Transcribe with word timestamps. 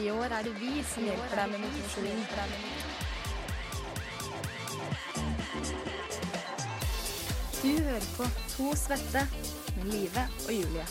I 0.00 0.10
år 0.10 0.24
er 0.32 0.46
det 0.46 0.52
vi 0.56 0.80
som 0.88 1.04
hjelper 1.04 1.36
deg 1.36 1.50
med 1.52 1.60
motivasjon. 1.60 2.22
Du 7.62 7.72
hører 7.84 8.06
på 8.16 8.28
To 8.54 8.70
svette 8.78 9.24
med 9.76 9.90
Live 9.92 10.24
og 10.46 10.52
Julie. 10.56 10.86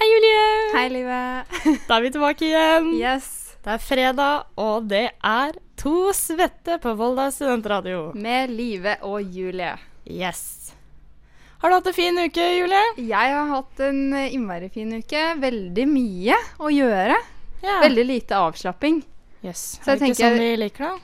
Hei, 0.00 0.08
Julie! 0.12 0.44
Hei, 0.76 0.86
Live. 0.92 1.22
Da 1.88 1.96
er 1.96 2.04
vi 2.04 2.12
tilbake 2.14 2.46
igjen. 2.50 2.92
Yes. 3.00 3.56
Det 3.64 3.74
er 3.74 3.82
fredag, 3.84 4.44
og 4.60 4.86
det 4.92 5.06
er 5.24 5.56
To 5.80 6.12
svette 6.16 6.76
på 6.80 6.94
Volda 7.00 7.30
studentradio. 7.32 8.10
Med 8.14 8.52
Live 8.52 8.98
og 9.08 9.24
Julie. 9.24 9.74
Yes. 10.04 10.74
Har 11.60 11.68
du 11.70 11.74
hatt 11.76 11.86
en 11.90 11.96
fin 11.96 12.16
uke, 12.18 12.44
Julie? 12.56 12.84
Jeg 13.04 13.34
har 13.36 13.48
hatt 13.50 13.80
en 13.84 14.00
eh, 14.16 14.30
innmari 14.34 14.70
fin 14.72 14.92
uke. 14.96 15.24
Veldig 15.42 15.84
mye 15.90 16.38
å 16.58 16.70
gjøre. 16.72 17.18
Ja. 17.60 17.74
Veldig 17.82 18.04
lite 18.08 18.38
avslapping. 18.40 19.02
Yes. 19.44 19.78
Så 19.84 19.92
er 19.92 20.00
det 20.00 20.08
ikke 20.14 20.22
sånn 20.22 20.38
vi 20.40 20.48
liker 20.60 20.86
det? 20.86 20.96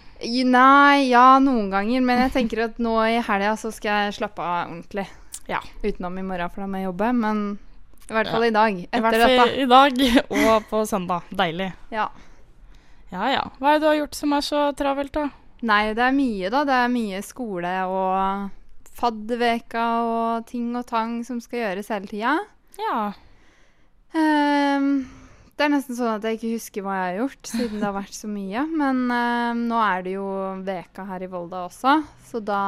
Nei, 0.48 1.10
ja, 1.10 1.26
noen 1.44 1.68
ganger. 1.74 2.00
Men 2.08 2.22
jeg 2.24 2.32
tenker 2.38 2.64
at 2.70 2.80
nå 2.80 2.94
i 3.04 3.18
helga 3.26 3.52
så 3.60 3.68
skal 3.74 4.06
jeg 4.06 4.16
slappe 4.22 4.40
av 4.40 4.70
ordentlig. 4.70 5.04
Ja. 5.46 5.60
Utenom 5.84 6.16
i 6.18 6.24
morgen, 6.24 6.48
for 6.54 6.64
da 6.64 6.70
må 6.72 6.80
jeg 6.80 6.88
jobbe. 6.88 7.12
Men 7.20 7.44
i 8.08 8.14
hvert 8.16 8.32
fall 8.32 8.46
Ja. 8.46 8.48
i 8.48 8.56
dag. 8.56 8.78
I 8.80 8.86
Etter 8.88 9.04
hvert 9.04 9.20
fall 9.20 9.52
dette. 9.52 9.60
i 9.60 9.66
dag 9.76 10.04
og 10.56 10.70
på 10.72 10.84
søndag. 10.88 11.28
Deilig. 11.36 11.68
Ja. 11.92 12.08
Ja 13.12 13.28
ja. 13.30 13.44
Hva 13.60 13.74
er 13.74 13.76
det 13.76 13.84
du 13.84 13.90
har 13.92 14.00
gjort 14.00 14.16
som 14.16 14.32
er 14.32 14.40
så 14.48 14.64
travelt, 14.78 15.12
da? 15.12 15.28
Nei, 15.68 15.82
det 15.92 16.02
er 16.08 16.16
mye, 16.16 16.48
da. 16.52 16.64
Det 16.64 16.80
er 16.80 16.88
mye 16.96 17.20
skole 17.24 17.76
og 17.92 18.48
fadderveka 18.96 19.84
og 20.06 20.48
ting 20.48 20.72
og 20.78 20.86
tang 20.88 21.20
som 21.26 21.40
skal 21.44 21.62
gjøres 21.62 21.92
hele 21.92 22.10
tida. 22.10 22.34
Ja. 22.80 23.00
Um, 24.16 24.90
det 25.56 25.64
er 25.64 25.72
nesten 25.72 25.96
sånn 25.96 26.18
at 26.18 26.24
jeg 26.26 26.36
ikke 26.36 26.52
husker 26.52 26.84
hva 26.84 26.94
jeg 26.98 27.06
har 27.06 27.18
gjort, 27.22 27.48
siden 27.48 27.80
det 27.80 27.86
har 27.86 27.96
vært 27.96 28.16
så 28.16 28.28
mye. 28.28 28.62
Men 28.76 29.06
ehm, 29.08 29.62
nå 29.70 29.78
er 29.80 30.04
det 30.04 30.12
jo 30.18 30.26
veka 30.66 31.06
her 31.08 31.24
i 31.24 31.28
Volda 31.32 31.64
også, 31.70 31.96
så 32.28 32.42
da 32.44 32.60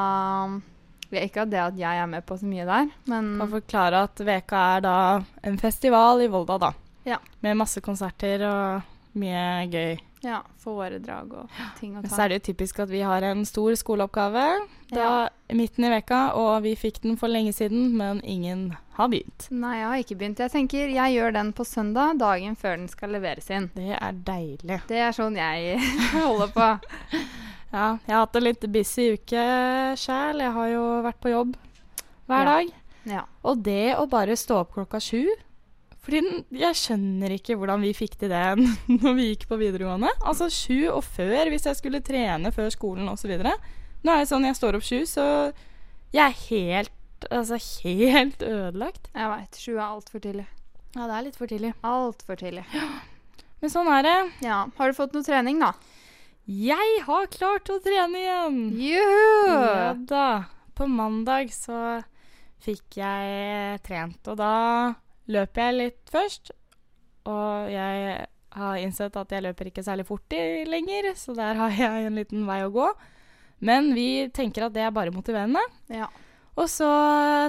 Ikke 1.09 1.45
at 1.45 1.53
det 1.53 1.61
at 1.61 1.77
jeg 1.81 2.01
er 2.01 2.09
med 2.09 2.25
på 2.29 2.37
så 2.37 2.48
mye 2.48 2.65
der, 2.69 2.89
men 3.09 3.31
Kan 3.41 3.53
forklare 3.53 4.03
at 4.09 4.20
Veka 4.20 4.65
er 4.77 4.83
da 4.85 4.97
en 5.41 5.57
festival 5.61 6.20
i 6.25 6.29
Volda, 6.33 6.59
da. 6.65 6.73
Ja. 7.09 7.20
Med 7.45 7.57
masse 7.61 7.81
konserter 7.85 8.45
og 8.48 8.98
mye 9.14 9.69
gøy. 9.70 9.98
ja, 10.23 10.41
foredrag 10.59 11.33
og 11.33 11.48
ting 11.78 11.92
å 11.97 12.03
Men 12.03 12.11
så 12.11 12.25
er 12.25 12.28
det 12.28 12.39
jo 12.42 12.53
typisk 12.53 12.81
at 12.83 12.89
vi 12.91 13.01
har 13.06 13.23
en 13.23 13.45
stor 13.47 13.73
skoleoppgave 13.78 14.42
da, 14.91 14.97
Ja. 14.98 15.28
midten 15.55 15.84
i 15.84 15.91
veka, 15.91 16.34
og 16.34 16.62
vi 16.64 16.75
fikk 16.75 17.01
den 17.03 17.17
for 17.17 17.29
lenge 17.29 17.53
siden, 17.55 17.92
men 17.97 18.20
ingen 18.25 18.77
har 18.97 19.09
begynt. 19.09 19.47
Nei, 19.51 19.77
jeg 19.79 19.86
har 19.86 19.97
ikke 20.03 20.19
begynt. 20.19 20.39
Jeg 20.39 20.51
tenker 20.51 20.89
jeg 20.91 21.14
gjør 21.14 21.33
den 21.33 21.53
på 21.53 21.64
søndag, 21.64 22.19
dagen 22.19 22.56
før 22.56 22.77
den 22.77 22.89
skal 22.89 23.11
leveres 23.11 23.48
inn. 23.51 23.70
Det 23.75 23.95
er 24.01 24.12
deilig. 24.12 24.81
Det 24.89 24.98
er 24.98 25.12
sånn 25.12 25.36
jeg 25.36 25.79
holder 26.27 26.48
på. 26.48 26.81
Ja, 27.70 27.98
jeg 28.09 28.14
har 28.17 28.23
hatt 28.25 28.36
en 28.36 28.42
litt 28.45 28.62
busy 28.73 29.11
uke 29.12 29.41
sjæl. 30.01 30.39
Jeg 30.41 30.53
har 30.55 30.69
jo 30.73 30.84
vært 31.05 31.19
på 31.20 31.29
jobb 31.34 31.51
hver 32.27 32.39
Ja. 32.41 32.45
dag. 32.45 32.70
Ja. 33.05 33.23
Og 33.45 33.62
det 33.62 33.95
å 33.97 34.09
bare 34.09 34.36
stå 34.41 34.61
opp 34.62 34.73
klokka 34.73 34.97
sju 35.01 35.29
fordi 36.09 36.20
jeg 36.56 36.77
skjønner 36.81 37.34
ikke 37.34 37.59
hvordan 37.61 37.83
vi 37.84 37.91
fikk 37.92 38.14
til 38.23 38.31
det 38.33 38.45
når 39.03 39.17
vi 39.19 39.27
gikk 39.28 39.45
på 39.51 39.59
videregående. 39.61 40.09
Altså 40.25 40.48
sju 40.53 40.89
og 40.89 41.03
før, 41.05 41.51
hvis 41.53 41.69
jeg 41.69 41.77
skulle 41.77 42.01
trene 42.05 42.53
før 42.55 42.70
skolen 42.73 43.11
osv. 43.12 43.34
Nå 43.37 44.14
er 44.14 44.23
det 44.23 44.31
sånn 44.31 44.47
jeg 44.48 44.56
står 44.56 44.79
opp 44.79 44.86
sju, 44.89 45.03
så 45.09 45.27
jeg 46.14 46.25
er 46.25 46.39
helt 46.48 46.95
Altså 47.34 47.56
helt 47.83 48.45
ødelagt. 48.47 49.09
Jeg 49.11 49.27
veit. 49.27 49.56
Sju 49.59 49.73
er 49.73 49.89
altfor 49.89 50.23
tidlig. 50.23 50.45
Ja, 50.95 51.09
det 51.09 51.17
er 51.17 51.25
litt 51.27 51.39
for 51.41 51.51
tidlig. 51.51 51.73
Altfor 51.83 52.39
tidlig. 52.39 52.62
Men 53.59 53.73
sånn 53.73 53.91
er 53.91 54.05
det. 54.06 54.12
Ja. 54.47 54.61
Har 54.77 54.86
du 54.86 54.95
fått 54.95 55.17
noe 55.19 55.27
trening, 55.27 55.59
da? 55.59 55.73
Jeg 56.47 57.02
har 57.08 57.27
klart 57.35 57.69
å 57.75 57.80
trene 57.83 58.23
igjen! 58.23 58.61
Juhu! 58.79 59.51
Ja 59.51 59.90
da. 59.98 60.29
På 60.79 60.86
mandag 60.86 61.51
så 61.52 61.98
fikk 62.63 63.01
jeg 63.02 63.83
trent, 63.83 64.23
og 64.30 64.39
da 64.39 64.55
løp 65.33 65.61
jeg 65.61 65.77
litt 65.77 66.12
først. 66.12 66.52
Og 67.28 67.70
jeg 67.72 68.27
har 68.58 68.80
innsett 68.80 69.16
at 69.20 69.34
jeg 69.34 69.44
løper 69.44 69.70
ikke 69.70 69.84
særlig 69.84 70.06
fort 70.08 70.33
lenger, 70.33 71.12
så 71.18 71.36
der 71.36 71.58
har 71.61 71.74
jeg 71.77 72.08
en 72.08 72.18
liten 72.18 72.46
vei 72.48 72.62
å 72.64 72.72
gå. 72.74 72.89
Men 73.64 73.92
vi 73.94 74.28
tenker 74.34 74.68
at 74.68 74.74
det 74.77 74.86
er 74.86 74.94
bare 74.94 75.12
motiverende. 75.14 75.62
Ja. 75.92 76.08
Og 76.58 76.66
så 76.70 76.89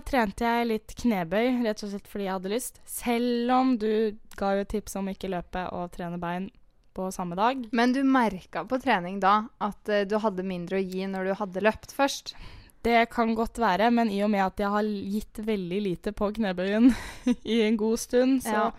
trente 0.06 0.46
jeg 0.46 0.70
litt 0.70 0.94
knebøy, 1.00 1.64
rett 1.66 1.82
og 1.86 1.92
slett 1.92 2.10
fordi 2.10 2.28
jeg 2.28 2.36
hadde 2.36 2.54
lyst. 2.54 2.80
Selv 2.86 3.54
om 3.56 3.74
du 3.82 3.92
ga 4.38 4.54
jo 4.60 4.68
tips 4.70 5.00
om 5.00 5.10
ikke 5.10 5.32
løpe 5.34 5.66
og 5.74 5.90
trene 5.96 6.20
bein 6.22 6.50
på 6.94 7.08
samme 7.14 7.38
dag. 7.40 7.64
Men 7.74 7.94
du 7.96 8.04
merka 8.06 8.66
på 8.70 8.78
trening 8.82 9.20
da 9.24 9.48
at 9.64 9.90
eh, 9.90 10.06
du 10.10 10.18
hadde 10.22 10.46
mindre 10.46 10.78
å 10.80 10.84
gi 10.84 11.08
når 11.10 11.30
du 11.30 11.36
hadde 11.42 11.64
løpt 11.66 11.94
først? 11.96 12.36
Det 12.84 13.10
kan 13.12 13.34
godt 13.36 13.58
være, 13.60 13.90
men 13.92 14.10
i 14.10 14.22
og 14.24 14.30
med 14.32 14.40
at 14.46 14.62
jeg 14.64 14.70
har 14.72 14.84
gitt 14.88 15.42
veldig 15.44 15.80
lite 15.84 16.14
på 16.16 16.30
knebøyen 16.38 16.94
i 17.44 17.62
en 17.66 17.76
god 17.78 17.98
stund, 18.00 18.42
så 18.46 18.54
Ja. 18.56 18.72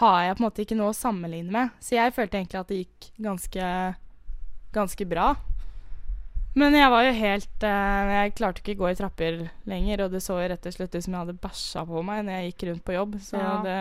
har 0.00 0.22
jeg 0.24 0.36
på 0.36 0.40
en 0.42 0.46
måte 0.48 0.62
ikke 0.64 0.76
noe 0.78 0.92
å 0.94 0.96
sammenligne 0.96 1.52
med. 1.52 1.70
Så 1.80 1.94
jeg 1.98 2.14
følte 2.16 2.38
egentlig 2.40 2.60
at 2.60 2.68
det 2.72 2.78
gikk 2.86 3.10
ganske, 3.20 3.66
ganske 4.72 5.06
bra. 5.10 5.34
Men 6.56 6.72
jeg 6.78 6.86
var 6.90 7.02
jo 7.02 7.12
helt 7.18 7.64
eh, 7.66 8.10
Jeg 8.14 8.34
klarte 8.38 8.60
ikke 8.62 8.76
å 8.76 8.80
gå 8.84 8.90
i 8.92 8.94
trapper 8.94 9.38
lenger, 9.66 10.04
og 10.04 10.12
det 10.14 10.20
så 10.22 10.36
jo 10.38 10.48
rett 10.52 10.66
og 10.70 10.72
slett 10.76 10.94
ut 10.94 11.02
som 11.04 11.12
jeg 11.16 11.20
hadde 11.24 11.40
bæsja 11.42 11.82
på 11.88 12.02
meg 12.06 12.24
når 12.24 12.36
jeg 12.38 12.52
gikk 12.52 12.66
rundt 12.70 12.84
på 12.86 12.94
jobb. 12.94 13.16
Så 13.26 13.36
Ja. 13.42 13.54
det 13.66 13.78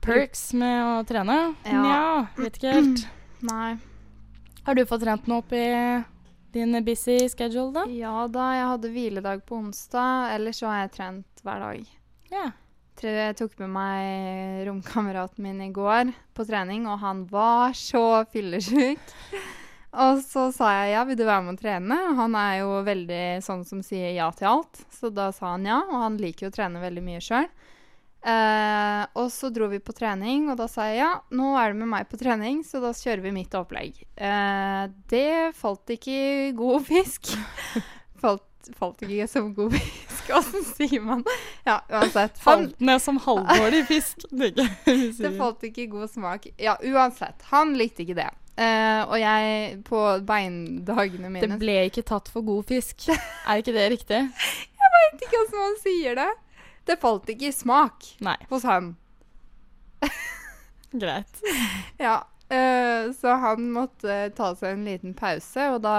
Perks 0.00 0.52
med 0.56 0.78
å 0.80 0.92
trene? 1.04 1.34
Ja. 1.66 1.80
Nja, 1.82 2.26
vet 2.38 2.56
ikke 2.56 2.72
helt. 2.72 3.02
Nei. 3.50 3.74
Har 4.64 4.74
du 4.78 4.84
fått 4.88 5.02
trent 5.04 5.26
noe 5.28 5.42
opp 5.42 5.52
i 5.52 5.64
din 6.52 6.78
busy 6.84 7.28
schedule, 7.28 7.72
da? 7.74 7.84
Ja 7.92 8.26
da, 8.30 8.48
jeg 8.56 8.66
hadde 8.72 8.90
hviledag 8.94 9.44
på 9.48 9.60
onsdag. 9.60 10.34
Ellers 10.34 10.60
så 10.62 10.70
har 10.70 10.84
jeg 10.84 10.92
trent 10.96 11.44
hver 11.46 11.62
dag. 11.66 11.94
Ja. 12.30 12.50
Jeg 13.00 13.36
tok 13.38 13.54
med 13.62 13.70
meg 13.72 14.66
romkameraten 14.68 15.40
min 15.40 15.62
i 15.64 15.70
går 15.72 16.10
på 16.36 16.44
trening, 16.44 16.84
og 16.84 17.00
han 17.00 17.22
var 17.30 17.72
så 17.78 18.26
fyllesyk. 18.28 19.00
Og 19.90 20.20
så 20.22 20.50
sa 20.54 20.68
jeg 20.76 20.92
ja, 20.92 21.00
vil 21.08 21.16
du 21.18 21.24
være 21.24 21.42
med 21.46 21.56
å 21.56 21.60
trene? 21.60 21.96
Han 22.18 22.36
er 22.38 22.60
jo 22.60 22.76
veldig 22.86 23.22
sånn 23.42 23.64
som 23.66 23.80
sier 23.82 24.12
ja 24.14 24.28
til 24.36 24.50
alt. 24.52 24.84
Så 24.94 25.10
da 25.10 25.30
sa 25.34 25.56
han 25.56 25.66
ja, 25.66 25.80
og 25.88 25.96
han 26.04 26.18
liker 26.20 26.46
jo 26.46 26.52
å 26.52 26.54
trene 26.54 26.82
veldig 26.82 27.02
mye 27.08 27.22
sjøl. 27.24 27.48
Eh, 28.20 29.02
og 29.16 29.30
så 29.32 29.48
dro 29.48 29.70
vi 29.72 29.80
på 29.80 29.94
trening, 29.96 30.50
og 30.52 30.58
da 30.60 30.66
sa 30.68 30.90
jeg 30.90 31.00
ja, 31.00 31.12
nå 31.32 31.54
er 31.56 31.72
du 31.72 31.80
med 31.80 31.88
meg 31.94 32.10
på 32.10 32.20
trening, 32.20 32.60
så 32.66 32.82
da 32.82 32.92
kjører 32.96 33.24
vi 33.24 33.32
mitt 33.32 33.54
opplegg. 33.56 34.02
Eh, 34.20 34.84
det 35.12 35.56
falt 35.56 35.94
ikke 35.96 36.16
i 36.50 36.50
god 36.56 36.84
fisk. 36.88 37.32
falt, 38.22 38.44
falt 38.76 39.00
ikke 39.06 39.28
som 39.30 39.54
god 39.56 39.72
fisk. 39.78 40.28
Åssen 40.36 40.66
sier 40.68 41.00
man? 41.02 41.24
Ja, 41.64 41.80
uansett. 41.88 42.36
Han, 42.44 42.68
Falt 42.68 42.84
ned 42.90 43.00
som 43.02 43.16
halvdårlig 43.24 43.86
fisk. 43.88 44.28
det, 44.30 44.52
det 44.54 45.32
falt 45.40 45.64
ikke 45.66 45.86
i 45.86 45.90
god 45.90 46.12
smak. 46.12 46.46
Ja, 46.60 46.76
uansett. 46.84 47.40
Han 47.54 47.72
likte 47.80 48.04
ikke 48.04 48.20
det. 48.20 48.28
Uh, 48.60 49.08
og 49.08 49.16
jeg, 49.16 49.76
på 49.86 49.98
beindagene 50.28 51.30
mine 51.32 51.48
Det 51.48 51.56
ble 51.62 51.78
ikke 51.88 52.02
tatt 52.04 52.28
for 52.28 52.44
god 52.44 52.66
fisk. 52.68 53.08
Er 53.08 53.62
ikke 53.62 53.72
det 53.72 53.86
riktig? 53.94 54.18
Jeg 54.20 54.90
vet 54.96 55.24
ikke 55.24 55.38
hvordan 55.38 55.62
man 55.62 55.78
sier 55.80 56.18
det. 56.18 56.28
Det 56.90 56.96
falt 56.98 57.28
ikke 57.30 57.46
i 57.46 57.54
smak 57.54 58.06
Nei. 58.24 58.34
hos 58.50 58.64
han. 58.66 58.94
Greit. 61.02 61.42
Ja, 62.02 62.24
eh, 62.50 63.12
så 63.14 63.36
han 63.38 63.68
måtte 63.70 64.16
ta 64.34 64.54
seg 64.58 64.74
en 64.74 64.88
liten 64.88 65.14
pause, 65.14 65.68
og 65.76 65.84
da 65.84 65.94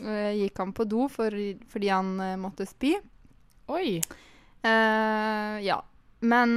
eh, 0.00 0.32
gikk 0.38 0.62
han 0.62 0.72
på 0.72 0.86
do 0.88 1.10
for, 1.12 1.34
fordi 1.68 1.92
han 1.92 2.14
eh, 2.24 2.38
måtte 2.40 2.68
spy. 2.68 2.94
Oi. 3.68 4.00
Ja. 4.64 5.76
Men 6.18 6.56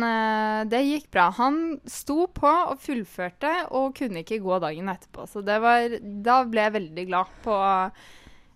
det 0.71 0.80
gikk 0.81 1.12
bra. 1.13 1.27
Han 1.38 1.75
sto 1.86 2.24
på 2.33 2.50
og 2.50 2.80
fullførte 2.81 3.51
og 3.77 3.94
kunne 4.00 4.24
ikke 4.24 4.39
gå 4.42 4.57
dagen 4.63 4.89
etterpå. 4.89 5.27
Så 5.30 5.44
det 5.45 5.59
var, 5.62 5.94
da 6.01 6.39
ble 6.50 6.65
jeg 6.65 6.75
veldig 6.80 7.06
glad 7.12 7.36
på 7.45 7.59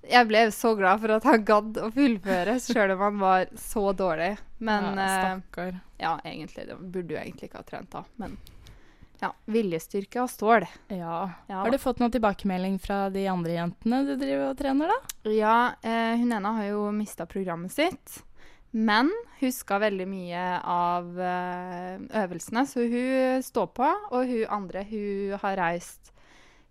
Jeg 0.09 0.27
ble 0.29 0.41
så 0.53 0.73
glad 0.77 1.01
for 1.01 1.15
at 1.15 1.25
han 1.27 1.45
gadd 1.47 1.79
å 1.81 1.91
fullføre, 1.93 2.57
sjøl 2.61 2.93
om 2.95 3.05
han 3.07 3.21
var 3.21 3.47
så 3.59 3.89
dårlig. 3.97 4.35
Men 4.65 4.99
ja, 4.99 5.37
eh, 5.63 5.79
ja, 6.01 6.17
egentlig. 6.23 6.67
Det 6.69 6.77
burde 6.79 7.15
jo 7.15 7.21
egentlig 7.21 7.49
ikke 7.49 7.63
ha 7.63 7.67
trent 7.67 7.91
da. 7.93 8.03
Men 8.21 8.37
ja, 9.21 9.31
viljestyrke 9.45 10.21
og 10.23 10.29
stål. 10.29 10.67
Ja. 10.93 11.17
Ja, 11.47 11.61
Har 11.63 11.71
du 11.71 11.79
fått 11.81 12.01
noen 12.03 12.13
tilbakemelding 12.13 12.77
fra 12.83 13.09
de 13.09 13.25
andre 13.31 13.57
jentene 13.57 14.03
du 14.07 14.15
driver 14.19 14.51
og 14.51 14.57
trener, 14.59 14.91
da? 14.91 15.31
Ja, 15.31 15.57
eh, 15.81 16.15
hun 16.19 16.33
ene 16.35 16.55
har 16.59 16.69
jo 16.69 16.87
mista 16.95 17.27
programmet 17.29 17.73
sitt. 17.75 18.21
Men 18.75 19.07
huska 19.39 19.79
veldig 19.79 20.07
mye 20.11 20.41
av 20.67 21.21
eh, 21.23 21.93
øvelsene, 22.23 22.65
så 22.67 22.83
hun 22.91 23.45
står 23.45 23.71
på. 23.77 23.91
Og 24.11 24.27
hun 24.27 24.51
andre 24.51 24.83
hun 24.89 25.37
har 25.41 25.57
reist 25.61 26.11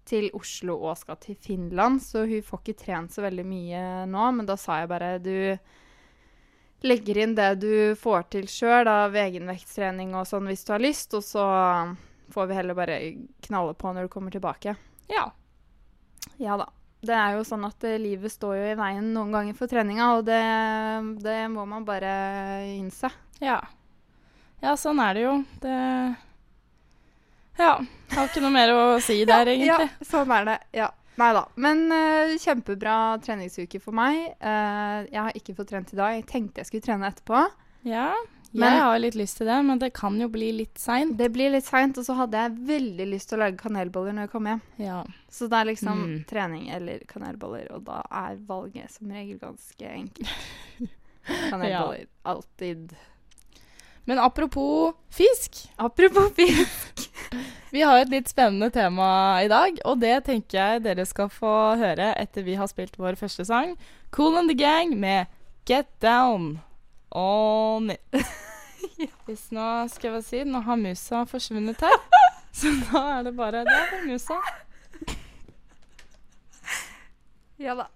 til 0.08 0.28
Oslo 0.36 0.76
og 0.84 0.98
skal 1.00 1.18
til 1.22 1.36
Finland, 1.40 2.02
så 2.04 2.24
hun 2.28 2.44
får 2.44 2.60
ikke 2.62 2.80
trent 2.84 3.14
så 3.14 3.24
veldig 3.24 3.44
mye 3.48 3.80
nå. 4.10 4.26
Men 4.38 4.48
da 4.48 4.56
sa 4.60 4.82
jeg 4.82 4.90
bare 4.92 5.16
du 5.22 5.34
legger 6.84 7.22
inn 7.22 7.36
det 7.36 7.50
du 7.62 7.74
får 7.96 8.26
til 8.34 8.48
sjøl 8.50 8.88
av 8.90 9.14
egenvektstrening 9.16 10.12
og 10.18 10.26
sånn 10.28 10.50
hvis 10.50 10.66
du 10.66 10.74
har 10.74 10.84
lyst, 10.84 11.16
og 11.16 11.24
så 11.24 11.44
får 12.34 12.48
vi 12.50 12.58
heller 12.58 12.76
bare 12.76 12.98
knalle 13.46 13.76
på 13.78 13.92
når 13.92 14.06
du 14.06 14.12
kommer 14.12 14.34
tilbake. 14.34 14.76
Ja. 15.08 15.30
Ja 16.40 16.58
da. 16.60 16.68
Det 17.04 17.12
er 17.12 17.34
jo 17.36 17.44
sånn 17.44 17.66
at 17.68 17.84
eh, 17.84 18.00
livet 18.00 18.32
står 18.32 18.54
jo 18.56 18.68
i 18.70 18.76
veien 18.78 19.10
noen 19.12 19.32
ganger 19.34 19.56
for 19.58 19.68
treninga, 19.68 20.06
og 20.16 20.22
det, 20.24 20.40
det 21.24 21.40
må 21.52 21.66
man 21.68 21.84
bare 21.84 22.12
innse. 22.78 23.10
Ja. 23.44 23.58
Ja, 24.64 24.72
sånn 24.80 25.02
er 25.04 25.16
det 25.16 25.26
jo. 25.26 25.34
Det 25.60 25.74
Ja. 27.58 27.78
Har 28.14 28.28
ikke 28.28 28.42
noe 28.42 28.50
mer 28.54 28.72
å 28.74 28.84
si 29.02 29.20
der, 29.24 29.46
egentlig. 29.46 29.88
Ja, 29.88 30.06
sånn 30.06 30.30
er 30.34 30.44
det. 30.48 30.58
Ja. 30.80 30.90
Nei 31.16 31.32
da. 31.36 31.44
Men 31.62 31.84
uh, 31.94 32.32
kjempebra 32.42 32.94
treningsuke 33.22 33.78
for 33.82 33.94
meg. 33.94 34.32
Uh, 34.42 35.04
jeg 35.06 35.20
har 35.20 35.36
ikke 35.38 35.54
fått 35.54 35.68
trent 35.70 35.92
i 35.94 35.98
dag. 36.00 36.16
Jeg 36.16 36.26
tenkte 36.26 36.62
jeg 36.64 36.66
skulle 36.72 36.82
trene 36.88 37.06
etterpå. 37.12 37.44
Ja. 37.86 38.08
Jeg 38.54 38.60
Men- 38.62 38.80
har 38.82 38.98
litt 39.02 39.14
lyst 39.18 39.38
til 39.38 39.46
det, 39.50 39.56
men 39.66 39.78
det 39.82 39.92
kan 39.94 40.14
jo 40.20 40.28
bli 40.30 40.52
litt 40.54 40.78
seint. 40.78 41.16
Det 41.18 41.26
blir 41.34 41.50
litt 41.50 41.64
seint, 41.66 41.98
og 41.98 42.04
så 42.06 42.14
hadde 42.14 42.38
jeg 42.38 42.58
veldig 42.68 43.06
lyst 43.10 43.28
til 43.30 43.38
å 43.38 43.42
lage 43.42 43.58
kanelboller 43.58 44.14
når 44.14 44.26
jeg 44.28 44.30
kom 44.30 44.46
hjem. 44.46 44.60
Ja. 44.78 45.00
Så 45.30 45.48
det 45.50 45.58
er 45.58 45.64
liksom 45.72 46.02
Mm. 46.04 46.24
trening 46.30 46.68
eller 46.70 46.98
kanelboller, 47.10 47.66
og 47.74 47.82
da 47.84 48.02
er 48.10 48.36
valget 48.46 48.90
som 48.94 49.10
regel 49.10 49.38
ganske 49.42 49.90
enkelt. 49.90 50.30
Kanelboller. 51.50 52.06
Alltid. 52.22 52.94
Men 54.04 54.18
apropos 54.18 54.94
fisk. 55.10 55.68
Apropos 55.76 56.30
fisk. 56.36 56.93
Vi 57.74 57.82
har 57.82 57.98
et 57.98 58.12
litt 58.12 58.28
spennende 58.30 58.70
tema 58.70 59.40
i 59.42 59.48
dag, 59.50 59.80
og 59.88 59.98
det 60.02 60.14
tenker 60.28 60.58
jeg 60.58 60.84
dere 60.84 61.06
skal 61.08 61.30
få 61.32 61.54
høre 61.80 62.12
etter 62.20 62.46
vi 62.46 62.54
har 62.58 62.70
spilt 62.70 62.98
vår 63.00 63.18
første 63.18 63.46
sang, 63.48 63.74
Cool 64.14 64.38
and 64.38 64.50
the 64.52 64.56
Gang 64.58 64.94
med 65.00 65.26
Get 65.66 65.88
Down 66.04 66.60
On 67.10 67.90
It. 67.90 68.14
Hvis 69.26 69.48
nå 69.54 69.66
skal 69.90 70.18
jeg 70.18 70.26
si, 70.28 70.44
nå 70.46 70.60
har 70.66 70.78
musa 70.78 71.24
forsvunnet 71.26 71.82
her, 71.82 71.98
så 72.58 72.70
nå 72.78 73.02
er 73.16 73.26
det 73.26 73.34
bare 73.38 73.64
Der 73.66 73.90
var 73.94 74.06
musa. 74.06 74.38
Ja 77.58 77.74
da. 77.78 77.88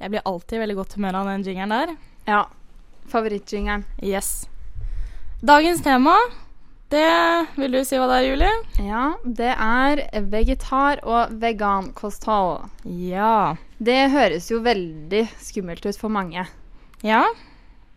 Jeg 0.00 0.10
blir 0.14 0.22
alltid 0.24 0.62
veldig 0.62 0.76
godt 0.78 0.94
humør 0.96 1.18
av 1.20 1.26
den 1.28 1.42
jingeren 1.44 1.74
der. 1.74 1.90
Ja. 2.28 2.44
Favorittjingeren. 3.10 3.84
Yes. 4.02 4.46
Dagens 5.44 5.82
tema, 5.84 6.14
det 6.92 7.06
vil 7.56 7.72
du 7.76 7.80
si 7.86 7.98
hva 8.00 8.06
det 8.10 8.16
er, 8.20 8.28
Julie? 8.28 8.54
Ja, 8.86 9.04
det 9.24 9.52
er 9.54 10.02
vegetar- 10.32 11.02
og 11.04 11.32
vegankosthold. 11.40 12.68
Ja. 12.84 13.56
Det 13.78 13.98
høres 14.12 14.50
jo 14.52 14.60
veldig 14.64 15.26
skummelt 15.40 15.84
ut 15.86 16.00
for 16.00 16.12
mange. 16.12 16.46
Ja. 17.04 17.22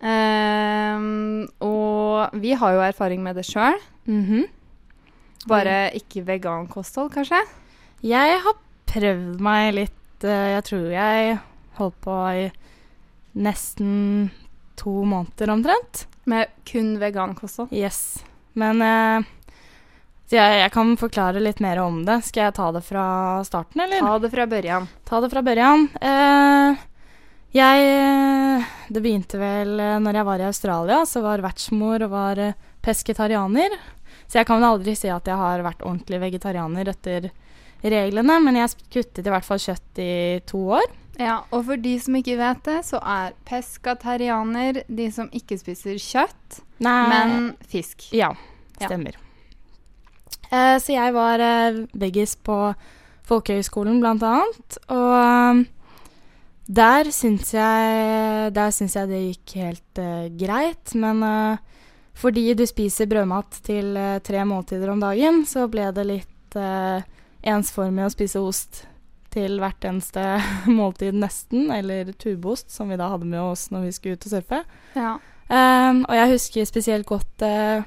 Ehm, 0.03 1.47
og 1.63 2.35
vi 2.39 2.53
har 2.59 2.75
jo 2.75 2.83
erfaring 2.85 3.23
med 3.23 3.35
det 3.39 3.45
sjøl. 3.47 3.79
Mhm. 4.07 4.45
Bare 5.47 5.91
ikke 5.95 6.23
vegankosthold, 6.27 7.11
kanskje? 7.15 7.39
Jeg 8.03 8.39
har 8.43 8.55
prøvd 8.87 9.39
meg 9.43 9.73
litt 9.73 10.23
eh, 10.23 10.53
Jeg 10.55 10.63
tror 10.63 10.85
jeg 10.91 11.39
holdt 11.79 11.99
på 12.03 12.17
i 12.33 12.47
nesten 13.33 14.29
to 14.79 15.03
måneder 15.05 15.53
omtrent. 15.53 16.07
Med 16.29 16.51
kun 16.69 16.95
vegankosthold. 17.01 17.73
Yes. 17.75 18.23
Men 18.53 18.81
eh, 18.81 19.25
jeg, 20.33 20.59
jeg 20.61 20.71
kan 20.73 20.95
forklare 20.97 21.41
litt 21.43 21.61
mer 21.63 21.81
om 21.83 22.03
det. 22.07 22.21
Skal 22.29 22.47
jeg 22.47 22.57
ta 22.57 22.71
det 22.75 22.83
fra 22.85 23.05
starten, 23.47 23.83
eller? 23.85 24.01
Ta 24.05 24.17
det 24.23 24.31
fra 24.33 24.47
børjan. 24.49 24.87
Ta 25.09 25.21
det 25.23 25.29
fra 25.33 25.43
børjan. 25.45 25.87
Eh, 26.01 26.83
jeg 27.53 28.63
Det 28.89 29.01
begynte 29.01 29.37
vel 29.37 29.77
eh, 29.79 29.99
når 30.01 30.19
jeg 30.19 30.29
var 30.29 30.41
i 30.41 30.47
Australia, 30.49 31.03
så 31.05 31.21
var 31.21 31.43
vertsmor 31.45 32.05
og 32.05 32.13
var 32.13 32.41
eh, 32.41 32.57
pesketarianer. 32.81 33.77
Så 34.25 34.39
jeg 34.39 34.49
kan 34.49 34.57
vel 34.61 34.71
aldri 34.71 34.95
si 34.97 35.11
at 35.13 35.27
jeg 35.29 35.37
har 35.37 35.61
vært 35.65 35.85
ordentlig 35.85 36.21
vegetarianer 36.23 36.89
etter 36.89 37.29
reglene, 37.83 38.39
men 38.41 38.57
jeg 38.57 38.73
kuttet 38.93 39.27
i 39.27 39.31
hvert 39.33 39.45
fall 39.45 39.61
kjøtt 39.61 39.99
i 40.01 40.13
to 40.49 40.61
år. 40.79 40.87
Ja, 41.19 41.43
og 41.53 41.65
for 41.67 41.77
de 41.77 41.93
som 42.01 42.15
ikke 42.17 42.37
vet 42.39 42.63
det, 42.65 42.79
så 42.87 42.97
er 43.05 43.35
peskatarianer 43.45 44.81
de 44.87 45.09
som 45.13 45.27
ikke 45.35 45.59
spiser 45.61 45.99
kjøtt, 46.01 46.61
Nei, 46.83 47.01
men 47.11 47.51
fisk. 47.69 48.07
Ja, 48.13 48.31
Ja. 48.81 48.87
stemmer. 48.87 49.15
Eh, 50.51 50.77
så 50.81 50.93
jeg 50.95 51.13
var 51.13 51.39
eh, 51.39 51.83
veggis 51.93 52.35
på 52.35 52.57
Folkehøgskolen 53.29 54.01
blant 54.01 54.23
annet, 54.25 54.77
og 54.89 55.13
eh, 55.19 55.61
der 56.67 57.09
syns 57.13 57.53
jeg, 57.53 58.49
der 58.55 58.71
syns 58.73 58.95
jeg 58.97 59.09
det 59.11 59.21
gikk 59.27 59.55
helt 59.61 60.01
eh, 60.01 60.27
greit, 60.39 60.95
men 60.95 61.21
eh, 61.23 61.57
fordi 62.13 62.53
du 62.57 62.65
spiser 62.69 63.07
brødmat 63.09 63.61
til 63.65 63.95
eh, 63.97 64.19
tre 64.25 64.43
måltider 64.45 64.89
om 64.93 64.99
dagen, 65.01 65.45
så 65.49 65.67
ble 65.71 65.91
det 65.95 66.05
litt 66.09 66.57
eh, 66.59 67.05
ensformig 67.53 68.05
å 68.05 68.13
spise 68.13 68.41
ost 68.41 68.83
til 69.33 69.59
hvert 69.61 69.85
eneste 69.89 70.23
måltid 70.77 71.17
nesten, 71.17 71.69
eller 71.73 72.13
tubeost, 72.13 72.71
som 72.73 72.91
vi 72.93 72.99
da 72.99 73.09
hadde 73.13 73.29
med 73.29 73.41
oss 73.41 73.69
når 73.73 73.87
vi 73.87 73.95
skulle 73.95 74.19
ut 74.19 74.27
og 74.29 74.35
surfe. 74.35 74.63
Ja. 74.97 75.17
Um, 75.49 76.05
og 76.07 76.15
jeg 76.15 76.31
husker 76.31 76.65
spesielt 76.65 77.05
godt 77.05 77.43
uh, 77.43 77.83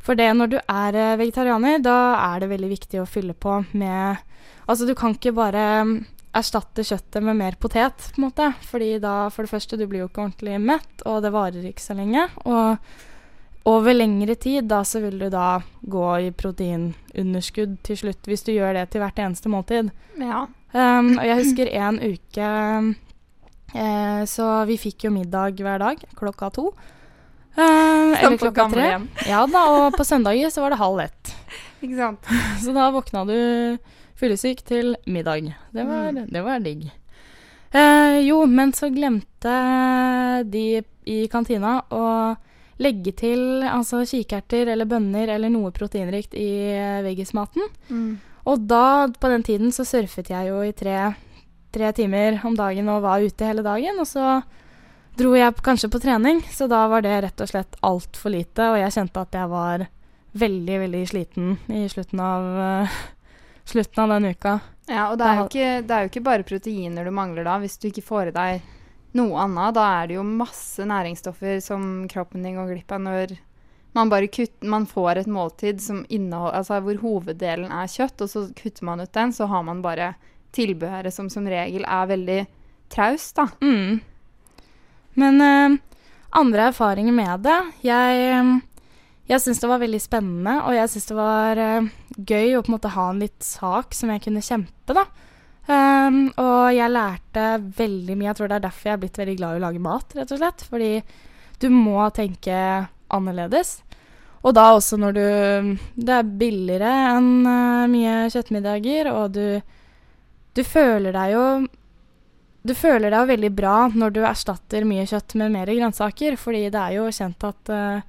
For 0.00 0.16
det 0.16 0.30
når 0.32 0.48
du 0.48 0.56
er 0.56 0.96
uh, 0.96 1.18
vegetarianer, 1.20 1.82
da 1.84 2.16
er 2.32 2.40
det 2.40 2.48
veldig 2.54 2.70
viktig 2.70 3.02
å 3.02 3.08
fylle 3.10 3.34
på 3.36 3.58
med 3.76 4.22
Altså, 4.66 4.86
du 4.88 4.96
kan 4.98 5.12
ikke 5.14 5.34
bare 5.36 5.64
um, 5.86 5.98
erstatte 6.34 6.82
kjøttet 6.82 7.22
med 7.22 7.38
mer 7.38 7.54
potet, 7.60 8.08
på 8.10 8.18
en 8.18 8.24
måte. 8.26 8.48
Fordi 8.66 8.96
da, 9.02 9.28
for 9.30 9.46
det 9.46 9.52
første, 9.52 9.78
du 9.78 9.84
blir 9.86 10.02
jo 10.02 10.08
ikke 10.08 10.24
ordentlig 10.24 10.56
mett, 10.58 11.04
og 11.06 11.20
det 11.22 11.30
varer 11.34 11.68
ikke 11.68 11.84
så 11.84 11.94
lenge. 11.94 12.24
Og 12.50 12.74
over 13.66 13.94
lengre 13.94 14.34
tid, 14.34 14.66
da, 14.70 14.82
så 14.86 15.00
vil 15.04 15.18
du 15.22 15.28
da 15.32 15.60
gå 15.82 16.06
i 16.26 16.32
proteinunderskudd 16.34 17.78
til 17.86 17.98
slutt, 18.02 18.26
hvis 18.26 18.46
du 18.46 18.52
gjør 18.56 18.76
det 18.78 18.88
til 18.92 19.02
hvert 19.02 19.22
eneste 19.22 19.52
måltid. 19.52 19.90
ja. 20.18 20.46
Um, 20.76 21.14
og 21.16 21.24
jeg 21.24 21.38
husker 21.40 21.70
en 21.72 21.96
uke 22.02 22.48
eh, 23.72 24.22
Så 24.28 24.46
vi 24.68 24.76
fikk 24.76 25.06
jo 25.06 25.12
middag 25.14 25.56
hver 25.62 25.80
dag 25.80 26.02
klokka 26.18 26.50
to. 26.52 26.66
Um, 27.56 28.12
eller 28.12 28.36
klokka 28.36 28.66
tre. 28.74 28.88
Ja 29.30 29.46
da, 29.48 29.62
og 29.72 29.96
på 29.96 30.04
søndager 30.04 30.50
så 30.52 30.60
var 30.66 30.74
det 30.74 30.80
halv 30.82 31.00
ett. 31.06 31.32
Ikke 31.84 31.96
sant? 31.96 32.28
Så 32.64 32.74
da 32.76 32.90
våkna 32.92 33.22
du 33.28 33.38
fyllesyk 34.20 34.60
til 34.68 34.94
middag. 35.06 35.54
Det 35.72 35.84
var, 35.88 36.10
Mm. 36.12 36.26
det 36.32 36.42
var 36.44 36.60
digg. 36.64 36.86
Eh, 37.76 38.20
jo, 38.24 38.42
men 38.46 38.72
så 38.72 38.88
glemte 38.92 39.56
de 40.48 40.82
i 41.06 41.16
kantina 41.28 41.78
å 41.92 42.36
legge 42.80 43.12
til 43.16 43.62
altså 43.64 44.02
kikerter 44.08 44.68
eller 44.72 44.88
bønner 44.88 45.28
eller 45.34 45.48
noe 45.52 45.72
proteinrikt 45.72 46.34
i 46.36 46.48
eh, 46.76 47.02
veggismaten. 47.04 47.64
Mm. 47.90 48.18
Og 48.46 48.62
da, 48.70 49.08
på 49.10 49.30
den 49.32 49.42
tiden, 49.46 49.72
så 49.74 49.84
surfet 49.86 50.30
jeg 50.30 50.50
jo 50.52 50.60
i 50.62 50.74
tre, 50.76 50.98
tre 51.74 51.90
timer 51.96 52.38
om 52.46 52.54
dagen 52.58 52.88
og 52.92 53.02
var 53.02 53.24
ute 53.24 53.48
hele 53.48 53.64
dagen. 53.66 53.98
Og 53.98 54.06
så 54.06 54.38
dro 55.18 55.34
jeg 55.34 55.58
kanskje 55.66 55.90
på 55.90 56.00
trening, 56.02 56.42
så 56.54 56.68
da 56.70 56.84
var 56.92 57.02
det 57.02 57.16
rett 57.24 57.42
og 57.42 57.50
slett 57.50 57.78
altfor 57.86 58.34
lite. 58.36 58.70
Og 58.70 58.78
jeg 58.80 58.94
kjente 58.94 59.26
at 59.26 59.34
jeg 59.34 59.50
var 59.50 59.86
veldig, 60.36 60.78
veldig 60.84 61.02
sliten 61.10 61.56
i 61.72 61.86
slutten 61.90 62.22
av, 62.22 62.48
uh, 62.86 62.96
slutten 63.72 64.04
av 64.04 64.14
den 64.14 64.30
uka. 64.36 64.58
Ja, 64.86 65.08
og 65.10 65.18
det 65.18 65.26
er, 65.26 65.42
ikke, 65.42 65.70
det 65.82 65.94
er 65.94 66.04
jo 66.04 66.12
ikke 66.12 66.26
bare 66.28 66.46
proteiner 66.46 67.06
du 67.06 67.10
mangler 67.14 67.46
da, 67.48 67.56
hvis 67.58 67.80
du 67.82 67.88
ikke 67.90 68.06
får 68.06 68.30
i 68.30 68.36
deg 68.36 68.72
noe 69.18 69.42
annet. 69.42 69.74
Da 69.74 69.88
er 69.96 70.06
det 70.06 70.20
jo 70.20 70.26
masse 70.28 70.86
næringsstoffer 70.86 71.58
som 71.64 72.06
kroppen 72.12 72.46
din 72.46 72.60
går 72.60 72.70
glipp 72.70 72.94
av 72.94 73.02
når 73.02 73.34
man 73.96 74.10
kutter, 74.10 74.68
man 74.68 74.86
får 74.86 75.22
et 75.22 75.30
måltid 75.30 75.80
altså 75.80 76.80
hvor 76.84 77.00
hoveddelen 77.00 77.72
er 77.72 77.90
kjøtt, 77.90 78.20
og 78.20 78.30
så 78.30 78.46
kutter 78.56 78.84
man 78.84 79.00
ut 79.00 79.12
den, 79.12 79.32
så 79.32 79.48
har 79.50 79.62
man 79.66 79.82
bare 79.82 80.14
tilbehøret 80.56 81.14
som 81.14 81.30
som 81.32 81.48
regel 81.48 81.84
er 81.84 82.06
veldig 82.12 82.40
traust, 82.92 83.36
da. 83.36 83.48
Mm. 83.60 84.00
Men 85.16 85.40
eh, 85.40 85.76
andre 86.36 86.68
erfaringer 86.68 87.14
med 87.16 87.46
det 87.46 87.56
Jeg, 87.86 88.42
jeg 89.30 89.40
syns 89.42 89.60
det 89.62 89.70
var 89.70 89.80
veldig 89.80 90.00
spennende, 90.02 90.58
og 90.64 90.76
jeg 90.76 90.92
syns 90.92 91.08
det 91.08 91.16
var 91.16 91.62
eh, 91.62 91.92
gøy 92.16 92.56
å 92.56 92.64
på 92.64 92.70
en 92.70 92.76
måte 92.76 92.92
ha 92.96 93.08
en 93.10 93.22
litt 93.24 93.42
sak 93.42 93.96
som 93.96 94.12
jeg 94.12 94.26
kunne 94.28 94.44
kjempe, 94.44 94.96
da. 94.96 95.06
Um, 95.66 96.28
og 96.38 96.76
jeg 96.76 96.92
lærte 96.94 97.46
veldig 97.74 98.14
mye. 98.14 98.28
Jeg 98.28 98.38
tror 98.38 98.50
det 98.50 98.58
er 98.60 98.66
derfor 98.68 98.88
jeg 98.88 98.96
er 98.96 99.00
blitt 99.02 99.18
veldig 99.18 99.38
glad 99.40 99.56
i 99.56 99.58
å 99.58 99.64
lage 99.64 99.82
mat, 99.82 100.14
rett 100.14 100.34
og 100.34 100.38
slett. 100.38 100.62
Fordi 100.70 100.90
du 101.58 101.66
må 101.74 102.04
tenke 102.14 102.58
annerledes. 103.12 103.80
Og 104.46 104.54
da 104.54 104.68
også 104.76 104.98
når 105.00 105.16
du 105.16 105.24
Det 105.96 106.12
er 106.14 106.34
billigere 106.42 106.92
enn 107.16 107.46
uh, 107.46 107.86
mye 107.90 108.28
kjøttmiddager, 108.32 109.10
og 109.12 109.34
du 109.34 109.60
Du 110.56 110.62
føler 110.64 111.12
deg 111.16 111.34
jo 111.36 111.48
du 112.66 112.72
føler 112.74 113.12
deg 113.12 113.20
jo 113.20 113.30
veldig 113.30 113.48
bra 113.54 113.74
når 113.94 114.10
du 114.10 114.24
erstatter 114.26 114.82
mye 114.82 115.04
kjøtt 115.06 115.36
med 115.38 115.52
mer 115.54 115.70
grønnsaker, 115.70 116.34
fordi 116.34 116.64
det 116.74 116.80
er 116.80 116.96
jo 116.96 117.04
kjent 117.14 117.44
at 117.46 117.70
uh, 117.70 118.00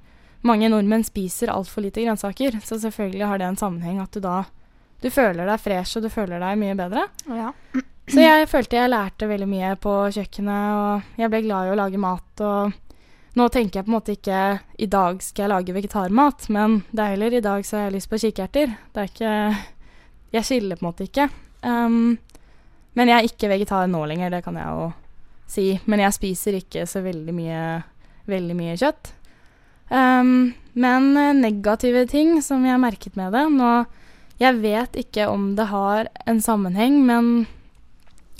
mange 0.42 0.66
nordmenn 0.72 1.04
spiser 1.06 1.52
altfor 1.54 1.84
lite 1.84 2.02
grønnsaker. 2.02 2.56
Så 2.66 2.80
selvfølgelig 2.82 3.28
har 3.30 3.38
det 3.38 3.46
en 3.46 3.60
sammenheng 3.60 4.00
at 4.02 4.10
du 4.10 4.24
da 4.24 4.40
du 4.98 5.06
føler 5.14 5.46
deg 5.46 5.62
fresh 5.62 5.98
og 5.98 6.08
du 6.08 6.10
føler 6.10 6.42
deg 6.42 6.58
mye 6.58 6.74
bedre. 6.78 7.06
Ja. 7.30 7.52
Så 8.08 8.24
jeg 8.24 8.48
følte 8.50 8.80
jeg 8.80 8.90
lærte 8.90 9.28
veldig 9.30 9.46
mye 9.46 9.72
på 9.78 9.94
kjøkkenet, 10.16 10.78
og 10.82 11.20
jeg 11.22 11.30
ble 11.30 11.42
glad 11.44 11.68
i 11.68 11.72
å 11.74 11.78
lage 11.78 12.00
mat. 12.02 12.42
Og 12.42 12.72
nå 13.38 13.48
tenker 13.54 13.78
jeg 13.78 13.86
på 13.86 13.92
en 13.92 13.96
måte 13.96 14.14
ikke 14.16 14.38
i 14.82 14.88
dag 14.90 15.20
skal 15.22 15.44
jeg 15.44 15.52
lage 15.52 15.74
vegetarmat, 15.76 16.48
men 16.54 16.80
det 16.90 17.04
er 17.04 17.12
heller 17.14 17.36
i 17.38 17.44
dag 17.44 17.66
så 17.66 17.78
har 17.78 17.88
jeg 17.88 17.98
lyst 17.98 18.10
på 18.10 18.20
kikerter. 18.24 18.72
Det 18.92 19.04
er 19.04 19.12
ikke 19.12 19.34
Jeg 20.28 20.44
skiller 20.44 20.76
på 20.76 20.84
en 20.84 20.88
måte 20.90 21.06
ikke. 21.06 21.28
Um, 21.62 22.18
men 22.92 23.08
jeg 23.08 23.16
er 23.16 23.28
ikke 23.30 23.48
vegetar 23.48 23.86
nå 23.88 24.02
lenger, 24.10 24.34
det 24.34 24.42
kan 24.44 24.58
jeg 24.58 24.66
jo 24.66 24.88
si. 25.48 25.66
Men 25.88 26.02
jeg 26.04 26.16
spiser 26.16 26.58
ikke 26.58 26.84
så 26.90 27.00
veldig 27.00 27.32
mye, 27.32 27.62
veldig 28.28 28.56
mye 28.58 28.74
kjøtt. 28.76 29.14
Um, 29.88 30.52
men 30.76 31.16
eh, 31.16 31.32
negative 31.34 32.04
ting 32.10 32.42
som 32.44 32.66
jeg 32.66 32.80
merket 32.82 33.14
med 33.16 33.32
det 33.32 33.46
nå 33.48 33.70
Jeg 34.36 34.58
vet 34.60 34.98
ikke 35.00 35.24
om 35.32 35.54
det 35.56 35.64
har 35.70 36.10
en 36.28 36.42
sammenheng 36.44 36.98
men, 37.08 37.46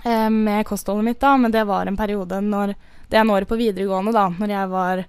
eh, 0.05 0.29
med 0.29 0.67
kostholdet 0.69 1.07
mitt, 1.07 1.21
da, 1.25 1.33
men 1.41 1.55
det 1.55 1.65
var 1.67 1.89
en 1.89 1.97
periode 1.97 2.43
når 2.45 2.75
Det 3.09 3.17
er 3.17 3.31
året 3.33 3.49
på 3.49 3.57
videregående, 3.57 4.13
da, 4.13 4.27
når 4.37 4.53
jeg 4.53 4.71
var 4.73 5.05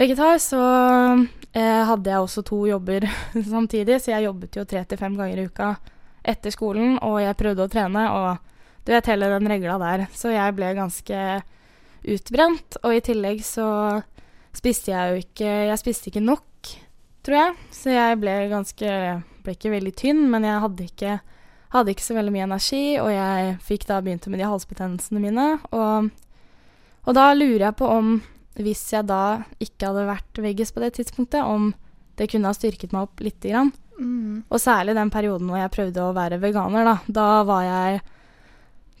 vegetar, 0.00 0.38
så 0.40 0.60
eh, 1.52 1.82
hadde 1.84 2.10
jeg 2.10 2.24
også 2.24 2.44
to 2.48 2.62
jobber 2.68 3.04
samtidig, 3.54 4.00
så 4.00 4.14
jeg 4.14 4.28
jobbet 4.28 4.56
jo 4.56 4.64
tre 4.68 4.84
til 4.88 5.00
fem 5.00 5.18
ganger 5.18 5.42
i 5.42 5.48
uka 5.50 5.74
etter 6.20 6.52
skolen, 6.52 6.96
og 7.04 7.20
jeg 7.20 7.36
prøvde 7.36 7.66
å 7.66 7.72
trene, 7.72 8.06
og 8.12 8.84
du 8.84 8.92
vet 8.94 9.10
hele 9.12 9.28
den 9.34 9.48
regla 9.52 9.76
der. 9.80 10.06
Så 10.16 10.32
jeg 10.32 10.56
ble 10.56 10.72
ganske 10.76 11.24
utbrent, 12.08 12.78
og 12.80 12.96
i 12.96 13.02
tillegg 13.04 13.42
så 13.44 13.66
spiste 14.56 14.90
jeg 14.90 15.10
jo 15.10 15.20
ikke 15.20 15.50
Jeg 15.68 15.78
spiste 15.78 16.08
ikke 16.10 16.24
nok, 16.24 16.70
tror 17.22 17.36
jeg, 17.36 17.58
så 17.76 17.92
jeg 17.92 18.16
ble 18.22 18.36
ganske 18.50 18.94
Ble 19.44 19.54
ikke 19.56 19.72
veldig 19.72 19.92
tynn, 19.96 20.26
men 20.32 20.44
jeg 20.44 20.60
hadde 20.64 20.86
ikke, 20.88 21.12
hadde 21.72 21.92
ikke 21.94 22.04
så 22.04 22.16
veldig 22.16 22.32
mye 22.34 22.48
energi, 22.48 22.82
og 23.00 23.08
jeg 23.14 23.54
fikk 23.64 23.86
da 23.88 24.00
begynt 24.04 24.26
med 24.28 24.42
de 24.42 24.48
halsbetennelsene 24.48 25.22
mine, 25.22 25.46
og, 25.72 26.10
og 27.06 27.16
da 27.16 27.30
lurer 27.34 27.68
jeg 27.68 27.78
på 27.80 27.88
om 27.90 28.18
hvis 28.60 28.82
jeg 28.92 29.06
da 29.08 29.42
ikke 29.62 29.88
hadde 29.88 30.08
vært 30.08 30.40
veggis 30.42 30.72
på 30.74 30.82
det 30.82 30.94
tidspunktet, 30.98 31.44
om 31.44 31.70
det 32.18 32.28
kunne 32.30 32.50
ha 32.50 32.56
styrket 32.56 32.92
meg 32.92 33.06
opp 33.06 33.22
lite 33.24 33.52
grann. 33.52 33.70
Mm. 34.00 34.42
Og 34.48 34.60
særlig 34.60 34.96
den 34.96 35.12
perioden 35.12 35.48
hvor 35.50 35.60
jeg 35.60 35.72
prøvde 35.74 36.04
å 36.04 36.16
være 36.16 36.40
veganer, 36.42 36.88
da. 36.88 36.96
Da 37.06 37.28
var 37.48 37.66
jeg 37.66 38.00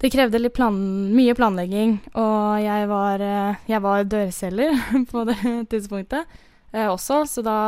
Det 0.00 0.08
krevde 0.08 0.48
plan 0.48 0.76
mye 1.12 1.34
planlegging, 1.36 1.98
og 2.16 2.60
jeg 2.64 2.86
var, 2.88 3.20
eh, 3.20 3.56
jeg 3.68 3.82
var 3.84 4.04
dørselger 4.04 4.78
på 5.12 5.24
det 5.28 5.36
tidspunktet 5.68 6.24
eh, 6.72 6.88
også, 6.88 7.26
så 7.28 7.42
da 7.44 7.58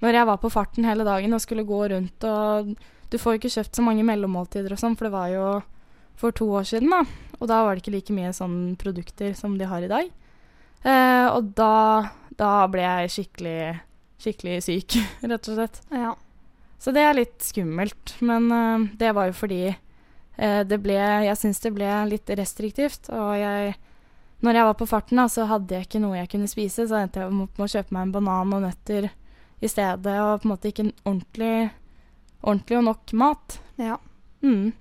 Når 0.00 0.12
jeg 0.12 0.26
var 0.26 0.36
på 0.36 0.50
farten 0.52 0.84
hele 0.84 1.04
dagen 1.04 1.32
og 1.32 1.40
skulle 1.40 1.64
gå 1.64 1.88
rundt 1.88 2.24
og 2.24 2.76
Du 3.08 3.16
får 3.16 3.32
jo 3.32 3.38
ikke 3.40 3.54
kjøpt 3.56 3.76
så 3.76 3.82
mange 3.82 4.04
mellommåltider 4.04 4.72
og 4.72 4.78
sånn, 4.78 4.96
for 4.96 5.08
det 5.08 5.12
var 5.16 5.28
jo 5.32 5.46
for 6.16 6.34
to 6.36 6.48
år 6.58 6.66
siden, 6.68 6.92
da. 6.92 7.04
Og 7.40 7.50
da 7.50 7.62
var 7.64 7.74
det 7.74 7.84
ikke 7.84 7.96
like 7.96 8.16
mye 8.16 8.32
sånne 8.34 8.76
produkter 8.80 9.34
som 9.36 9.56
de 9.58 9.68
har 9.68 9.84
i 9.84 9.90
dag. 9.90 10.12
Eh, 10.86 11.26
og 11.28 11.52
da, 11.58 12.12
da 12.38 12.52
ble 12.72 12.84
jeg 12.84 13.12
skikkelig, 13.16 13.58
skikkelig 14.22 14.60
syk, 14.64 14.96
rett 15.30 15.50
og 15.50 15.58
slett. 15.58 15.82
Ja. 15.92 16.14
Så 16.80 16.92
det 16.94 17.02
er 17.02 17.18
litt 17.18 17.42
skummelt. 17.44 18.16
Men 18.24 18.48
øh, 18.52 18.86
det 19.00 19.12
var 19.16 19.30
jo 19.30 19.36
fordi 19.36 19.62
øh, 19.72 20.62
det 20.68 20.78
ble 20.84 20.96
Jeg 20.96 21.38
syns 21.40 21.60
det 21.64 21.74
ble 21.76 21.90
litt 22.10 22.30
restriktivt. 22.38 23.10
Og 23.10 23.36
jeg 23.40 23.74
Når 24.44 24.52
jeg 24.52 24.66
var 24.68 24.74
på 24.76 24.86
farten, 24.86 25.16
da, 25.16 25.28
så 25.32 25.46
hadde 25.48 25.74
jeg 25.74 25.88
ikke 25.88 26.02
noe 26.02 26.18
jeg 26.18 26.28
kunne 26.32 26.48
spise. 26.48 26.84
Så 26.88 26.98
endte 27.00 27.22
jeg 27.22 27.32
opp 27.32 27.56
med 27.58 27.64
å 27.64 27.72
kjøpe 27.72 27.96
meg 27.96 28.06
en 28.06 28.16
banan 28.18 28.56
og 28.58 28.66
nøtter 28.68 29.08
i 29.64 29.68
stedet, 29.72 30.12
og 30.20 30.42
på 30.42 30.44
en 30.44 30.50
måte 30.52 30.68
ikke 30.68 30.90
ordentlig, 31.06 31.70
ordentlig 32.42 32.76
og 32.76 32.84
nok 32.90 33.14
mat. 33.16 33.60
ja. 33.80 33.96
Mm. 34.44 34.74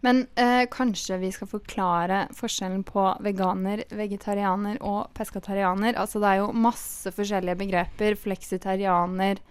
Men 0.00 0.22
eh, 0.40 0.64
kanskje 0.72 1.18
vi 1.20 1.32
skal 1.34 1.50
forklare 1.50 2.22
forskjellen 2.36 2.84
på 2.88 3.02
veganer, 3.24 3.82
vegetarianer 3.92 4.78
og 4.80 5.10
peskatarianer. 5.16 5.98
Altså 6.00 6.22
det 6.22 6.30
er 6.30 6.40
jo 6.40 6.52
masse 6.56 7.12
forskjellige 7.12 7.58
begreper. 7.60 8.16
Fleksitarianer 8.16 9.42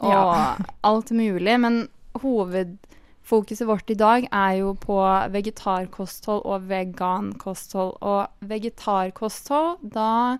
og 0.00 0.08
Ja. 0.08 0.56
alt 0.90 1.12
mulig. 1.12 1.58
Men 1.60 1.84
hovedfokuset 2.22 3.68
vårt 3.68 3.92
i 3.92 3.98
dag 3.98 4.28
er 4.32 4.54
jo 4.62 4.72
på 4.80 4.96
vegetarkosthold 5.34 6.40
og 6.48 6.64
vegankosthold. 6.72 7.94
Og 8.00 8.48
vegetarkosthold, 8.48 9.76
da 9.92 10.38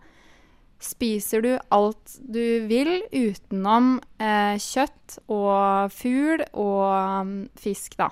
spiser 0.83 1.45
du 1.45 1.53
alt 1.71 2.17
du 2.25 2.67
vil 2.67 3.05
utenom 3.13 4.01
eh, 4.19 4.57
kjøtt 4.59 5.21
og 5.29 5.93
fugl 5.95 6.43
og 6.53 6.89
um, 7.23 7.37
fisk, 7.61 7.95
da. 8.01 8.09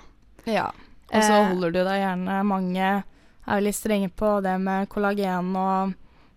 Ja. 0.46 0.68
Og 1.12 1.22
så 1.22 1.32
Eh, 1.40 1.48
holder 1.52 1.72
du 1.74 1.80
deg 1.84 2.00
gjerne 2.00 2.44
Mange 2.46 2.90
er 3.50 3.60
litt 3.64 3.74
strenge 3.74 4.10
på 4.14 4.40
det 4.44 4.58
med 4.60 4.88
kollagen 4.88 5.54
og 5.56 5.94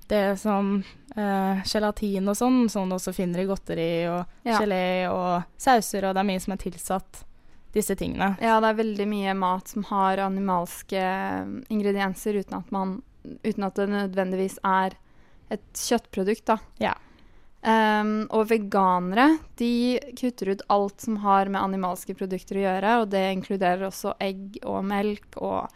det 0.10 0.40
som 0.40 0.84
eh, 1.16 1.62
gelatin 1.64 2.28
og 2.28 2.36
sånn, 2.36 2.70
som 2.70 2.90
du 2.90 2.96
også 2.96 3.14
finner 3.14 3.44
i 3.44 3.46
godteri 3.46 4.08
og 4.10 4.26
Ja. 4.46 4.58
gelé 4.60 5.08
og 5.10 5.44
sauser, 5.58 6.06
og 6.10 6.16
det 6.16 6.20
er 6.24 6.28
mye 6.32 6.42
som 6.42 6.54
er 6.54 6.58
tilsatt 6.58 7.24
disse 7.74 7.96
tingene. 7.96 8.36
Ja, 8.42 8.60
det 8.60 8.70
er 8.70 8.82
veldig 8.84 9.08
mye 9.08 9.34
mat 9.34 9.68
som 9.68 9.84
har 9.90 10.18
animalske 10.18 10.98
eh, 11.00 11.46
ingredienser 11.70 12.36
uten 12.42 12.58
at, 12.60 12.72
man, 12.72 13.02
uten 13.44 13.64
at 13.64 13.76
det 13.76 13.88
nødvendigvis 13.90 14.60
er 14.64 14.94
et 15.50 15.64
kjøttprodukt, 15.74 16.46
da. 16.46 16.58
Ja. 16.80 16.94
Ehm, 17.64 18.26
og 18.36 18.50
veganere 18.50 19.38
de 19.60 19.98
kutter 20.20 20.52
ut 20.52 20.64
alt 20.74 21.04
som 21.06 21.22
har 21.24 21.48
med 21.48 21.62
animalske 21.62 22.16
produkter 22.18 22.60
å 22.60 22.66
gjøre, 22.66 22.96
og 23.00 23.12
det 23.14 23.24
inkluderer 23.38 23.88
også 23.88 24.18
egg 24.24 24.60
og 24.68 24.82
melk. 24.90 25.38
og 25.40 25.72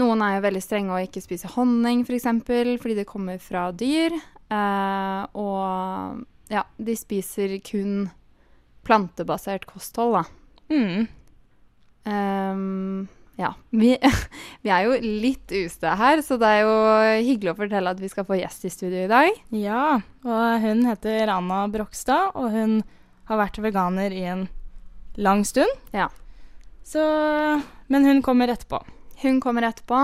Noen 0.00 0.24
er 0.24 0.36
jo 0.36 0.44
veldig 0.46 0.62
strenge 0.64 0.92
og 0.92 1.06
ikke 1.06 1.24
spiser 1.24 1.54
honning, 1.56 2.02
f.eks., 2.02 2.10
for 2.10 2.18
eksempel, 2.18 2.74
fordi 2.82 2.98
det 3.00 3.08
kommer 3.08 3.40
fra 3.40 3.70
dyr. 3.72 4.16
Uh, 4.52 5.24
og 5.40 6.52
ja, 6.52 6.66
de 6.76 6.96
spiser 6.98 7.56
kun 7.64 8.10
plantebasert 8.84 9.64
kosthold, 9.70 10.18
da. 10.18 10.24
Mm. 10.72 11.08
Ehm, 12.12 13.08
ja. 13.40 13.52
Vi, 13.70 13.92
vi 14.64 14.72
er 14.72 14.86
jo 14.86 14.96
litt 15.02 15.52
ustø 15.62 15.92
her, 15.98 16.22
så 16.24 16.38
det 16.40 16.48
er 16.48 16.64
jo 16.66 16.74
hyggelig 17.28 17.54
å 17.54 17.58
fortelle 17.58 17.92
at 17.94 18.02
vi 18.02 18.10
skal 18.12 18.26
få 18.28 18.38
gjest 18.40 18.66
i 18.68 18.72
studio 18.72 19.04
i 19.04 19.10
dag. 19.10 19.38
Ja, 19.56 19.84
og 20.26 20.64
hun 20.64 20.84
heter 20.88 21.32
Anna 21.32 21.64
Brokstad, 21.72 22.34
og 22.36 22.52
hun 22.54 22.80
har 23.30 23.40
vært 23.40 23.62
veganer 23.62 24.14
i 24.14 24.26
en 24.28 24.48
lang 25.20 25.46
stund. 25.48 25.70
Ja. 25.94 26.08
Så 26.84 27.00
Men 27.86 28.04
hun 28.04 28.22
kommer 28.22 28.48
etterpå. 28.48 28.82
Hun 29.22 29.40
kommer 29.40 29.68
etterpå. 29.68 29.98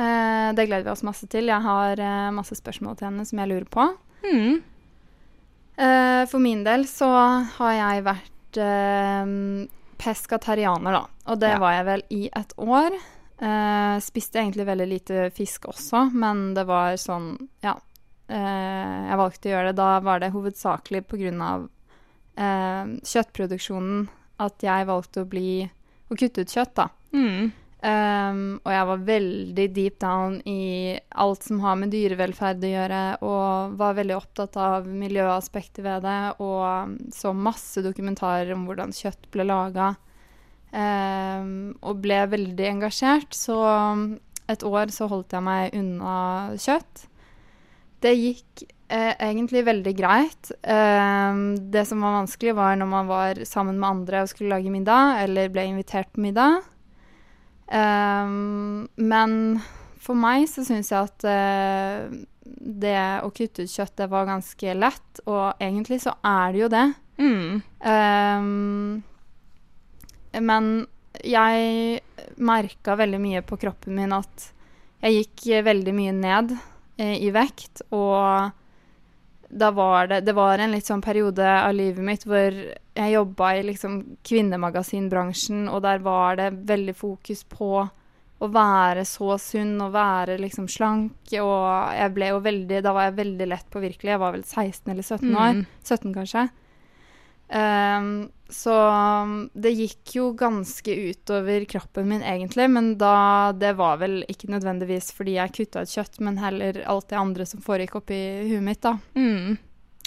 Eh, 0.00 0.50
det 0.56 0.66
gleder 0.66 0.86
vi 0.86 0.92
oss 0.94 1.04
masse 1.04 1.26
til. 1.28 1.50
Jeg 1.50 1.60
har 1.60 2.00
eh, 2.00 2.30
masse 2.34 2.56
spørsmål 2.56 2.96
til 2.96 3.10
henne 3.10 3.26
som 3.28 3.42
jeg 3.42 3.50
lurer 3.50 3.68
på. 3.68 3.88
Mm. 4.24 4.62
Eh, 5.76 6.22
for 6.30 6.38
min 6.42 6.62
del 6.64 6.86
så 6.88 7.10
har 7.58 7.74
jeg 7.76 8.06
vært 8.06 8.60
eh, 8.62 9.34
peskatarianer, 10.02 10.92
da. 10.98 11.02
Og 11.32 11.38
det 11.40 11.52
Ja. 11.54 11.58
var 11.62 11.72
jeg 11.78 11.84
vel 11.86 12.02
i 12.10 12.22
et 12.34 12.52
år. 12.58 12.96
Eh, 13.42 13.98
spiste 14.00 14.38
egentlig 14.38 14.66
veldig 14.66 14.88
lite 14.88 15.30
fisk 15.34 15.66
også, 15.70 16.12
men 16.12 16.54
det 16.54 16.66
var 16.66 16.94
sånn 16.94 17.48
Ja. 17.62 17.76
Eh, 18.28 19.08
jeg 19.08 19.18
valgte 19.18 19.48
å 19.48 19.52
gjøre 19.52 19.66
det. 19.70 19.76
Da 19.76 20.00
var 20.00 20.18
det 20.20 20.32
hovedsakelig 20.32 21.06
av 21.42 21.68
eh, 22.38 22.84
kjøttproduksjonen 23.04 24.08
at 24.40 24.58
jeg 24.64 24.86
valgte 24.86 25.22
å 25.24 25.28
bli 25.28 25.70
Å 26.10 26.16
kutte 26.16 26.42
ut 26.42 26.48
kjøtt, 26.52 26.74
da. 26.74 26.88
Mm. 27.14 27.52
Um, 27.82 28.60
og 28.62 28.70
jeg 28.70 28.86
var 28.86 29.00
veldig 29.08 29.64
deep 29.74 29.96
down 29.98 30.36
i 30.46 30.94
alt 31.18 31.42
som 31.42 31.58
har 31.64 31.80
med 31.80 31.90
dyrevelferd 31.90 32.62
å 32.62 32.70
gjøre, 32.70 33.00
og 33.26 33.74
var 33.80 33.96
veldig 33.98 34.14
opptatt 34.14 34.58
av 34.62 34.86
miljøaspektet 34.86 35.82
ved 35.82 36.06
det, 36.06 36.20
og 36.38 37.10
så 37.10 37.34
masse 37.34 37.82
dokumentarer 37.82 38.54
om 38.54 38.68
hvordan 38.68 38.94
kjøtt 38.94 39.26
ble 39.34 39.48
laga, 39.50 39.92
um, 40.70 41.72
og 41.82 42.04
ble 42.04 42.22
veldig 42.36 42.68
engasjert. 42.70 43.34
Så 43.34 43.58
et 44.52 44.62
år 44.62 44.94
så 44.94 45.10
holdt 45.10 45.34
jeg 45.34 45.46
meg 45.46 45.74
unna 45.74 46.14
kjøtt. 46.62 47.08
Det 48.02 48.12
gikk 48.14 48.62
eh, 48.90 49.14
egentlig 49.14 49.62
veldig 49.66 49.92
greit. 49.98 50.50
Um, 50.62 51.54
det 51.74 51.84
som 51.90 52.02
var 52.02 52.20
vanskelig, 52.20 52.54
var 52.58 52.78
når 52.78 52.90
man 52.90 53.10
var 53.10 53.42
sammen 53.48 53.78
med 53.78 53.90
andre 53.90 54.22
og 54.22 54.30
skulle 54.30 54.54
lage 54.54 54.70
middag, 54.74 55.22
eller 55.26 55.50
ble 55.50 55.66
invitert 55.70 56.10
på 56.14 56.22
middag. 56.22 56.62
Um, 57.72 58.88
men 59.00 59.60
for 60.02 60.18
meg 60.18 60.44
så 60.50 60.64
syns 60.66 60.90
jeg 60.92 61.08
at 61.08 61.24
uh, 61.24 62.12
det 62.44 62.98
å 63.24 63.30
kutte 63.32 63.64
ut 63.64 63.72
kjøtt, 63.72 63.96
det 64.02 64.10
var 64.12 64.28
ganske 64.28 64.74
lett. 64.76 65.22
Og 65.24 65.62
egentlig 65.62 66.02
så 66.04 66.16
er 66.26 66.52
det 66.52 66.62
jo 66.64 66.70
det. 66.72 66.86
Mm. 67.22 67.62
Um, 67.86 69.02
men 70.42 70.72
jeg 71.22 72.00
merka 72.40 72.96
veldig 72.96 73.20
mye 73.20 73.42
på 73.44 73.58
kroppen 73.60 73.94
min 73.98 74.14
at 74.16 74.48
Jeg 75.02 75.18
gikk 75.18 75.64
veldig 75.66 75.92
mye 75.92 76.12
ned 76.14 76.54
eh, 76.96 77.18
i 77.20 77.28
vekt, 77.34 77.82
og 77.92 78.52
da 79.52 79.68
var 79.76 80.08
det 80.08 80.22
Det 80.24 80.32
var 80.32 80.58
en 80.58 80.72
litt 80.72 80.88
sånn 80.88 81.02
periode 81.04 81.44
av 81.44 81.74
livet 81.76 82.04
mitt 82.06 82.24
hvor 82.24 82.56
jeg 82.92 83.14
jobba 83.14 83.54
i 83.56 83.64
liksom 83.64 83.98
kvinnemagasinbransjen, 84.26 85.66
og 85.72 85.82
der 85.86 86.02
var 86.04 86.38
det 86.40 86.50
veldig 86.68 86.94
fokus 86.96 87.44
på 87.48 87.86
å 88.42 88.48
være 88.50 89.04
så 89.06 89.36
sunn 89.38 89.76
og 89.84 89.94
være 89.94 90.36
liksom 90.42 90.66
slank, 90.70 91.30
og 91.38 91.94
jeg 91.94 92.12
ble 92.16 92.32
jo 92.32 92.40
veldig 92.42 92.80
Da 92.82 92.94
var 92.94 93.06
jeg 93.08 93.20
veldig 93.20 93.46
lett 93.52 93.68
påvirkelig. 93.70 94.16
Jeg 94.16 94.22
var 94.22 94.34
vel 94.34 94.42
16 94.42 94.90
eller 94.90 95.06
17 95.06 95.28
år. 95.30 95.60
Mm. 95.60 95.64
17 95.86 96.14
kanskje. 96.16 96.44
Um, 97.52 98.30
så 98.48 98.74
det 99.52 99.74
gikk 99.76 100.14
jo 100.16 100.30
ganske 100.36 100.94
utover 101.10 101.66
kroppen 101.68 102.08
min 102.08 102.22
egentlig, 102.24 102.64
men 102.72 102.94
da 103.00 103.52
Det 103.52 103.74
var 103.76 103.98
vel 104.00 104.22
ikke 104.24 104.48
nødvendigvis 104.52 105.10
fordi 105.12 105.36
jeg 105.36 105.54
kutta 105.58 105.84
ut 105.84 105.92
kjøtt, 105.92 106.20
men 106.20 106.40
heller 106.40 106.82
alt 106.88 107.10
det 107.12 107.20
andre 107.20 107.46
som 107.48 107.62
foregikk 107.64 108.00
oppi 108.00 108.18
huet 108.50 108.64
mitt, 108.64 108.82
da. 108.82 108.96
Mm. 109.14 109.60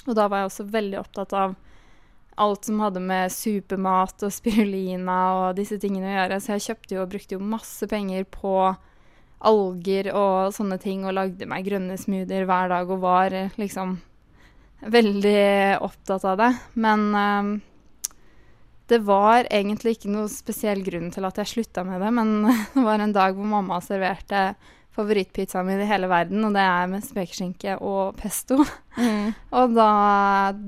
Og 0.06 0.18
da 0.18 0.26
var 0.28 0.42
jeg 0.42 0.50
også 0.50 0.68
veldig 0.74 1.00
opptatt 1.00 1.34
av 1.38 1.56
alt 2.36 2.68
som 2.68 2.80
hadde 2.84 3.00
med 3.00 3.32
supermat 3.32 4.26
og 4.26 4.32
spirulina 4.34 5.20
og 5.38 5.56
disse 5.58 5.78
tingene 5.80 6.10
å 6.10 6.16
gjøre, 6.18 6.40
så 6.40 6.56
jeg 6.56 6.66
kjøpte 6.66 6.96
jo 6.96 7.04
og 7.04 7.12
brukte 7.14 7.38
jo 7.38 7.52
masse 7.54 7.88
penger 7.90 8.26
på 8.28 8.56
alger 9.46 10.10
og 10.16 10.52
sånne 10.56 10.78
ting, 10.80 11.04
og 11.04 11.16
lagde 11.16 11.48
meg 11.48 11.66
grønne 11.68 11.96
smoothier 12.00 12.46
hver 12.48 12.70
dag 12.72 12.90
og 12.92 13.02
var 13.04 13.34
liksom 13.60 13.96
veldig 14.80 15.80
opptatt 15.84 16.24
av 16.28 16.38
det. 16.40 16.52
Men 16.74 17.06
ehm, 17.16 17.52
det 18.90 19.00
var 19.06 19.48
egentlig 19.50 19.96
ikke 19.96 20.12
noe 20.12 20.30
spesiell 20.30 20.82
grunn 20.86 21.10
til 21.14 21.26
at 21.28 21.40
jeg 21.42 21.52
slutta 21.52 21.84
med 21.86 22.02
det, 22.04 22.12
men 22.14 22.34
det 22.74 22.86
var 22.86 23.02
en 23.02 23.16
dag 23.16 23.36
hvor 23.36 23.48
mamma 23.56 23.80
serverte 23.84 24.50
favorittpizzaen 24.96 25.68
min 25.68 25.82
i 25.84 25.88
hele 25.88 26.08
verden, 26.10 26.44
og 26.48 26.56
det 26.56 26.64
er 26.64 26.90
med 26.90 27.04
spekeskinke 27.04 27.76
og 27.84 28.16
pesto. 28.20 28.58
Mm. 28.96 29.34
Og 29.60 29.74
da, 29.76 29.90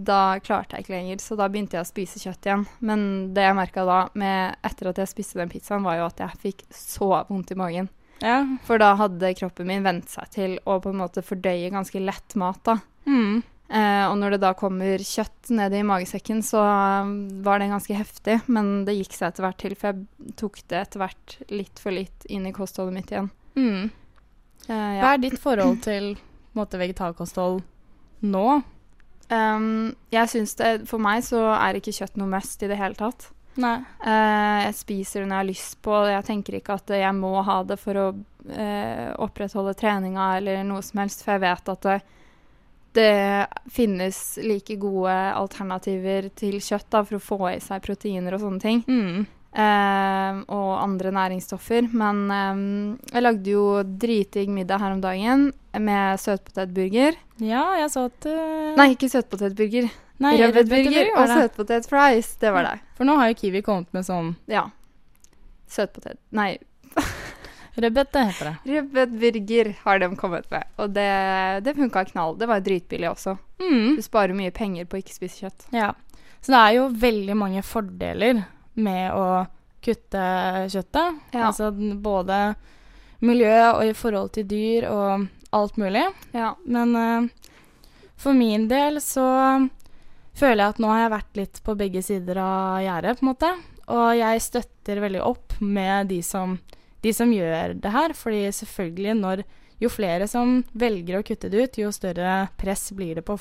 da 0.05 0.23
klarte 0.45 0.77
jeg 0.77 0.85
ikke 0.85 0.93
lenger, 0.93 1.21
så 1.25 1.37
da 1.39 1.47
begynte 1.49 1.79
jeg 1.79 1.87
å 1.87 1.89
spise 1.89 2.21
kjøtt 2.21 2.45
igjen. 2.45 2.65
Men 2.85 3.01
det 3.37 3.47
jeg 3.47 3.57
merka 3.57 3.87
da, 3.89 4.01
med, 4.21 4.59
etter 4.69 4.91
at 4.91 5.01
jeg 5.01 5.13
spiste 5.15 5.41
den 5.41 5.53
pizzaen, 5.53 5.87
var 5.87 5.97
jo 5.97 6.09
at 6.11 6.21
jeg 6.21 6.43
fikk 6.43 6.67
så 6.75 7.09
vondt 7.31 7.55
i 7.55 7.59
magen. 7.59 7.89
Ja. 8.21 8.43
For 8.67 8.81
da 8.83 8.93
hadde 8.99 9.33
kroppen 9.39 9.71
min 9.71 9.87
vent 9.87 10.11
seg 10.13 10.29
til 10.35 10.59
å 10.69 10.77
på 10.83 10.93
en 10.93 11.01
måte 11.01 11.25
fordøye 11.25 11.71
ganske 11.73 12.03
lett 12.03 12.37
mat, 12.41 12.61
da. 12.69 12.77
Mm. 13.09 13.41
Eh, 13.69 14.05
og 14.09 14.15
når 14.17 14.35
det 14.35 14.41
da 14.47 14.55
kommer 14.57 15.03
kjøtt 15.05 15.51
ned 15.53 15.75
i 15.77 15.85
magesekken, 15.87 16.41
så 16.45 16.63
um, 17.05 17.15
var 17.45 17.61
det 17.61 17.69
ganske 17.73 17.97
heftig. 17.99 18.39
Men 18.49 18.83
det 18.89 18.97
gikk 18.97 19.17
seg 19.17 19.31
etter 19.31 19.45
hvert 19.45 19.61
til, 19.61 19.77
for 19.79 19.93
jeg 19.93 20.37
tok 20.41 20.61
det 20.73 20.83
etter 20.83 21.05
hvert 21.05 21.39
litt 21.53 21.83
for 21.83 21.95
litt 21.95 22.29
inn 22.33 22.49
i 22.49 22.55
kostholdet 22.57 22.97
mitt 22.97 23.13
igjen. 23.13 23.31
Mm. 23.59 23.91
Eh, 24.67 24.75
ja. 24.99 25.05
Hva 25.05 25.15
er 25.15 25.23
ditt 25.23 25.39
forhold 25.41 25.81
til 25.87 26.13
måte, 26.59 26.81
vegetarkosthold 26.81 27.63
nå? 28.27 28.49
Um, 29.29 29.95
jeg 30.09 30.31
synes 30.33 30.55
det, 30.57 30.69
For 30.89 31.03
meg 31.05 31.21
så 31.27 31.43
er 31.53 31.77
ikke 31.77 31.93
kjøtt 31.93 32.17
noe 32.17 32.31
must 32.33 32.63
i 32.65 32.71
det 32.71 32.79
hele 32.81 32.97
tatt. 32.99 33.31
Eh, 34.07 34.59
jeg 34.69 34.77
spiser 34.79 35.23
det 35.23 35.29
når 35.29 35.35
jeg 35.35 35.43
har 35.43 35.49
lyst 35.51 35.81
på 35.83 35.97
det. 36.05 36.13
Jeg 36.15 36.27
tenker 36.29 36.59
ikke 36.59 36.79
at 36.79 36.93
jeg 36.95 37.15
må 37.17 37.33
ha 37.45 37.59
det 37.67 37.79
for 37.81 37.99
å 37.99 38.07
uh, 38.15 39.09
opprettholde 39.25 39.75
treninga 39.79 40.31
eller 40.39 40.63
noe 40.67 40.85
som 40.87 41.03
helst, 41.03 41.25
for 41.25 41.37
jeg 41.37 41.45
vet 41.45 41.73
at 41.75 41.89
det, 41.89 41.97
det 42.99 43.11
finnes 43.75 44.21
like 44.47 44.79
gode 44.81 45.17
alternativer 45.35 46.31
til 46.39 46.61
kjøtt 46.63 46.89
da, 46.95 47.03
for 47.03 47.19
å 47.19 47.25
få 47.25 47.41
i 47.51 47.59
seg 47.63 47.85
proteiner 47.85 48.37
og 48.37 48.45
sånne 48.47 48.63
ting. 48.63 48.85
Mm. 48.87 49.27
Eh, 49.49 50.41
og 50.53 50.71
andre 50.83 51.11
næringsstoffer. 51.15 51.89
Men 51.97 52.25
eh, 52.31 52.59
jeg 53.15 53.25
lagde 53.25 53.55
jo 53.55 53.65
dritdigg 53.83 54.51
middag 54.53 54.83
her 54.83 54.97
om 54.97 55.01
dagen 55.03 55.49
med 55.79 56.21
søtpotetburger. 56.21 57.17
Ja, 57.39 57.63
jeg 57.79 57.91
så 57.95 58.09
at 58.09 58.27
uh, 58.27 58.75
Nei, 58.79 58.91
ikke 58.97 59.09
søtpotetburger. 59.13 59.89
Rødbetburger 60.19 61.13
og 61.15 61.29
det. 61.31 61.37
søtpotetfries. 61.37 62.33
Det 62.43 62.51
var 62.51 62.67
det. 62.67 62.77
For 62.99 63.07
nå 63.07 63.15
har 63.21 63.31
jo 63.31 63.37
Kiwi 63.39 63.63
kommet 63.63 63.93
med 63.95 64.07
sånn 64.09 64.33
Ja. 64.51 64.65
Søtpotet 65.71 66.19
Nei, 66.35 66.57
rødbete, 67.79 68.25
heter 68.31 68.51
det. 68.51 68.55
rødbetburger 68.73 69.71
har 69.85 70.03
de 70.03 70.09
kommet 70.19 70.51
med. 70.51 70.67
Og 70.83 70.91
det, 70.97 71.09
det 71.63 71.77
funka 71.79 72.05
knall. 72.11 72.35
Det 72.41 72.49
var 72.51 72.65
dritbillig 72.67 73.11
også. 73.13 73.37
Mm. 73.63 73.97
Du 74.01 74.03
sparer 74.03 74.35
mye 74.35 74.51
penger 74.55 74.89
på 74.91 74.99
å 74.99 75.03
ikke 75.05 75.15
spise 75.15 75.45
kjøtt. 75.47 75.69
Ja. 75.77 75.93
Så 76.41 76.55
det 76.55 76.59
er 76.65 76.77
jo 76.81 76.89
veldig 77.07 77.39
mange 77.39 77.63
fordeler 77.67 78.43
med 78.79 79.15
å 79.15 79.47
kutte 79.85 80.25
kjøttet. 80.71 81.21
Ja. 81.33 81.49
Altså 81.49 81.71
både 81.73 82.55
miljø 83.25 83.57
og 83.73 83.83
i 83.87 83.95
forhold 83.97 84.33
til 84.37 84.47
dyr 84.51 84.89
og 84.91 85.27
alt 85.55 85.79
mulig. 85.81 86.05
Ja. 86.37 86.55
Men 86.65 86.95
uh, 86.97 87.51
for 88.19 88.37
min 88.37 88.69
del 88.71 89.01
så 89.03 89.27
føler 90.39 90.63
jeg 90.63 90.75
at 90.75 90.83
nå 90.83 90.91
har 90.93 91.05
jeg 91.05 91.15
vært 91.17 91.41
litt 91.41 91.63
på 91.67 91.77
begge 91.79 92.03
sider 92.05 92.41
av 92.43 92.83
gjerdet, 92.85 93.19
på 93.19 93.27
en 93.27 93.33
måte. 93.33 93.53
Og 93.89 94.11
jeg 94.19 94.45
støtter 94.45 95.01
veldig 95.03 95.23
opp 95.25 95.57
med 95.65 96.11
de 96.13 96.21
som, 96.23 96.59
de 97.03 97.15
som 97.15 97.33
gjør 97.33 97.79
det 97.81 97.95
her. 97.95 98.15
Fordi 98.15 98.45
selvfølgelig 98.55 99.17
når 99.19 99.45
jo 99.79 99.91
flere 99.91 100.27
som 100.31 100.61
velger 100.75 101.19
å 101.19 101.25
kutte 101.27 101.51
det 101.51 101.65
ut, 101.65 101.81
jo 101.81 101.91
større 101.95 102.49
press 102.59 102.91
blir 102.95 103.19
det 103.19 103.25
på, 103.27 103.39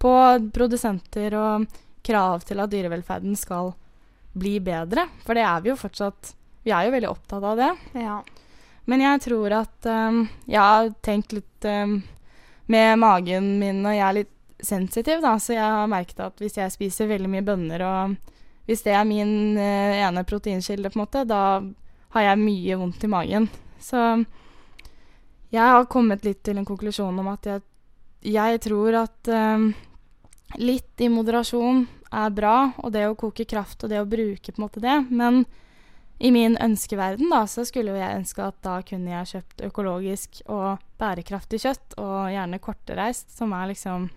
på 0.00 0.12
produsenter 0.56 1.36
og 1.38 1.66
krav 2.04 2.44
til 2.48 2.60
at 2.60 2.72
dyrevelferden 2.72 3.36
skal 3.38 3.72
bli 4.34 4.58
bedre. 4.60 5.08
For 5.24 5.38
det 5.38 5.44
er 5.46 5.62
vi 5.62 5.72
jo 5.72 5.78
fortsatt 5.78 6.34
Vi 6.64 6.72
er 6.72 6.86
jo 6.86 6.94
veldig 6.94 7.10
opptatt 7.10 7.44
av 7.44 7.60
det. 7.60 7.70
ja. 8.00 8.22
Men 8.84 9.00
jeg 9.00 9.22
tror 9.24 9.54
at 9.56 9.88
um, 9.88 10.24
Jeg 10.46 10.60
har 10.60 10.92
tenkt 11.04 11.32
litt 11.32 11.68
um, 11.68 12.02
med 12.66 12.98
magen 12.98 13.58
min, 13.60 13.82
og 13.84 13.92
jeg 13.92 14.04
er 14.06 14.16
litt 14.22 14.30
sensitiv, 14.64 15.18
da, 15.20 15.34
så 15.36 15.52
jeg 15.52 15.64
har 15.64 15.90
merket 15.92 16.22
at 16.24 16.38
hvis 16.40 16.56
jeg 16.56 16.72
spiser 16.72 17.10
veldig 17.10 17.28
mye 17.28 17.44
bønner, 17.44 17.82
og 17.84 18.14
hvis 18.64 18.80
det 18.86 18.94
er 18.96 19.04
min 19.04 19.58
uh, 19.58 19.92
ene 20.00 20.22
proteinkilde, 20.24 20.88
på 20.88 20.96
en 20.96 21.02
måte, 21.02 21.26
da 21.28 21.60
har 22.16 22.24
jeg 22.24 22.40
mye 22.40 22.78
vondt 22.80 23.04
i 23.04 23.10
magen. 23.12 23.50
Så 23.76 24.00
jeg 25.52 25.60
har 25.60 25.90
kommet 25.92 26.24
litt 26.24 26.40
til 26.46 26.56
en 26.56 26.64
konklusjon 26.64 27.20
om 27.20 27.28
at 27.34 27.50
jeg, 27.50 27.64
jeg 28.32 28.62
tror 28.64 28.96
at 29.02 29.32
um, 29.34 29.68
litt 30.56 31.04
i 31.04 31.10
moderasjon 31.12 31.84
er 32.14 32.32
bra, 32.34 32.56
og 32.80 32.94
det 32.94 33.04
å 33.08 33.18
koke 33.18 33.46
kraft 33.48 33.84
og 33.84 33.92
det 33.92 34.00
å 34.00 34.08
bruke 34.08 34.52
på 34.52 34.58
en 34.58 34.66
måte 34.66 34.82
det, 34.82 34.96
men 35.10 35.44
i 36.22 36.30
min 36.30 36.56
ønskeverden 36.62 37.32
da, 37.32 37.42
så 37.50 37.64
skulle 37.66 37.92
jo 37.92 38.00
jeg 38.00 38.20
ønske 38.20 38.44
at 38.44 38.58
da 38.64 38.78
kunne 38.86 39.10
jeg 39.10 39.30
kjøpt 39.32 39.64
økologisk 39.66 40.42
og 40.46 40.82
bærekraftig 41.00 41.60
kjøtt, 41.64 41.96
og 41.98 42.30
gjerne 42.32 42.60
kortreist, 42.62 43.34
som 43.34 43.54
er 43.56 43.72
liksom 43.72 44.08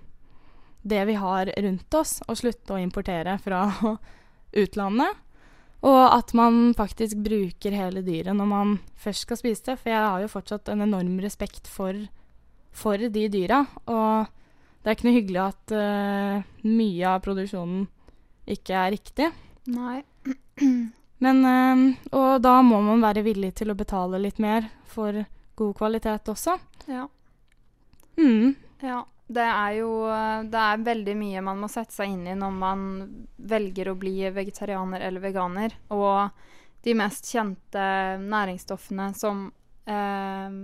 det 0.87 1.03
vi 1.09 1.17
har 1.19 1.51
rundt 1.57 1.97
oss, 1.97 2.19
og 2.27 2.37
slutte 2.39 2.75
å 2.75 2.81
importere 2.81 3.37
fra 3.43 3.65
utlandet. 4.63 5.23
Og 5.87 5.99
at 6.09 6.33
man 6.37 6.71
faktisk 6.77 7.19
bruker 7.21 7.75
hele 7.75 8.01
dyret 8.05 8.33
når 8.35 8.47
man 8.49 8.77
først 8.97 9.27
skal 9.27 9.39
spise 9.39 9.65
det. 9.67 9.75
For 9.81 9.91
jeg 9.91 10.01
har 10.01 10.23
jo 10.23 10.31
fortsatt 10.31 10.71
en 10.73 10.81
enorm 10.87 11.19
respekt 11.21 11.69
for, 11.69 11.99
for 12.73 12.97
de 12.97 13.27
dyra. 13.33 13.61
Og 13.85 14.31
det 14.87 14.93
er 14.93 14.95
ikke 14.95 15.07
noe 15.09 15.17
hyggelig 15.17 15.39
at 15.43 15.71
uh, 15.75 16.43
mye 16.63 17.07
av 17.11 17.17
produksjonen 17.25 17.81
ikke 18.47 18.77
er 18.79 18.93
riktig. 18.93 19.25
Nei. 19.67 19.97
Men 21.25 21.41
uh, 21.43 21.81
Og 22.15 22.37
da 22.39 22.53
må 22.63 22.79
man 22.85 23.03
være 23.03 23.25
villig 23.25 23.49
til 23.59 23.73
å 23.73 23.75
betale 23.75 24.21
litt 24.23 24.39
mer 24.39 24.69
for 24.87 25.25
god 25.59 25.73
kvalitet 25.75 26.31
også. 26.31 26.55
Ja. 26.87 27.03
Mm. 28.15 28.55
Ja, 28.79 29.01
det 29.27 29.43
er 29.43 29.73
jo 29.81 29.89
eh, 30.07 30.45
Det 30.47 30.61
er 30.61 30.85
veldig 30.85 31.15
mye 31.19 31.41
man 31.45 31.59
må 31.61 31.67
sette 31.69 31.93
seg 31.97 32.13
inn 32.13 32.23
i 32.31 32.37
når 32.37 32.53
man 32.55 32.85
velger 33.35 33.91
å 33.91 33.97
bli 33.99 34.15
vegetarianer 34.31 35.03
eller 35.09 35.25
veganer. 35.25 35.75
Og 35.91 36.31
de 36.87 36.95
mest 36.95 37.27
kjente 37.27 37.83
næringsstoffene 38.23 39.11
som 39.19 39.49
eh, 39.83 40.57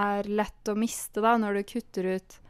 er 0.00 0.32
lett 0.40 0.72
å 0.72 0.78
miste 0.78 1.20
da 1.20 1.36
når 1.42 1.60
du 1.60 1.68
kutter 1.74 2.12
ut 2.16 2.40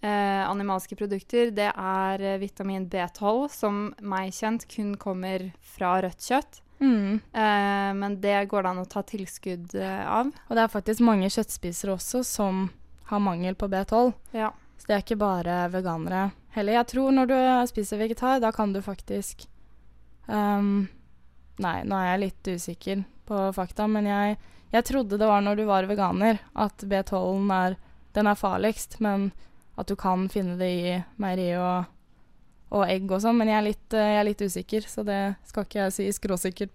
eh, 0.00 0.42
animalske 0.48 0.96
produkter, 0.96 1.52
det 1.54 1.70
er 1.72 2.24
eh, 2.24 2.38
vitamin 2.42 2.86
B12, 2.90 3.48
som 3.52 3.82
meg 4.00 4.32
kjent 4.36 4.66
kun 4.70 4.94
kommer 5.00 5.50
fra 5.60 5.98
rødt 6.04 6.30
kjøtt. 6.30 6.60
Mm. 6.78 7.18
Eh, 7.32 7.90
men 7.98 8.20
det 8.22 8.44
går 8.50 8.62
det 8.62 8.70
an 8.70 8.82
å 8.84 8.88
ta 8.90 9.02
tilskudd 9.02 9.74
eh, 9.74 10.04
av. 10.06 10.30
Og 10.46 10.54
det 10.54 10.64
er 10.64 10.74
faktisk 10.74 11.02
mange 11.06 11.30
kjøttspisere 11.32 11.96
også 11.96 12.22
som 12.26 12.68
har 13.10 13.24
mangel 13.24 13.56
på 13.58 13.70
B12. 13.72 14.12
Ja. 14.36 14.52
Så 14.78 14.86
det 14.86 14.94
er 14.94 15.02
ikke 15.02 15.18
bare 15.20 15.64
veganere 15.72 16.28
heller. 16.54 16.78
Jeg 16.78 16.90
tror 16.92 17.14
når 17.14 17.30
du 17.30 17.38
spiser 17.70 17.98
vegetar, 17.98 18.38
da 18.42 18.52
kan 18.54 18.72
du 18.74 18.80
faktisk 18.84 19.48
um, 20.26 20.86
Nei, 21.58 21.80
nå 21.82 21.96
er 21.98 22.12
jeg 22.12 22.22
litt 22.22 22.48
usikker 22.54 23.00
på 23.26 23.38
fakta, 23.56 23.88
men 23.90 24.06
jeg, 24.06 24.36
jeg 24.70 24.86
trodde 24.86 25.18
det 25.18 25.26
var 25.26 25.42
når 25.42 25.58
du 25.58 25.64
var 25.66 25.88
veganer 25.90 26.38
at 26.54 26.84
B12 26.86 27.50
er, 27.50 27.74
er 28.14 28.38
farligst, 28.38 29.00
men 29.02 29.32
at 29.78 29.86
du 29.86 29.94
kan 29.98 30.26
finne 30.32 30.56
det 30.58 30.68
i 30.68 30.96
meieri 31.22 31.52
og, 31.60 31.86
og 32.74 32.84
egg 32.88 33.06
og 33.12 33.22
sånn. 33.22 33.38
Men 33.38 33.52
jeg 33.52 33.58
er, 33.60 33.66
litt, 33.68 33.86
eh, 33.94 34.10
jeg 34.12 34.20
er 34.20 34.28
litt 34.28 34.44
usikker, 34.44 34.90
så 34.90 35.06
det 35.06 35.22
skal 35.48 35.68
ikke 35.68 35.80
jeg 35.84 35.96
si 35.96 36.08
skråsikkert 36.16 36.74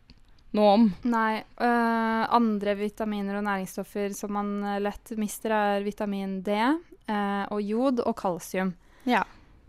noe 0.53 0.73
om. 0.77 0.89
Nei. 1.09 1.41
øh, 1.41 2.23
andre 2.37 2.75
vitaminer 2.79 3.39
og 3.39 3.47
næringsstoffer 3.47 4.13
som 4.15 4.35
man 4.37 4.55
øh, 4.63 4.81
lett 4.85 5.15
mister, 5.19 5.53
er 5.53 5.85
vitamin 5.85 6.41
D 6.45 6.57
øh, 6.57 7.45
og 7.49 7.61
jod 7.61 8.03
og 8.05 8.15
kalsium. 8.19 8.75
Ja. 9.09 9.23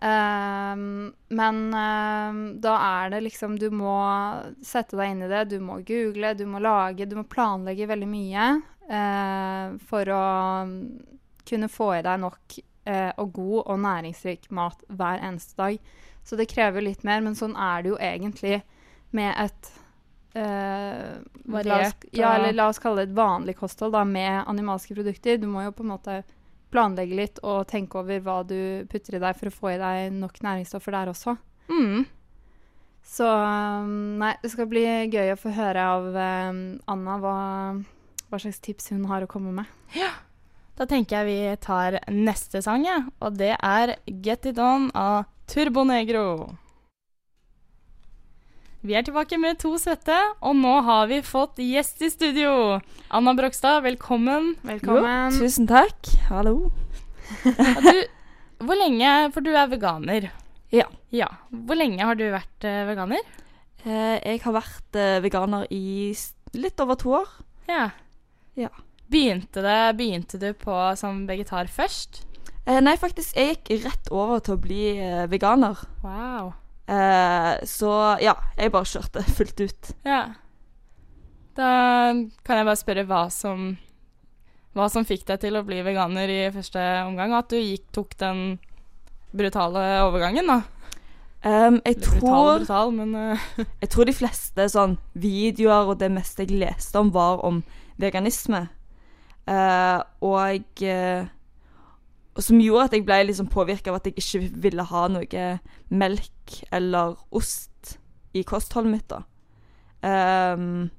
Um, 0.05 1.15
men 1.33 1.61
um, 1.73 2.41
da 2.61 2.73
er 2.77 3.13
det 3.15 3.21
liksom 3.25 3.55
Du 3.57 3.71
må 3.73 3.95
sette 4.61 4.99
deg 4.99 5.15
inn 5.15 5.23
i 5.25 5.31
det. 5.31 5.45
Du 5.55 5.63
må 5.65 5.79
google, 5.87 6.35
du 6.37 6.45
må 6.51 6.61
lage, 6.61 7.07
du 7.09 7.17
må 7.17 7.25
planlegge 7.31 7.89
veldig 7.89 8.09
mye 8.11 8.49
uh, 8.91 9.79
for 9.89 10.11
å 10.13 10.25
mm, 10.69 10.77
kunne 11.49 11.71
få 11.73 11.95
i 11.97 12.05
deg 12.05 12.21
nok 12.21 12.59
eh, 12.85 13.11
og 13.21 13.33
god 13.37 13.61
og 13.65 13.81
næringsrik 13.85 14.51
mat 14.55 14.85
hver 14.89 15.23
eneste 15.23 15.57
dag. 15.61 15.79
Så 16.25 16.37
det 16.41 16.49
krever 16.53 16.85
litt 16.85 17.05
mer, 17.05 17.21
men 17.25 17.37
sånn 17.37 17.57
er 17.57 17.85
det 17.85 17.93
jo 17.93 17.99
egentlig 18.01 18.63
med 19.15 19.35
et 19.39 19.73
eh, 20.35 21.21
Variert 21.45 22.07
ja, 22.17 22.35
eller 22.39 22.57
la 22.57 22.71
oss 22.73 22.81
kalle 22.83 23.05
det 23.05 23.13
et 23.13 23.19
vanlig 23.19 23.59
kosthold 23.59 23.93
da, 23.95 24.05
med 24.09 24.43
animalske 24.49 24.97
produkter. 24.97 25.39
Du 25.39 25.47
må 25.51 25.67
jo 25.67 25.75
på 25.77 25.85
en 25.85 25.93
måte 25.93 26.23
planlegge 26.75 27.19
litt 27.19 27.41
og 27.47 27.69
tenke 27.71 28.01
over 28.01 28.23
hva 28.25 28.41
du 28.49 28.59
putter 28.91 29.19
i 29.19 29.23
deg 29.23 29.39
for 29.39 29.51
å 29.51 29.55
få 29.55 29.75
i 29.75 29.81
deg 29.81 30.17
nok 30.17 30.41
næringsstoffer 30.43 30.97
der 30.97 31.13
også. 31.13 31.37
Mm. 31.71 32.05
Så 33.05 33.29
um, 33.29 34.17
nei, 34.19 34.33
det 34.43 34.51
skal 34.55 34.69
bli 34.71 34.85
gøy 35.13 35.35
å 35.35 35.39
få 35.39 35.53
høre 35.55 35.85
av 35.93 36.09
um, 36.17 36.63
Anna 36.91 37.19
hva, 37.21 37.39
hva 38.31 38.41
slags 38.41 38.63
tips 38.65 38.91
hun 38.95 39.05
har 39.11 39.27
å 39.27 39.31
komme 39.31 39.53
med. 39.55 39.69
Da 40.75 40.89
tenker 40.91 41.23
jeg 41.23 41.27
vi 41.29 41.57
tar 41.63 42.01
neste 42.11 42.59
sang, 42.65 42.83
ja. 42.83 43.05
og 43.23 43.37
det 43.39 43.53
er 43.55 43.95
Get 44.11 44.47
It 44.51 44.59
On 44.59 44.89
av 44.99 45.29
Turbo 45.47 45.85
Negro. 45.87 46.25
Vi 48.83 48.97
er 48.99 49.05
tilbake 49.07 49.39
med 49.39 49.61
to 49.63 49.71
svette, 49.79 50.17
og 50.43 50.57
nå 50.59 50.73
har 50.85 51.07
vi 51.09 51.21
fått 51.25 51.61
gjest 51.63 52.03
i 52.03 52.09
studio. 52.11 52.81
Anna 53.15 53.37
Brokstad, 53.39 53.85
velkommen. 53.87 54.57
Velkommen. 54.67 55.37
Jo, 55.37 55.45
tusen 55.45 55.71
takk. 55.71 56.11
Hallo. 56.31 56.73
Du, 57.87 58.01
hvor 58.61 58.77
lenge 58.77 59.09
For 59.33 59.47
du 59.47 59.55
er 59.57 59.71
veganer. 59.71 60.27
Ja. 60.75 60.85
ja. 61.15 61.31
Hvor 61.49 61.79
lenge 61.79 62.05
har 62.05 62.19
du 62.19 62.27
vært 62.35 62.67
uh, 62.67 62.83
veganer? 62.91 63.23
Eh, 63.87 64.19
jeg 64.19 64.43
har 64.43 64.57
vært 64.59 64.99
uh, 64.99 65.23
veganer 65.25 65.71
i 65.73 66.11
litt 66.59 66.83
over 66.83 66.99
to 67.01 67.15
år. 67.23 67.31
Ja. 67.71 67.87
Ja. 68.59 68.75
Begynte, 69.15 69.63
det, 69.63 69.95
begynte 69.95 70.39
du 70.43 70.49
på 70.59 70.75
som 70.99 71.21
vegetar 71.29 71.69
først? 71.71 72.25
Eh, 72.67 72.81
nei, 72.83 72.97
faktisk, 72.99 73.37
jeg 73.37 73.53
gikk 73.55 73.85
rett 73.85 74.11
over 74.11 74.41
til 74.43 74.57
å 74.57 74.63
bli 74.65 74.83
eh, 74.97 75.27
veganer. 75.31 75.79
Wow. 76.03 76.51
Eh, 76.91 77.53
så 77.69 77.93
ja, 78.25 78.35
jeg 78.59 78.73
bare 78.75 78.91
kjørte 78.91 79.23
fullt 79.37 79.63
ut. 79.63 79.93
Ja. 80.09 80.25
Da 81.55 81.71
kan 82.43 82.59
jeg 82.59 82.67
bare 82.67 82.81
spørre 82.81 83.07
hva 83.07 83.29
som 83.31 83.77
Hva 84.75 84.89
som 84.91 85.05
fikk 85.07 85.23
deg 85.29 85.39
til 85.45 85.55
å 85.55 85.63
bli 85.63 85.77
veganer 85.87 86.27
i 86.27 86.39
første 86.51 86.83
omgang, 87.07 87.31
og 87.31 87.45
at 87.45 87.53
du 87.53 87.61
gikk, 87.61 87.85
tok 87.95 88.17
den 88.19 88.41
brutale 89.31 89.85
overgangen, 90.03 90.51
da. 90.51 90.57
Um, 91.45 91.77
jeg, 91.85 92.01
brutal 92.01 92.25
tror, 92.25 92.59
brutal, 92.65 92.91
men 92.97 93.15
uh. 93.15 93.45
jeg 93.85 93.93
tror 93.95 94.09
de 94.09 94.17
fleste 94.17 94.67
sånn 94.73 94.97
videoer 95.13 95.93
og 95.93 96.01
det 96.01 96.09
meste 96.11 96.43
jeg 96.43 96.59
leste 96.59 96.99
om, 96.99 97.13
var 97.15 97.45
om 97.47 97.63
veganisme. 98.03 98.65
Eh, 99.45 100.01
og 100.25 100.85
uh, 100.89 101.27
som 102.41 102.61
gjorde 102.61 102.89
at 102.89 102.97
jeg 102.97 103.05
ble 103.07 103.21
liksom 103.29 103.51
påvirka 103.53 103.93
av 103.93 104.01
at 104.01 104.09
jeg 104.09 104.19
ikke 104.19 104.61
ville 104.65 104.87
ha 104.89 105.05
noe 105.13 105.47
melk 105.93 106.57
eller 106.75 107.19
ost 107.31 107.99
i 108.35 108.43
kostholdet 108.43 108.95
mitt. 108.95 109.13
da. 109.13 109.23
Um, 110.05 110.91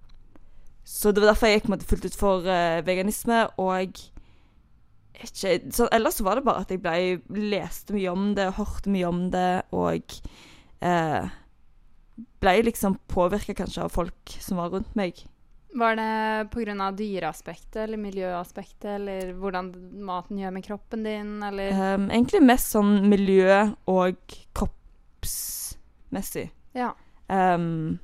så 0.86 1.12
det 1.12 1.22
var 1.22 1.34
derfor 1.34 1.50
jeg 1.50 1.62
gikk 1.62 1.88
fullt 1.90 2.06
ut 2.06 2.18
for 2.18 2.46
uh, 2.48 2.86
veganisme. 2.86 3.42
Og 3.58 3.98
ikke, 5.26 5.60
så 5.74 5.90
ellers 5.92 6.22
var 6.24 6.40
det 6.40 6.46
bare 6.46 6.64
at 6.64 6.72
jeg 6.72 6.84
ble, 6.84 7.50
leste 7.52 7.96
mye 7.96 8.14
om 8.14 8.34
det, 8.38 8.54
hørte 8.56 8.94
mye 8.94 9.10
om 9.10 9.26
det, 9.34 9.50
og 9.76 10.18
uh, 10.86 11.28
ble 12.44 12.58
liksom 12.70 13.00
påvirka 13.12 13.56
kanskje 13.58 13.86
av 13.86 13.96
folk 13.96 14.38
som 14.40 14.62
var 14.62 14.72
rundt 14.72 14.96
meg. 14.96 15.26
Var 15.76 15.96
det 16.00 16.50
pga. 16.54 16.92
dyreaspektet 16.96 17.82
eller 17.84 18.00
miljøaspektet, 18.00 18.86
eller 18.96 19.34
hvordan 19.34 19.74
maten 20.08 20.40
gjør 20.40 20.54
med 20.56 20.64
kroppen 20.64 21.04
din, 21.04 21.44
eller 21.44 21.96
um, 21.96 22.08
egentlig 22.10 22.42
mest 22.44 22.72
sånn 22.72 23.10
miljø- 23.12 23.74
og 23.92 24.16
kroppsmessig. 24.56 26.48
Ja. 26.76 26.94
Um, 27.28 28.00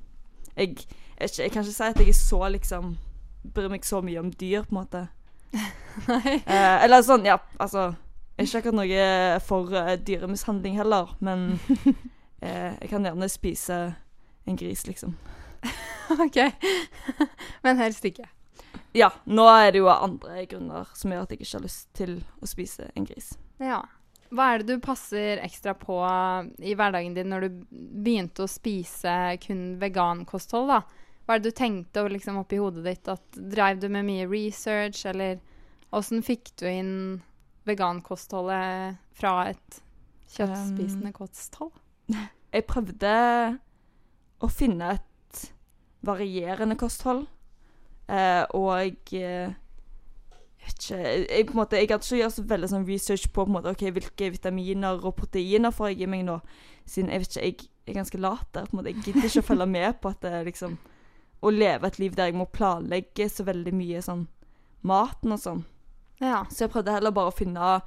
jeg, 0.57 0.83
jeg, 1.15 1.29
jeg 1.37 1.51
kan 1.53 1.63
ikke 1.63 1.77
si 1.77 1.87
at 1.87 2.03
jeg 2.03 2.15
så 2.17 2.43
liksom 2.49 2.97
Bryr 3.41 3.71
meg 3.73 3.85
så 3.87 4.03
mye 4.05 4.19
om 4.21 4.27
dyr, 4.37 4.67
på 4.67 4.75
en 4.75 4.77
måte. 4.83 4.99
Nei. 6.11 6.35
Uh, 6.45 6.77
eller 6.83 7.01
sånn, 7.01 7.23
ja, 7.25 7.39
altså 7.57 7.87
ikke 8.37 8.59
akkurat 8.59 8.77
noe 8.77 9.39
for 9.45 9.73
uh, 9.73 9.95
dyremishandling 9.97 10.77
heller, 10.77 11.15
men 11.19 11.55
uh, 11.57 12.71
jeg 12.81 12.91
kan 12.91 13.07
gjerne 13.07 13.29
spise 13.31 13.79
en 14.45 14.59
gris, 14.59 14.85
liksom. 14.87 15.15
OK. 16.25 16.37
Men 17.65 17.81
helst 17.81 18.05
ikke. 18.05 18.27
Ja, 18.95 19.11
nå 19.23 19.45
er 19.47 19.71
det 19.71 19.79
jo 19.79 19.87
andre 19.91 20.43
grunner 20.51 20.89
som 20.97 21.13
gjør 21.13 21.23
at 21.23 21.33
jeg 21.33 21.41
ikke 21.41 21.57
har 21.57 21.65
lyst 21.65 21.89
til 21.95 22.17
å 22.43 22.49
spise 22.49 22.89
en 22.95 23.07
gris. 23.07 23.31
Ja. 23.63 23.79
Hva 24.31 24.47
er 24.53 24.61
det 24.61 24.75
du 24.75 24.83
passer 24.83 25.41
ekstra 25.43 25.73
på 25.75 25.97
i 26.63 26.75
hverdagen 26.75 27.15
din 27.15 27.31
når 27.31 27.45
du 27.45 27.61
begynte 27.71 28.45
å 28.45 28.51
spise 28.51 29.13
kun 29.43 29.75
vegankosthold, 29.79 30.71
da? 30.71 30.81
Hva 31.25 31.35
er 31.35 31.41
det 31.43 31.51
du 31.51 31.57
tenkte 31.57 32.05
liksom, 32.11 32.39
oppi 32.41 32.59
hodet 32.59 32.85
ditt? 32.87 33.11
At 33.11 33.23
Dreiv 33.35 33.79
du 33.83 33.87
med 33.91 34.07
mye 34.07 34.27
research, 34.31 35.03
eller 35.07 35.39
åssen 35.95 36.23
fikk 36.23 36.53
du 36.59 36.65
inn 36.67 36.95
vegankostholdet 37.67 38.99
fra 39.19 39.35
et 39.51 39.81
kjøttspisende 40.31 41.13
kosthold? 41.15 41.75
Jeg 42.55 42.67
prøvde 42.67 43.13
å 44.41 44.49
finne 44.51 44.95
et 44.97 45.07
varierende 46.05 46.77
kosthold. 46.79 47.25
Eh, 48.11 48.43
og 48.57 49.13
eh, 49.15 49.53
jeg 50.61 50.67
vet 50.67 50.83
ikke 50.83 50.97
jeg, 51.01 51.45
på 51.47 51.55
en 51.55 51.59
måte, 51.61 51.77
jeg 51.79 51.89
hadde 51.89 52.05
ikke 52.05 52.21
gjort 52.21 52.35
så 52.35 52.45
veldig 52.49 52.69
sånn 52.69 52.87
research 52.89 53.27
på, 53.31 53.45
på 53.45 53.53
måte, 53.55 53.71
okay, 53.71 53.93
hvilke 53.93 54.31
vitaminer 54.33 55.01
og 55.01 55.15
proteiner 55.17 55.73
får 55.73 55.93
jeg 55.93 56.05
i 56.05 56.11
meg 56.11 56.25
nå. 56.27 56.37
Siden 56.89 57.09
jeg 57.13 57.23
vet 57.23 57.31
ikke, 57.31 57.45
jeg, 57.47 57.69
jeg 57.85 57.93
er 57.93 57.99
ganske 58.01 58.21
lat 58.21 58.47
der. 58.53 58.67
på 58.67 58.75
en 58.75 58.81
måte, 58.81 58.93
Jeg 58.93 59.05
gidder 59.05 59.27
ikke 59.29 59.43
å 59.45 59.49
følge 59.49 59.69
med 59.73 60.01
på 60.01 60.11
at 60.11 60.21
det 60.25 60.45
liksom 60.49 60.77
Å 61.41 61.49
leve 61.49 61.87
et 61.89 61.97
liv 61.97 62.13
der 62.13 62.29
jeg 62.29 62.37
må 62.37 62.45
planlegge 62.45 63.25
så 63.29 63.41
veldig 63.47 63.71
mye 63.73 64.01
sånn 64.05 64.27
maten 64.85 65.33
og 65.33 65.39
sånn. 65.41 65.63
Ja. 66.21 66.43
Så 66.53 66.67
jeg 66.67 66.73
prøvde 66.73 66.93
heller 66.93 67.13
bare 67.15 67.31
å 67.31 67.33
finne 67.33 67.79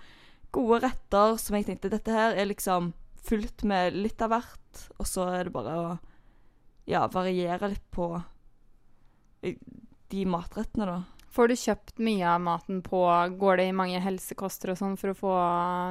gode 0.54 0.80
retter 0.82 1.36
som 1.38 1.54
jeg 1.54 1.68
tenkte 1.68 1.90
dette 1.92 2.10
her 2.10 2.34
er 2.34 2.48
liksom 2.50 2.90
fullt 3.24 3.62
med 3.62 3.94
litt 3.94 4.22
av 4.26 4.34
hvert. 4.34 4.82
Og 4.98 5.06
så 5.06 5.28
er 5.36 5.46
det 5.46 5.54
bare 5.54 5.76
å 5.78 5.86
ja, 6.90 7.06
variere 7.12 7.70
litt 7.72 7.84
på 7.94 8.10
eh, 9.42 9.56
de 10.12 10.24
matrettene, 10.28 10.88
da. 10.88 11.00
Får 11.34 11.50
du 11.50 11.56
kjøpt 11.58 11.96
mye 12.06 12.26
av 12.30 12.42
maten 12.44 12.78
på 12.86 13.00
Går 13.40 13.56
det 13.58 13.64
i 13.66 13.74
mange 13.74 13.98
helsekoster 13.98 14.70
og 14.70 14.78
sånn 14.78 14.94
for 15.00 15.10
å 15.10 15.16
få 15.18 15.32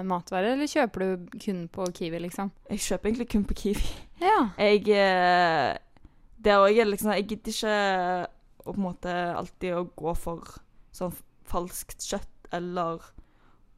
matvarer, 0.08 0.54
eller 0.54 0.70
kjøper 0.72 1.04
du 1.04 1.34
kun 1.36 1.66
på 1.68 1.90
Kiwi, 1.98 2.22
liksom? 2.24 2.54
Jeg 2.72 2.86
kjøper 2.86 3.10
egentlig 3.10 3.28
kun 3.34 3.44
på 3.50 3.58
Kiwi. 3.60 3.90
Ja. 4.24 4.38
Jeg 4.56 4.86
Det 6.40 6.56
òg 6.56 6.80
er 6.80 6.88
liksom 6.88 7.12
Jeg 7.12 7.28
gidder 7.28 7.52
ikke 7.52 7.76
å 8.64 8.72
på 8.72 8.78
en 8.80 8.86
måte 8.86 9.14
alltid 9.36 9.76
å 9.76 9.84
gå 9.92 10.16
for 10.16 10.56
sånn 10.96 11.12
falskt 11.50 12.06
kjøtt 12.08 12.54
eller 12.56 13.04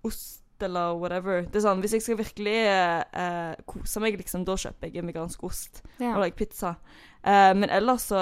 ost 0.06 0.44
eller 0.63 0.96
whatever. 1.00 1.41
Det 1.44 1.60
er 1.60 1.65
sånn, 1.65 1.82
Hvis 1.84 1.94
jeg 1.98 2.06
skal 2.06 2.18
virkelig 2.22 2.56
eh, 2.70 3.54
kose 3.65 4.00
meg, 4.04 4.18
liksom, 4.20 4.46
da 4.48 4.56
kjøper 4.56 4.94
jeg 4.94 5.06
vegansk 5.06 5.44
ost. 5.44 5.84
ja. 6.00 6.13
og 6.15 6.24
lager 6.24 6.38
pizza. 6.39 6.76
Eh, 7.24 7.54
men 7.58 7.70
ellers 7.70 8.10
så 8.12 8.20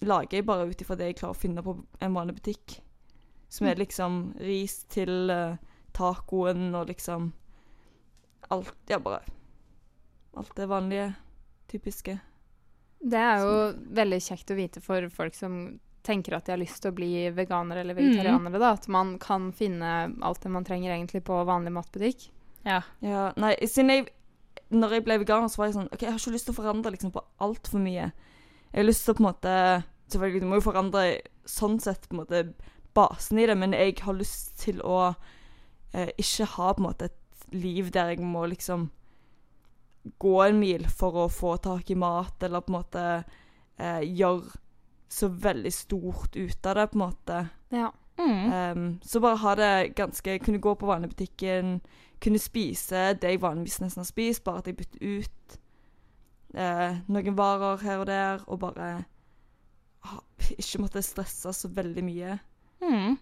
lager 0.00 0.38
jeg 0.38 0.46
bare 0.48 0.68
ut 0.70 0.80
ifra 0.80 0.96
det 0.96 1.10
jeg 1.10 1.18
klarer 1.20 1.36
å 1.36 1.40
finne 1.40 1.62
på 1.62 1.76
en 2.00 2.14
vanlig 2.16 2.38
butikk. 2.40 2.80
Som 3.50 3.66
er 3.66 3.80
liksom 3.80 4.20
ris 4.38 4.84
til 4.88 5.30
eh, 5.30 5.58
tacoen 5.92 6.74
og 6.74 6.86
liksom 6.88 7.32
alt 8.50 8.74
Ja, 8.88 8.98
bare 8.98 9.22
Alt 10.38 10.54
det 10.56 10.68
vanlige, 10.70 11.14
typiske. 11.68 12.20
Det 13.02 13.18
er 13.18 13.40
jo 13.42 13.54
veldig 13.96 14.18
kjekt 14.22 14.50
å 14.52 14.56
vite 14.58 14.80
for 14.84 15.08
folk 15.10 15.34
som 15.34 15.80
tenker 16.06 16.36
at 16.36 16.46
de 16.46 16.54
har 16.54 16.60
lyst 16.60 16.80
til 16.82 16.92
å 16.92 16.96
bli 16.96 17.10
veganere 17.36 17.82
eller 17.84 17.96
vegetarianere, 17.98 18.60
da. 18.60 18.72
At 18.78 18.88
man 18.92 19.16
kan 19.20 19.50
finne 19.56 19.90
alt 20.24 20.42
det 20.44 20.52
man 20.52 20.66
trenger 20.66 20.94
egentlig 20.94 21.22
på 21.26 21.42
vanlig 21.48 21.72
matbutikk. 21.76 22.30
Ja. 22.64 22.82
Ja, 23.00 23.30
nei, 23.40 23.54
siden 23.64 23.94
jeg 23.94 24.10
Når 24.70 24.92
jeg 24.92 25.04
ble 25.06 25.16
veganer, 25.22 25.48
så 25.48 25.62
var 25.62 25.70
jeg 25.70 25.78
sånn 25.78 25.88
OK, 25.90 26.02
jeg 26.04 26.12
har 26.12 26.20
ikke 26.20 26.34
lyst 26.34 26.46
til 26.46 26.54
å 26.54 26.58
forandre 26.60 26.92
liksom 26.94 27.12
på 27.14 27.22
altfor 27.42 27.82
mye. 27.82 28.10
Jeg 28.70 28.78
har 28.78 28.86
lyst 28.86 29.06
til 29.06 29.14
å 29.14 29.18
på 29.18 29.24
en 29.24 29.30
måte 29.30 29.54
Selvfølgelig, 30.10 30.42
du 30.42 30.50
må 30.50 30.58
jo 30.58 30.64
forandre 30.66 31.02
sånn 31.46 31.76
sett 31.82 32.08
på 32.08 32.16
en 32.16 32.20
måte 32.24 32.38
basen 32.98 33.38
i 33.38 33.44
det, 33.46 33.54
men 33.54 33.74
jeg 33.76 34.00
har 34.02 34.16
lyst 34.18 34.56
til 34.64 34.80
å 34.82 35.12
eh, 35.94 36.10
ikke 36.18 36.48
ha 36.56 36.72
på 36.74 36.82
en 36.82 36.86
måte 36.88 37.06
et 37.06 37.44
liv 37.54 37.92
der 37.94 38.10
jeg 38.10 38.26
må 38.26 38.42
liksom 38.50 38.88
gå 40.18 40.34
en 40.42 40.58
mil 40.58 40.88
for 40.90 41.14
å 41.14 41.28
få 41.30 41.54
tak 41.62 41.92
i 41.94 41.98
mat, 41.98 42.42
eller 42.42 42.64
på 42.64 42.72
en 42.72 42.78
måte 42.80 43.04
eh, 43.78 44.02
gjøre 44.02 44.50
så 45.10 45.28
veldig 45.28 45.72
stort 45.74 46.36
ut 46.36 46.66
av 46.66 46.78
det, 46.78 46.86
på 46.90 46.98
en 46.98 47.02
måte. 47.02 47.40
Ja. 47.74 47.90
Mm. 48.20 48.52
Um, 48.52 49.00
så 49.02 49.20
bare 49.20 49.40
ha 49.40 49.54
det 49.56 49.94
ganske 49.96 50.34
Kunne 50.44 50.58
gå 50.60 50.74
på 50.76 50.86
vanebutikken, 50.86 51.78
kunne 52.20 52.38
spise 52.38 53.14
det 53.16 53.30
jeg 53.32 53.40
vanligvis 53.40 53.78
nesten 53.80 54.02
har 54.02 54.08
spist, 54.08 54.44
bare 54.44 54.60
at 54.60 54.68
jeg 54.68 54.76
bytter 54.76 55.00
ut 55.00 55.56
uh, 56.58 57.00
noen 57.08 57.38
varer 57.38 57.80
her 57.80 58.02
og 58.02 58.06
der, 58.10 58.44
og 58.46 58.60
bare 58.60 58.90
uh, 60.04 60.20
ikke 60.58 60.82
måtte 60.84 61.02
stresse 61.04 61.54
så 61.56 61.72
veldig 61.72 62.04
mye. 62.04 62.36
Mm. 62.84 63.16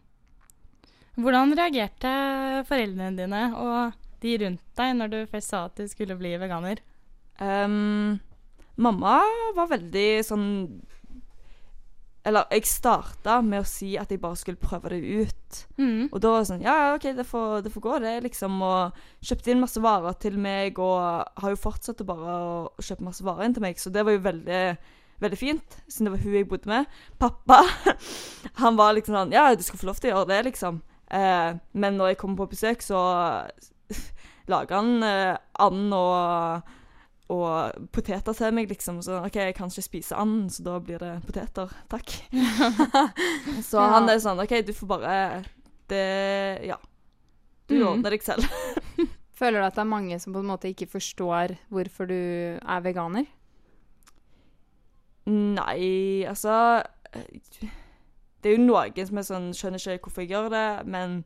Hvordan 1.18 1.54
reagerte 1.58 2.10
foreldrene 2.68 3.16
dine 3.18 3.42
og 3.58 3.96
de 4.22 4.34
rundt 4.42 4.62
deg 4.78 4.94
når 4.98 5.10
du 5.12 5.18
først 5.30 5.54
sa 5.54 5.64
at 5.66 5.78
du 5.78 5.86
skulle 5.90 6.18
bli 6.18 6.34
veganer? 6.38 6.82
Um, 7.38 8.18
mamma 8.78 9.20
var 9.54 9.70
veldig 9.70 10.08
sånn 10.26 10.48
Eller 12.28 12.50
jeg 12.52 12.68
starta 12.68 13.38
med 13.44 13.62
å 13.62 13.68
si 13.68 13.94
at 13.96 14.10
jeg 14.12 14.20
bare 14.20 14.36
skulle 14.36 14.60
prøve 14.60 14.92
det 14.92 15.00
ut. 15.00 15.60
Mm. 15.80 16.10
Og 16.10 16.18
da 16.20 16.34
var 16.34 16.42
det 16.42 16.50
sånn 16.50 16.66
Ja, 16.66 16.74
ja, 16.82 16.90
OK, 16.98 17.08
det 17.16 17.24
får, 17.24 17.62
det 17.64 17.72
får 17.72 17.84
gå, 17.86 17.96
det, 18.04 18.14
liksom. 18.26 18.60
Og 18.64 19.00
kjøpte 19.24 19.54
inn 19.54 19.62
masse 19.62 19.82
varer 19.82 20.18
til 20.20 20.36
meg, 20.40 20.78
og 20.82 21.40
har 21.40 21.54
jo 21.54 21.60
fortsatt 21.62 22.04
å 22.04 22.08
bare 22.08 22.36
å 22.36 22.84
kjøpe 22.84 23.06
masse 23.08 23.24
varer 23.24 23.48
inn 23.48 23.56
til 23.56 23.64
meg, 23.64 23.80
så 23.80 23.92
det 23.94 24.04
var 24.06 24.16
jo 24.16 24.24
veldig 24.28 24.62
Veldig 25.18 25.34
fint, 25.34 25.72
siden 25.90 26.06
det 26.06 26.12
var 26.12 26.20
hun 26.22 26.34
jeg 26.36 26.46
bodde 26.46 26.70
med. 26.70 26.98
Pappa 27.18 27.56
han 28.62 28.76
var 28.78 28.92
liksom 28.94 29.16
sånn 29.16 29.32
Ja, 29.34 29.48
du 29.50 29.64
skal 29.66 29.80
få 29.80 29.88
lov 29.88 29.98
til 29.98 30.12
å 30.12 30.20
gjøre 30.20 30.28
det, 30.30 30.38
liksom. 30.46 30.78
Eh, 31.10 31.56
men 31.72 31.98
når 31.98 32.12
jeg 32.12 32.20
kommer 32.20 32.44
på 32.44 32.52
besøk, 32.52 32.84
så 32.86 33.00
lager 34.52 34.78
han 34.78 35.02
eh, 35.02 35.34
and 35.64 35.96
og, 35.96 36.70
og 37.28 37.88
poteter 37.92 38.32
til 38.32 38.52
meg, 38.56 38.68
liksom. 38.70 39.02
Så 39.04 39.18
OK, 39.24 39.34
jeg 39.36 39.54
kan 39.54 39.68
ikke 39.68 39.82
spise 39.84 40.16
and, 40.16 40.48
så 40.50 40.62
da 40.64 40.78
blir 40.80 40.98
det 41.02 41.10
poteter. 41.26 41.68
Takk. 41.92 42.14
så 43.68 43.82
Ja. 43.82 43.88
han 43.98 44.08
er 44.08 44.18
sånn 44.22 44.40
OK, 44.40 44.54
du 44.64 44.72
får 44.72 44.88
bare 44.88 45.44
Det 45.88 46.64
Ja. 46.66 46.76
Du 47.68 47.74
Mm. 47.74 47.86
ordner 47.88 48.10
deg 48.10 48.22
selv. 48.24 48.44
Føler 49.38 49.60
du 49.60 49.66
at 49.66 49.74
det 49.76 49.82
er 49.84 49.92
mange 49.92 50.16
som 50.20 50.32
på 50.32 50.40
en 50.40 50.48
måte 50.48 50.68
ikke 50.72 50.88
forstår 50.88 51.58
hvorfor 51.70 52.08
du 52.08 52.14
er 52.58 52.80
veganer? 52.82 53.26
Nei, 55.28 56.24
altså 56.26 56.82
Det 57.12 58.48
er 58.48 58.56
jo 58.56 58.62
noen 58.64 59.06
som 59.08 59.18
er 59.20 59.26
sånn 59.28 59.50
Skjønner 59.56 59.82
ikke 59.98 60.08
hvorfor 60.08 60.24
jeg 60.24 60.32
gjør 60.32 60.48
det, 60.54 60.66
men 60.88 61.18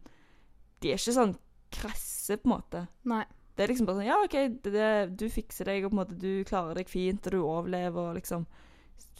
de 0.82 0.90
er 0.90 0.98
ikke 0.98 1.14
sånn 1.14 1.36
krasse, 1.72 2.36
på 2.42 2.48
en 2.48 2.52
måte. 2.56 2.80
Nei. 3.08 3.22
Det 3.56 3.64
er 3.64 3.72
liksom 3.72 3.88
bare 3.88 4.00
sånn 4.00 4.08
Ja, 4.08 4.18
OK, 4.24 4.36
det, 4.64 4.72
det, 4.72 4.90
du 5.20 5.26
fikser 5.32 5.68
deg, 5.68 5.84
og 5.84 5.92
på 5.92 5.96
en 5.96 6.00
måte 6.02 6.18
du 6.18 6.44
klarer 6.48 6.78
deg 6.78 6.88
fint, 6.88 7.26
og 7.28 7.34
du 7.34 7.40
overlever, 7.42 8.10
og 8.10 8.18
liksom 8.20 8.46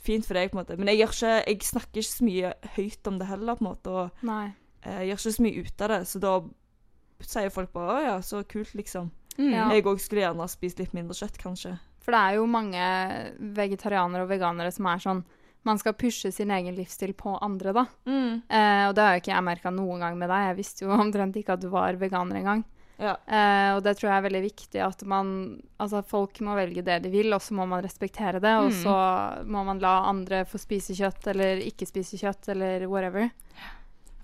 Fint 0.03 0.27
for 0.27 0.35
deg, 0.35 0.49
på 0.51 0.57
en 0.57 0.65
måte. 0.65 0.75
Men 0.81 0.89
jeg, 0.91 0.99
gjør 0.99 1.13
ikke, 1.13 1.35
jeg 1.47 1.67
snakker 1.69 2.01
ikke 2.01 2.09
så 2.09 2.25
mye 2.27 2.49
høyt 2.75 3.07
om 3.07 3.19
det 3.21 3.29
heller, 3.29 3.55
på 3.55 3.63
en 3.63 3.69
måte, 3.69 3.93
og 3.93 4.25
Nei. 4.27 4.49
eh, 4.83 4.97
jeg 5.05 5.13
gjør 5.13 5.21
ikke 5.21 5.35
så 5.37 5.45
mye 5.45 5.63
ut 5.63 5.85
av 5.85 5.93
det, 5.93 5.99
så 6.11 6.23
da 6.23 6.33
sier 7.23 7.53
folk 7.55 7.71
bare 7.71 7.93
Å 7.95 8.01
ja, 8.03 8.17
så 8.27 8.41
kult, 8.51 8.73
liksom. 8.75 9.13
Mm. 9.37 9.53
Ja. 9.53 9.69
Jeg 9.71 9.87
òg 9.87 10.03
skulle 10.03 10.25
gjerne 10.25 10.43
ha 10.43 10.51
spist 10.51 10.83
litt 10.83 10.97
mindre 10.97 11.15
kjøtt, 11.15 11.39
kanskje. 11.39 11.77
For 12.03 12.15
det 12.15 12.19
er 12.19 12.41
jo 12.41 12.49
mange 12.51 12.83
vegetarianere 13.55 14.27
og 14.27 14.33
veganere 14.33 14.75
som 14.75 14.89
er 14.91 15.03
sånn 15.05 15.23
Man 15.63 15.79
skal 15.79 15.95
pushe 15.95 16.33
sin 16.35 16.51
egen 16.51 16.75
livsstil 16.75 17.13
på 17.15 17.37
andre, 17.39 17.71
da. 17.77 17.85
Mm. 18.03 18.43
Eh, 18.51 18.85
og 18.89 18.97
det 18.99 19.05
har 19.07 19.13
jo 19.15 19.21
ikke 19.23 19.31
jeg 19.31 19.47
merka 19.47 19.71
noen 19.71 20.03
gang 20.03 20.17
med 20.19 20.27
deg. 20.33 20.49
Jeg 20.49 20.57
visste 20.59 20.83
jo 20.83 20.97
omtrent 20.99 21.39
ikke 21.39 21.55
at 21.55 21.63
du 21.63 21.69
var 21.71 21.95
veganer 22.01 22.41
engang. 22.41 22.65
Ja. 23.03 23.17
Eh, 23.27 23.75
og 23.75 23.81
det 23.83 23.97
tror 23.99 24.09
jeg 24.13 24.17
er 24.21 24.25
veldig 24.29 24.43
viktig 24.45 24.83
at 24.87 25.01
man 25.11 25.31
Altså, 25.83 26.05
folk 26.07 26.39
må 26.47 26.55
velge 26.55 26.85
det 26.87 27.01
de 27.03 27.11
vil, 27.11 27.33
og 27.35 27.43
så 27.43 27.57
må 27.59 27.65
man 27.67 27.83
respektere 27.83 28.39
det. 28.39 28.53
Og 28.63 28.69
Mm. 28.71 28.77
så 28.85 29.45
må 29.51 29.65
man 29.67 29.81
la 29.83 30.05
andre 30.07 30.45
få 30.47 30.61
spise 30.63 30.95
kjøtt 30.95 31.27
eller 31.33 31.59
ikke 31.67 31.89
spise 31.89 32.15
kjøtt 32.21 32.49
eller 32.55 32.87
whatever. 32.87 33.31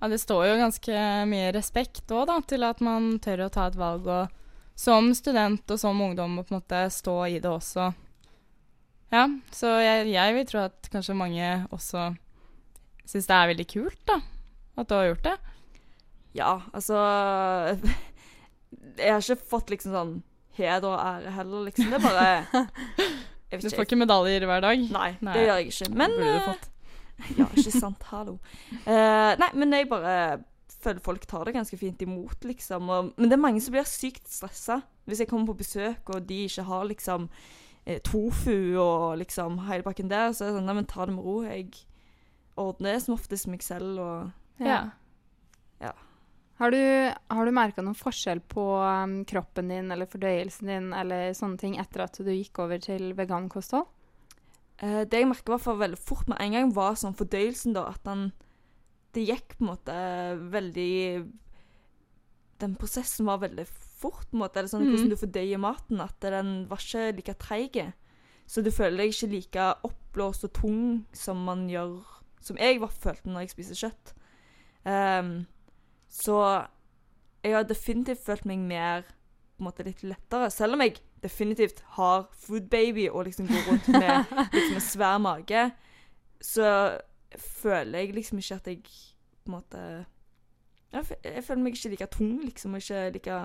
Ja, 0.00 0.06
det 0.06 0.20
står 0.22 0.44
jo 0.46 0.60
ganske 0.62 0.94
mye 1.26 1.50
respekt 1.56 2.06
òg, 2.14 2.28
da, 2.30 2.38
til 2.46 2.62
at 2.62 2.80
man 2.80 3.18
tør 3.18 3.46
å 3.48 3.50
ta 3.50 3.66
et 3.66 3.74
valg 3.74 4.06
og 4.06 4.28
som 4.78 5.10
student 5.12 5.68
og 5.74 5.78
som 5.82 5.98
ungdom 6.00 6.38
å 6.38 6.44
på 6.46 6.54
en 6.54 6.60
måte 6.60 6.84
stå 6.94 7.16
i 7.34 7.40
det 7.42 7.50
også. 7.50 7.88
Ja, 9.10 9.24
så 9.50 9.66
jeg, 9.82 10.06
jeg 10.12 10.34
vil 10.36 10.46
tro 10.46 10.60
at 10.68 10.88
kanskje 10.92 11.16
mange 11.18 11.66
også 11.74 12.12
syns 13.08 13.26
det 13.26 13.34
er 13.34 13.50
veldig 13.50 13.66
kult, 13.72 13.98
da. 14.06 14.20
At 14.78 14.86
du 14.86 14.94
har 14.94 15.08
gjort 15.08 15.24
det. 15.24 15.36
Ja, 16.38 16.60
altså 16.72 16.94
Jeg 18.98 19.12
har 19.14 19.22
ikke 19.22 19.48
fått 19.50 19.70
liksom 19.72 19.94
sånn 19.94 20.16
heder 20.58 20.90
og 20.90 20.98
ære 20.98 21.32
heller, 21.36 21.68
liksom. 21.68 21.92
Det 21.92 21.98
er 21.98 22.04
bare 22.04 22.66
jeg 23.52 23.62
Du 23.62 23.70
får 23.70 23.86
ikke 23.86 24.00
medaljer 24.00 24.46
hver 24.48 24.64
dag. 24.64 24.82
Nei, 24.92 25.10
Nei. 25.20 25.34
det 25.34 25.46
gjør 25.46 25.60
jeg 25.62 25.72
ikke. 25.72 25.90
Men 25.96 26.18
eh. 26.24 26.50
Ja, 27.38 27.48
ikke 27.50 27.74
sant. 27.74 28.04
Hallo. 28.12 28.36
Uh, 28.86 29.34
nei, 29.40 29.48
men 29.58 29.74
jeg 29.74 29.88
bare 29.90 30.18
føler 30.78 31.02
folk 31.02 31.24
tar 31.26 31.48
det 31.48 31.56
ganske 31.56 31.78
fint 31.80 32.02
imot, 32.04 32.44
liksom. 32.46 32.90
Og, 32.94 33.12
men 33.16 33.30
det 33.30 33.38
er 33.38 33.42
mange 33.42 33.62
som 33.62 33.74
blir 33.74 33.88
sykt 33.88 34.28
stressa 34.30 34.82
hvis 35.08 35.22
jeg 35.22 35.30
kommer 35.30 35.48
på 35.50 35.62
besøk 35.62 36.10
og 36.12 36.26
de 36.28 36.42
ikke 36.44 36.66
har 36.68 36.82
liksom 36.84 37.30
eh, 37.88 37.96
tofu 38.04 38.76
og 38.76 39.16
liksom 39.22 39.56
hele 39.66 39.82
pakken 39.86 40.10
der. 40.10 40.34
Så 40.36 40.44
er 40.44 40.52
det 40.52 40.58
sånn 40.58 40.68
Nei, 40.68 40.76
men 40.78 40.88
ta 40.90 41.06
det 41.08 41.16
med 41.16 41.24
ro. 41.24 41.38
Jeg 41.46 41.70
ordner 42.60 42.92
det 42.92 43.02
som 43.06 43.16
oftest 43.16 43.48
meg 43.50 43.64
selv 43.64 44.02
og 44.04 44.62
Ja. 44.62 44.90
Har 46.58 46.74
du, 46.74 46.80
har 47.30 47.46
du 47.46 47.54
merka 47.54 47.82
noen 47.86 47.94
forskjell 47.94 48.40
på 48.50 48.62
um, 48.82 49.20
kroppen 49.30 49.70
din 49.70 49.92
eller 49.94 50.08
fordøyelsen 50.10 50.70
din 50.72 50.88
eller 50.96 51.30
sånne 51.38 51.60
ting 51.60 51.76
etter 51.78 52.02
at 52.02 52.18
du 52.18 52.30
gikk 52.32 52.58
over 52.64 52.80
til 52.82 53.12
vegankosthold? 53.18 53.86
Uh, 54.82 55.04
det 55.06 55.20
jeg 55.20 55.28
merka 55.30 55.58
veldig 55.58 56.00
fort 56.02 56.26
med 56.30 56.40
en 56.42 56.56
gang, 56.56 56.72
var 56.74 56.98
sånn 56.98 57.14
fordøyelsen, 57.18 57.76
da. 57.78 57.86
At 57.94 58.02
den 58.06 58.32
Det 59.14 59.22
gikk 59.24 59.54
på 59.56 59.64
en 59.64 59.70
måte 59.70 59.94
veldig 60.52 61.26
Den 62.60 62.74
prosessen 62.74 63.26
var 63.26 63.38
veldig 63.38 63.66
fort, 63.70 64.26
på 64.26 64.36
en 64.36 64.42
måte. 64.42 64.58
Eller 64.58 64.72
sånn 64.72 64.82
mm. 64.82 64.90
hvordan 64.90 65.12
du 65.14 65.16
fordøyer 65.20 65.62
maten. 65.62 66.00
At 66.02 66.18
den 66.26 66.66
var 66.70 66.82
ikke 66.82 67.12
like 67.20 67.34
treig. 67.38 67.78
Så 68.50 68.64
du 68.66 68.72
føler 68.74 69.04
deg 69.04 69.14
ikke 69.14 69.30
like 69.30 69.68
oppblåst 69.86 70.48
og 70.48 70.52
tung 70.58 70.82
som 71.12 71.38
man 71.46 71.68
gjør 71.70 72.00
Som 72.42 72.58
jeg 72.58 72.80
var 72.82 72.90
følte 72.90 73.30
når 73.30 73.46
jeg 73.46 73.54
spiser 73.54 73.80
kjøtt. 73.84 74.12
Ehm, 74.88 75.46
så 76.08 76.66
jeg 77.44 77.54
har 77.54 77.62
definitivt 77.68 78.24
følt 78.24 78.44
meg 78.48 78.58
mer 78.58 79.02
på 79.08 79.62
en 79.62 79.68
måte 79.68 79.84
litt 79.86 80.02
lettere. 80.02 80.50
Selv 80.50 80.74
om 80.74 80.80
jeg 80.84 80.96
definitivt 81.22 81.80
har 81.96 82.26
food 82.32 82.68
baby 82.70 83.08
og 83.10 83.24
liksom 83.26 83.46
går 83.50 83.64
rundt 83.70 83.88
med 83.88 84.24
liksom 84.54 84.74
en 84.78 84.84
svær 84.84 85.18
mage, 85.22 85.64
så 86.40 86.98
føler 87.38 87.98
jeg 87.98 88.14
liksom 88.14 88.38
ikke 88.38 88.54
at 88.54 88.66
jeg 88.70 88.82
på 88.84 89.50
en 89.50 89.56
måte 89.58 89.80
Jeg, 90.92 91.04
jeg 91.24 91.44
føler 91.44 91.62
meg 91.62 91.74
ikke 91.76 91.90
like 91.92 92.06
tung, 92.14 92.38
liksom. 92.44 92.74
og 92.74 92.80
Ikke 92.82 93.10
like 93.12 93.40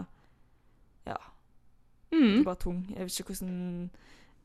Ja, 1.08 1.15
Mm. 2.13 2.28
ikke 2.38 2.43
bare 2.45 2.56
tung. 2.62 2.86
Jeg 2.93 2.99
vet 3.08 3.19
ikke 3.19 3.34
hvordan 3.34 3.89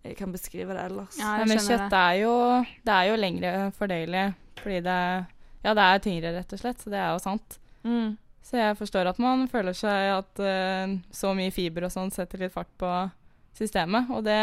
jeg 0.04 0.16
kan 0.16 0.32
beskrive 0.32 0.72
det 0.74 0.84
ellers. 0.84 1.18
Ja, 1.20 1.34
jeg 1.42 1.48
men 1.50 1.58
kjøtt 1.58 1.90
det. 1.92 1.98
er 1.98 2.12
jo, 2.22 2.32
det 2.86 2.94
er 2.94 3.02
jo 3.10 3.16
lengre 3.20 3.50
fordøyelig, 3.76 4.34
fordi 4.62 4.74
det 4.86 4.94
Ja, 5.64 5.74
det 5.74 5.82
er 5.84 5.98
tyngre, 5.98 6.32
rett 6.38 6.52
og 6.54 6.58
slett, 6.62 6.80
så 6.80 6.90
det 6.90 6.98
er 6.98 7.10
jo 7.12 7.18
sant. 7.18 7.58
Mm. 7.88 8.16
Så 8.48 8.56
jeg 8.60 8.76
forstår 8.78 9.08
at 9.10 9.18
man 9.20 9.46
føler 9.50 9.74
seg 9.76 10.12
at 10.14 10.40
uh, 10.40 10.94
så 11.12 11.34
mye 11.36 11.52
fiber 11.52 11.84
og 11.88 11.92
sånn 11.92 12.12
setter 12.14 12.40
litt 12.44 12.52
fart 12.54 12.70
på 12.80 12.88
systemet. 13.58 14.08
Og 14.14 14.22
det 14.28 14.38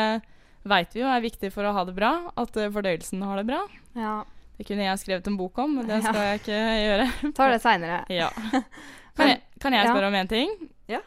veit 0.65 0.93
vi 0.93 1.01
jo 1.03 1.09
er 1.09 1.21
viktig 1.23 1.51
for 1.53 1.65
å 1.69 1.73
ha 1.77 1.83
det 1.87 1.95
bra, 1.97 2.11
at 2.37 2.57
uh, 2.57 2.67
fordøyelsen 2.73 3.23
har 3.25 3.39
det 3.41 3.47
bra. 3.49 3.61
Ja. 3.97 4.15
Det 4.57 4.65
kunne 4.69 4.85
jeg 4.87 4.99
skrevet 5.01 5.25
en 5.27 5.37
bok 5.39 5.57
om, 5.59 5.73
men 5.79 5.87
det 5.89 5.97
Ja. 6.01 6.11
skal 6.11 6.21
jeg 6.29 6.39
ikke 6.43 6.59
gjøre. 6.85 7.07
Tar 7.39 7.51
det 7.55 7.61
seinere. 7.63 8.03
Ja. 8.21 8.29
Kan 9.15 9.29
jeg, 9.31 9.41
kan 9.63 9.71
jeg 9.73 9.85
Ja. 9.85 9.91
spørre 9.93 10.07
om 10.11 10.15
én 10.19 10.27
ting? 10.27 10.49
Ja. 10.91 10.99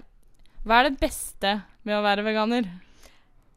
Hva 0.64 0.78
er 0.80 0.88
det 0.88 0.98
beste 1.00 1.50
med 1.84 1.94
å 1.98 2.02
være 2.02 2.24
veganer? 2.24 2.64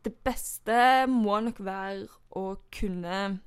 Det 0.04 0.12
beste 0.28 1.08
må 1.08 1.38
nok 1.46 1.60
være 1.63 2.08
å 2.36 2.58
kunne 2.74 3.39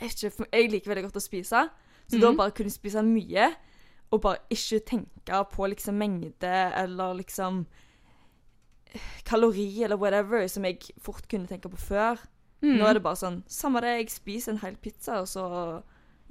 Jeg, 0.00 0.10
ikke, 0.12 0.46
jeg 0.52 0.70
liker 0.72 0.90
veldig 0.92 1.04
godt 1.10 1.18
å 1.20 1.24
spise, 1.24 1.62
så 2.08 2.20
da 2.20 2.30
Mhm. 2.30 2.36
bare 2.36 2.52
kunne 2.56 2.70
spise 2.72 3.02
mye, 3.04 3.50
og 4.10 4.22
bare 4.22 4.42
ikke 4.52 4.80
tenke 4.86 5.42
på 5.52 5.66
liksom 5.72 5.98
mengde 5.98 6.54
eller 6.78 7.18
liksom 7.18 7.64
kalori 9.26 9.82
eller 9.82 9.96
whatever, 9.96 10.46
som 10.48 10.64
jeg 10.64 10.78
fort 11.02 11.26
kunne 11.28 11.48
tenke 11.50 11.68
på 11.68 11.80
før. 11.80 12.20
Mm. 12.62 12.78
Nå 12.78 12.86
er 12.86 12.96
det 12.96 13.02
bare 13.04 13.18
sånn 13.20 13.42
Samme 13.52 13.82
det, 13.84 13.90
jeg 13.98 14.12
spiser 14.14 14.54
en 14.54 14.62
hel 14.62 14.78
pizza, 14.80 15.20
og 15.20 15.28
så 15.28 15.44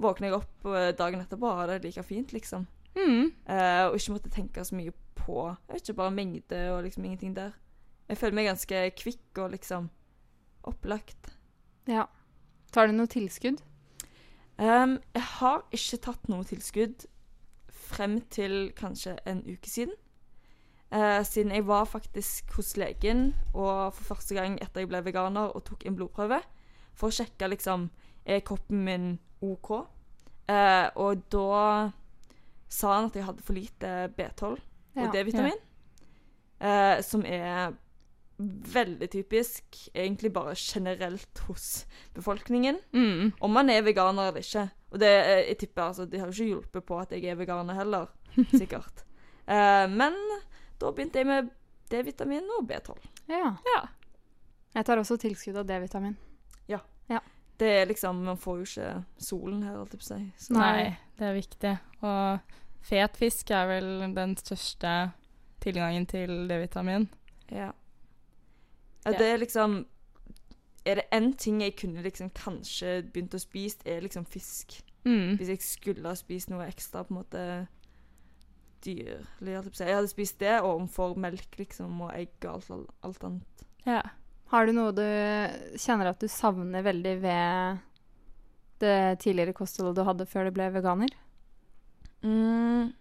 våkner 0.02 0.28
jeg 0.28 0.40
opp 0.40 0.66
eh, 0.72 0.90
dagen 0.96 1.22
etterpå 1.22 1.46
og 1.48 1.60
har 1.60 1.70
det 1.70 1.84
like 1.86 2.02
fint, 2.04 2.34
liksom. 2.34 2.66
Mm. 2.96 3.30
Uh, 3.44 3.82
og 3.90 3.98
ikke 3.98 4.14
måtte 4.14 4.32
tenke 4.32 4.64
så 4.64 4.76
mye 4.76 4.92
på 5.18 5.42
ikke, 5.76 5.94
bare 5.98 6.14
mengde 6.16 6.60
og 6.72 6.82
liksom 6.86 7.04
ingenting 7.04 7.36
der. 7.36 7.54
Jeg 8.08 8.18
føler 8.20 8.38
meg 8.38 8.48
ganske 8.48 8.82
kvikk 8.96 9.40
og 9.42 9.52
liksom 9.52 9.90
opplagt. 10.66 11.32
Ja. 11.90 12.06
Tar 12.72 12.88
du 12.88 12.96
noe 12.96 13.10
tilskudd? 13.10 13.60
Um, 14.56 14.96
jeg 15.12 15.24
har 15.36 15.66
ikke 15.76 16.00
tatt 16.08 16.30
noe 16.32 16.46
tilskudd 16.48 17.04
frem 17.86 18.18
til 18.32 18.72
kanskje 18.76 19.16
en 19.30 19.42
uke 19.46 19.70
siden. 19.70 19.94
Eh, 20.92 21.22
siden 21.26 21.50
jeg 21.54 21.66
var 21.66 21.84
faktisk 21.90 22.52
hos 22.54 22.76
legen 22.78 23.32
og 23.54 23.94
for 23.96 24.14
første 24.14 24.36
gang 24.36 24.54
etter 24.62 24.84
jeg 24.84 24.90
ble 24.92 25.00
veganer 25.02 25.50
og 25.50 25.64
tok 25.66 25.82
en 25.86 25.96
blodprøve 25.98 26.38
for 26.94 27.10
å 27.10 27.16
sjekke 27.16 27.48
liksom 27.50 27.88
er 28.26 28.44
kroppen 28.46 28.84
min 28.86 29.08
OK? 29.42 29.72
Eh, 30.48 30.86
og 30.94 31.24
da 31.34 31.90
sa 32.70 32.92
han 32.94 33.10
at 33.10 33.18
jeg 33.18 33.26
hadde 33.26 33.42
for 33.46 33.58
lite 33.58 33.92
B12 34.14 34.52
og 34.52 34.60
Ja. 34.96 35.10
D-vitamin. 35.12 35.58
Eh, 36.60 37.02
som 37.02 37.24
er 37.26 37.74
veldig 38.38 39.08
typisk 39.10 39.78
egentlig 39.94 40.32
bare 40.32 40.54
generelt 40.58 41.40
hos 41.46 41.86
befolkningen. 42.14 42.78
Mm. 42.92 43.32
Om 43.40 43.56
man 43.56 43.70
er 43.72 43.86
veganer 43.86 44.30
eller 44.30 44.44
ikke. 44.44 44.68
Og 44.92 45.00
det, 45.00 45.12
eh, 45.12 45.42
jeg 45.48 45.58
tipper 45.64 45.82
altså, 45.82 46.04
De 46.06 46.18
har 46.20 46.26
jo 46.26 46.32
ikke 46.36 46.50
hjulpet 46.52 46.86
på 46.86 46.98
at 47.00 47.12
jeg 47.12 47.24
er 47.24 47.38
veganer 47.40 47.74
heller, 47.74 48.12
sikkert. 48.60 49.04
Eh, 49.46 49.86
men 49.90 50.16
da 50.80 50.92
begynte 50.92 51.22
jeg 51.22 51.26
med 51.30 51.50
D-vitamin 51.90 52.48
og 52.58 52.68
B12. 52.68 52.96
Ja. 53.30 53.56
Ja. 53.72 53.82
Jeg 54.76 54.84
tar 54.84 55.00
også 55.00 55.16
tilskudd 55.16 55.56
av 55.56 55.68
D-vitamin. 55.68 56.16
Det 57.58 57.68
er 57.80 57.86
liksom 57.88 58.24
Man 58.24 58.38
får 58.38 58.58
jo 58.58 58.66
ikke 58.68 58.90
solen 59.22 59.62
her, 59.64 59.78
holdt 59.78 59.96
jeg 59.96 60.02
på 60.02 60.06
å 60.06 60.10
si. 60.10 60.52
Nei, 60.54 60.96
det 61.16 61.28
er 61.28 61.36
viktig. 61.36 61.72
Og 62.04 62.56
fet 62.86 63.16
fisk 63.18 63.50
er 63.56 63.70
vel 63.70 63.88
den 64.16 64.36
største 64.40 64.96
tilgangen 65.64 66.06
til 66.10 66.46
D-vitamin. 66.50 67.08
ja. 67.50 67.72
Ja. 69.06 69.18
Det 69.18 69.26
er 69.30 69.38
liksom 69.38 69.84
Er 70.86 71.00
det 71.00 71.04
én 71.14 71.32
ting 71.38 71.60
jeg 71.62 71.76
kunne 71.78 72.02
liksom 72.02 72.30
kanskje 72.30 73.00
begynt 73.12 73.34
å 73.34 73.40
spise, 73.42 73.82
er 73.86 74.04
liksom 74.04 74.26
fisk. 74.26 74.76
Mm. 75.06 75.36
Hvis 75.38 75.48
jeg 75.50 75.62
skulle 75.62 76.06
ha 76.06 76.14
spist 76.14 76.50
noe 76.50 76.66
ekstra 76.66 77.02
på 77.06 77.14
en 77.14 77.18
måte 77.20 77.42
si. 78.86 78.94
Jeg 79.02 79.96
hadde 79.96 80.10
spist 80.10 80.38
det 80.38 80.60
overfor 80.60 81.16
melk, 81.18 81.58
liksom, 81.58 82.00
og 82.06 82.12
egg 82.14 82.34
og 82.44 82.52
alt, 82.52 82.92
alt 83.06 83.26
annet. 83.26 83.66
Ja. 83.86 84.02
Har 84.52 84.66
du 84.66 84.76
noe 84.76 84.94
du 84.94 85.02
kjenner 85.80 86.12
at 86.12 86.22
du 86.22 86.28
savner 86.30 86.84
veldig 86.86 87.14
ved 87.22 87.80
det 88.82 88.98
tidligere 89.24 89.56
kostholdet 89.56 89.98
du 89.98 90.04
hadde 90.06 90.28
før 90.30 90.46
du 90.46 90.54
ble 90.54 90.68
veganer? 90.74 91.16
Mm, 92.22 92.92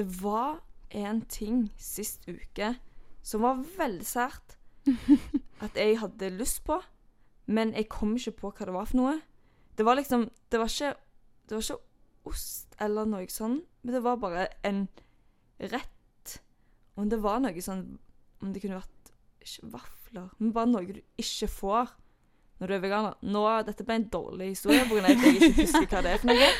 det 0.00 0.08
var 0.18 0.58
en 0.90 1.22
ting 1.30 1.68
sist 1.80 2.26
uke 2.26 2.74
som 3.22 3.46
var 3.46 3.62
veldig 3.78 4.06
sært 4.06 4.56
at 5.64 5.76
jeg 5.78 5.98
hadde 6.00 6.30
lyst 6.38 6.62
på, 6.66 6.80
men 7.52 7.72
jeg 7.76 7.88
kom 7.92 8.16
ikke 8.16 8.34
på 8.40 8.50
hva 8.52 8.66
det 8.68 8.74
var 8.74 8.86
for 8.90 8.96
noe. 9.00 9.14
Det 9.76 9.84
var 9.86 9.96
liksom 9.98 10.26
Det 10.52 10.58
var 10.60 10.68
ikke, 10.68 10.92
det 11.48 11.56
var 11.56 11.62
ikke 11.64 11.78
ost 12.30 12.76
eller 12.82 13.06
noe 13.08 13.26
sånn, 13.32 13.60
men 13.82 13.94
det 13.96 14.02
var 14.04 14.16
bare 14.22 14.48
en 14.68 14.84
rett. 15.58 16.36
Om 16.96 17.08
det 17.08 17.18
var 17.22 17.40
noe 17.40 17.62
sånn 17.64 17.98
Om 18.42 18.52
det 18.52 18.60
kunne 18.62 18.78
vært 18.80 19.12
ikke 19.42 19.70
vafler, 19.72 20.28
men 20.38 20.52
bare 20.54 20.70
noe 20.70 20.86
du 20.86 21.00
ikke 21.18 21.48
får 21.50 21.88
når 22.62 22.68
du 22.70 22.74
er 22.76 22.82
veganer. 22.84 23.14
Nå, 23.26 23.40
Dette 23.66 23.82
ble 23.82 23.94
en 23.98 24.04
dårlig 24.12 24.52
historie 24.52 24.84
pga. 24.86 25.00
at 25.02 25.24
jeg 25.24 25.34
ikke 25.40 25.64
husker 25.64 25.86
hva 25.90 26.02
det 26.04 26.12
er 26.12 26.20
for 26.22 26.30
noe. 26.30 26.50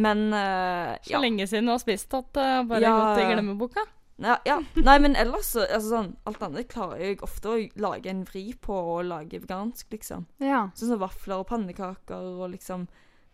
Men 0.00 0.22
eh, 0.32 0.94
Så 1.10 1.20
lenge 1.20 1.44
siden 1.50 1.68
du 1.68 1.74
har 1.74 1.82
spist 1.82 2.14
at 2.16 2.30
det 2.38 2.46
bare 2.70 2.80
Ja. 2.80 2.92
gått 2.96 3.20
i 3.20 3.26
glemmeboka. 3.34 3.84
Ja, 4.20 4.36
ja. 4.46 4.58
Nei, 4.76 4.98
men 5.02 5.16
ellers 5.18 5.54
så 5.54 5.64
altså 5.64 5.88
sånn, 5.88 6.10
Alt 6.28 6.42
annet 6.44 6.68
klarer 6.70 7.00
jeg 7.00 7.22
ofte 7.24 7.48
å 7.48 7.62
lage 7.80 8.10
en 8.12 8.24
vri 8.28 8.44
på 8.54 8.74
og 8.76 9.06
lage 9.08 9.40
vegansk, 9.42 9.88
liksom. 9.94 10.26
Ja. 10.42 10.66
Sånn 10.78 10.92
som 10.94 11.00
vafler 11.02 11.42
og 11.42 11.48
pannekaker 11.50 12.28
og 12.36 12.52
liksom 12.52 12.86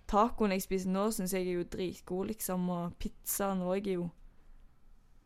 Tacoen 0.09 0.55
jeg 0.55 0.65
spiser 0.65 0.93
nå, 0.95 1.11
syns 1.13 1.35
jeg 1.37 1.45
er 1.45 1.59
jo 1.59 1.67
dritgod, 1.69 2.31
liksom. 2.31 2.71
Og 2.73 2.95
pizzaen 3.03 3.61
òg 3.67 3.91
er 3.91 3.99
jo 3.99 4.07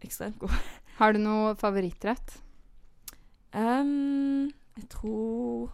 ekstremt 0.03 0.41
god. 0.43 0.57
Har 0.99 1.15
du 1.15 1.21
noe 1.23 1.53
favorittrett? 1.61 2.35
Um, 3.53 4.49
jeg 4.81 4.89
tror 4.91 5.71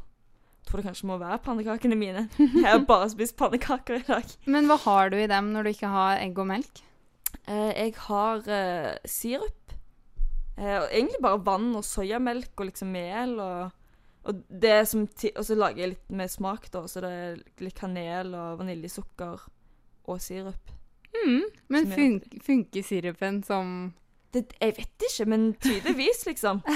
tror 0.68 0.82
det 0.82 0.88
kanskje 0.90 1.08
må 1.08 1.16
være 1.20 1.40
pannekakene 1.44 1.96
mine. 1.96 2.26
Jeg 2.38 2.66
har 2.66 2.82
bare 2.88 3.08
spist 3.14 3.36
pannekaker 3.38 4.02
i 4.02 4.04
dag. 4.04 4.34
Men 4.44 4.68
hva 4.68 4.76
har 4.84 5.12
du 5.12 5.16
i 5.20 5.28
dem 5.30 5.52
når 5.54 5.64
du 5.64 5.72
ikke 5.72 5.92
har 5.92 6.20
egg 6.20 6.38
og 6.38 6.50
melk? 6.50 6.82
Uh, 7.48 7.72
jeg 7.72 7.94
har 8.04 8.44
uh, 8.44 9.08
sirup. 9.08 9.57
Eh, 10.58 10.78
og 10.82 10.88
egentlig 10.90 11.20
bare 11.22 11.42
vann 11.46 11.70
og 11.78 11.84
soyamelk 11.86 12.52
og 12.58 12.70
liksom 12.70 12.90
mel 12.94 13.36
og 13.42 13.74
og, 14.28 14.42
det 14.48 14.82
som 14.90 15.06
og 15.06 15.44
så 15.46 15.54
lager 15.56 15.80
jeg 15.80 15.92
litt 15.94 16.10
med 16.12 16.28
smak, 16.28 16.66
da. 16.74 16.82
Så 16.90 17.00
det 17.00 17.10
er 17.10 17.38
litt 17.64 17.78
kanel 17.78 18.34
og 18.36 18.58
vaniljesukker 18.60 19.46
og 20.08 20.20
sirup. 20.20 20.74
Mm. 21.14 21.46
Men 21.72 21.88
fun 21.94 22.18
funker 22.44 22.84
sirupen 22.84 23.40
som 23.46 23.94
Det, 24.32 24.44
jeg 24.60 24.74
vet 24.76 25.04
ikke, 25.08 25.24
men 25.32 25.52
tydeligvis, 25.54 26.26
liksom. 26.28 26.60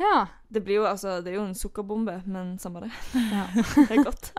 Ja. 0.00 0.26
Det 0.48 0.60
blir 0.60 0.82
jo 0.82 0.86
altså 0.88 1.20
Det 1.24 1.32
er 1.32 1.38
jo 1.38 1.46
en 1.46 1.54
sukkerbombe, 1.56 2.18
men 2.26 2.58
samme 2.60 2.84
det. 2.84 2.90
ja. 3.32 3.46
Det 3.88 3.90
er 3.90 4.04
godt. 4.04 4.32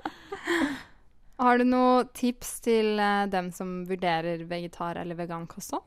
Har 1.42 1.58
du 1.58 1.68
noen 1.70 2.10
tips 2.18 2.60
til 2.66 2.98
eh, 2.98 3.28
dem 3.30 3.52
som 3.54 3.84
vurderer 3.86 4.42
vegetar- 4.50 4.98
eller 4.98 5.18
vegankost 5.20 5.76
òg? 5.78 5.86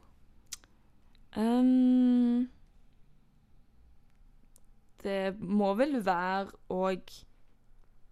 det 1.30 1.42
må 5.38 5.74
vel 5.78 5.98
være 6.04 6.50
å 6.72 6.94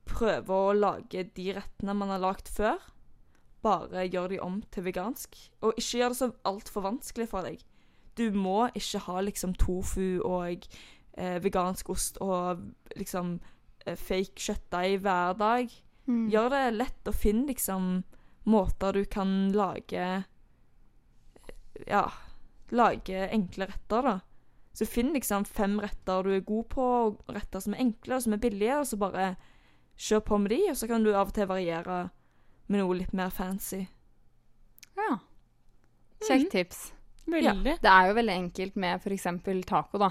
prøve 0.08 0.54
å 0.54 0.76
lage 0.76 1.26
de 1.36 1.50
rettene 1.58 1.96
man 1.96 2.12
har 2.14 2.22
lagd 2.22 2.50
før. 2.52 2.78
Bare 3.64 4.06
gjør 4.06 4.32
de 4.32 4.40
om 4.44 4.60
til 4.72 4.86
vegansk. 4.86 5.36
Og 5.62 5.74
ikke 5.76 6.02
gjør 6.02 6.14
det 6.14 6.20
så 6.20 6.30
altfor 6.48 6.86
vanskelig 6.86 7.28
for 7.30 7.48
deg. 7.48 7.64
Du 8.18 8.30
må 8.34 8.68
ikke 8.78 9.02
ha 9.06 9.20
liksom 9.22 9.54
tofu 9.58 10.18
og 10.26 10.66
eh, 11.18 11.38
vegansk 11.42 11.90
ost 11.92 12.18
og 12.24 12.64
liksom 12.98 13.36
eh, 13.86 13.98
fake 13.98 14.38
kjøttdeig 14.42 15.02
hver 15.04 15.36
dag. 15.38 15.74
Mm. 16.08 16.24
Gjør 16.32 16.54
det 16.54 16.62
lett 16.78 17.10
å 17.10 17.14
finne 17.14 17.50
liksom 17.52 17.90
måter 18.48 18.96
du 18.96 19.04
kan 19.04 19.52
lage 19.52 20.06
Ja, 21.84 22.06
lage 22.74 23.28
enkle 23.28 23.68
retter, 23.68 24.06
da. 24.06 24.16
Så 24.78 24.86
finn 24.86 25.08
liksom 25.14 25.44
fem 25.48 25.78
retter 25.82 26.22
du 26.22 26.30
er 26.36 26.44
god 26.46 26.68
på, 26.70 26.84
og 27.08 27.32
retter 27.34 27.60
som 27.64 27.74
er 27.74 27.80
enkle 27.82 28.14
og 28.18 28.22
som 28.22 28.36
er 28.36 28.42
billige, 28.44 28.76
og 28.78 28.86
så 28.86 28.98
bare 29.00 29.32
kjør 29.98 30.20
på 30.28 30.38
med 30.38 30.52
de, 30.54 30.60
og 30.70 30.76
så 30.78 30.86
kan 30.86 31.02
du 31.02 31.10
av 31.16 31.32
og 31.32 31.34
til 31.34 31.48
variere 31.50 31.96
med 32.68 32.78
noe 32.82 32.98
litt 33.00 33.14
mer 33.16 33.32
fancy. 33.34 33.80
Ja. 34.98 35.16
Kjekt 36.20 36.44
Mhm. 36.46 36.50
tips. 36.52 36.92
Veldig. 37.28 37.74
Det 37.82 37.90
er 37.90 38.06
jo 38.08 38.14
veldig 38.14 38.34
enkelt 38.34 38.76
med 38.76 39.00
f.eks. 39.02 39.26
taco, 39.66 39.98
da. 39.98 40.10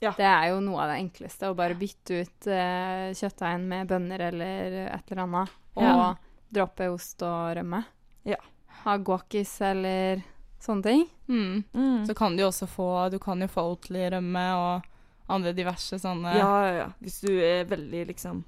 Ja. 0.00 0.12
Det 0.12 0.24
er 0.26 0.48
jo 0.50 0.60
noe 0.60 0.80
av 0.82 0.88
det 0.92 0.98
enkleste. 1.02 1.48
Å 1.50 1.56
bare 1.56 1.74
bytte 1.74 2.20
ut 2.22 2.46
uh, 2.46 3.10
kjøttdeigen 3.14 3.64
med 3.68 3.88
bønner 3.88 4.20
eller 4.28 4.76
et 4.94 5.10
eller 5.10 5.22
annet. 5.24 5.48
Og 5.76 5.82
Ja. 5.82 6.14
droppe 6.52 6.88
ost 6.92 7.22
og 7.22 7.56
rømme. 7.56 7.84
Ja. 8.24 8.36
Ha 8.84 8.96
guacis 8.98 9.60
eller 9.60 10.22
sånne 10.60 10.82
ting. 10.82 11.04
Mm. 11.28 11.64
Mm. 11.74 12.06
Så 12.08 12.14
kan 12.18 12.36
du 12.36 12.42
jo 12.42 12.48
også 12.50 12.66
få 12.70 12.88
Du 13.12 13.18
kan 13.22 13.40
jo 13.40 13.46
få 13.52 13.62
Oatly-rømme 13.72 14.44
og 14.58 14.86
andre 15.28 15.52
diverse 15.52 15.98
sånne 16.00 16.32
Ja, 16.38 16.48
ja, 16.64 16.72
ja. 16.82 16.86
Hvis 17.04 17.20
du 17.20 17.30
er 17.44 17.64
veldig 17.68 18.06
liksom 18.08 18.44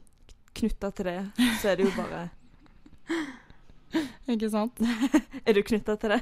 knytta 0.56 0.90
til 0.96 1.04
det, 1.10 1.18
så 1.60 1.70
er 1.70 1.76
det 1.78 1.84
jo 1.86 1.92
bare 1.98 2.22
Ikke 4.30 4.50
sant? 4.52 4.80
Er 5.46 5.56
du 5.56 5.62
knytta 5.66 5.96
til 6.00 6.14
det? 6.16 6.20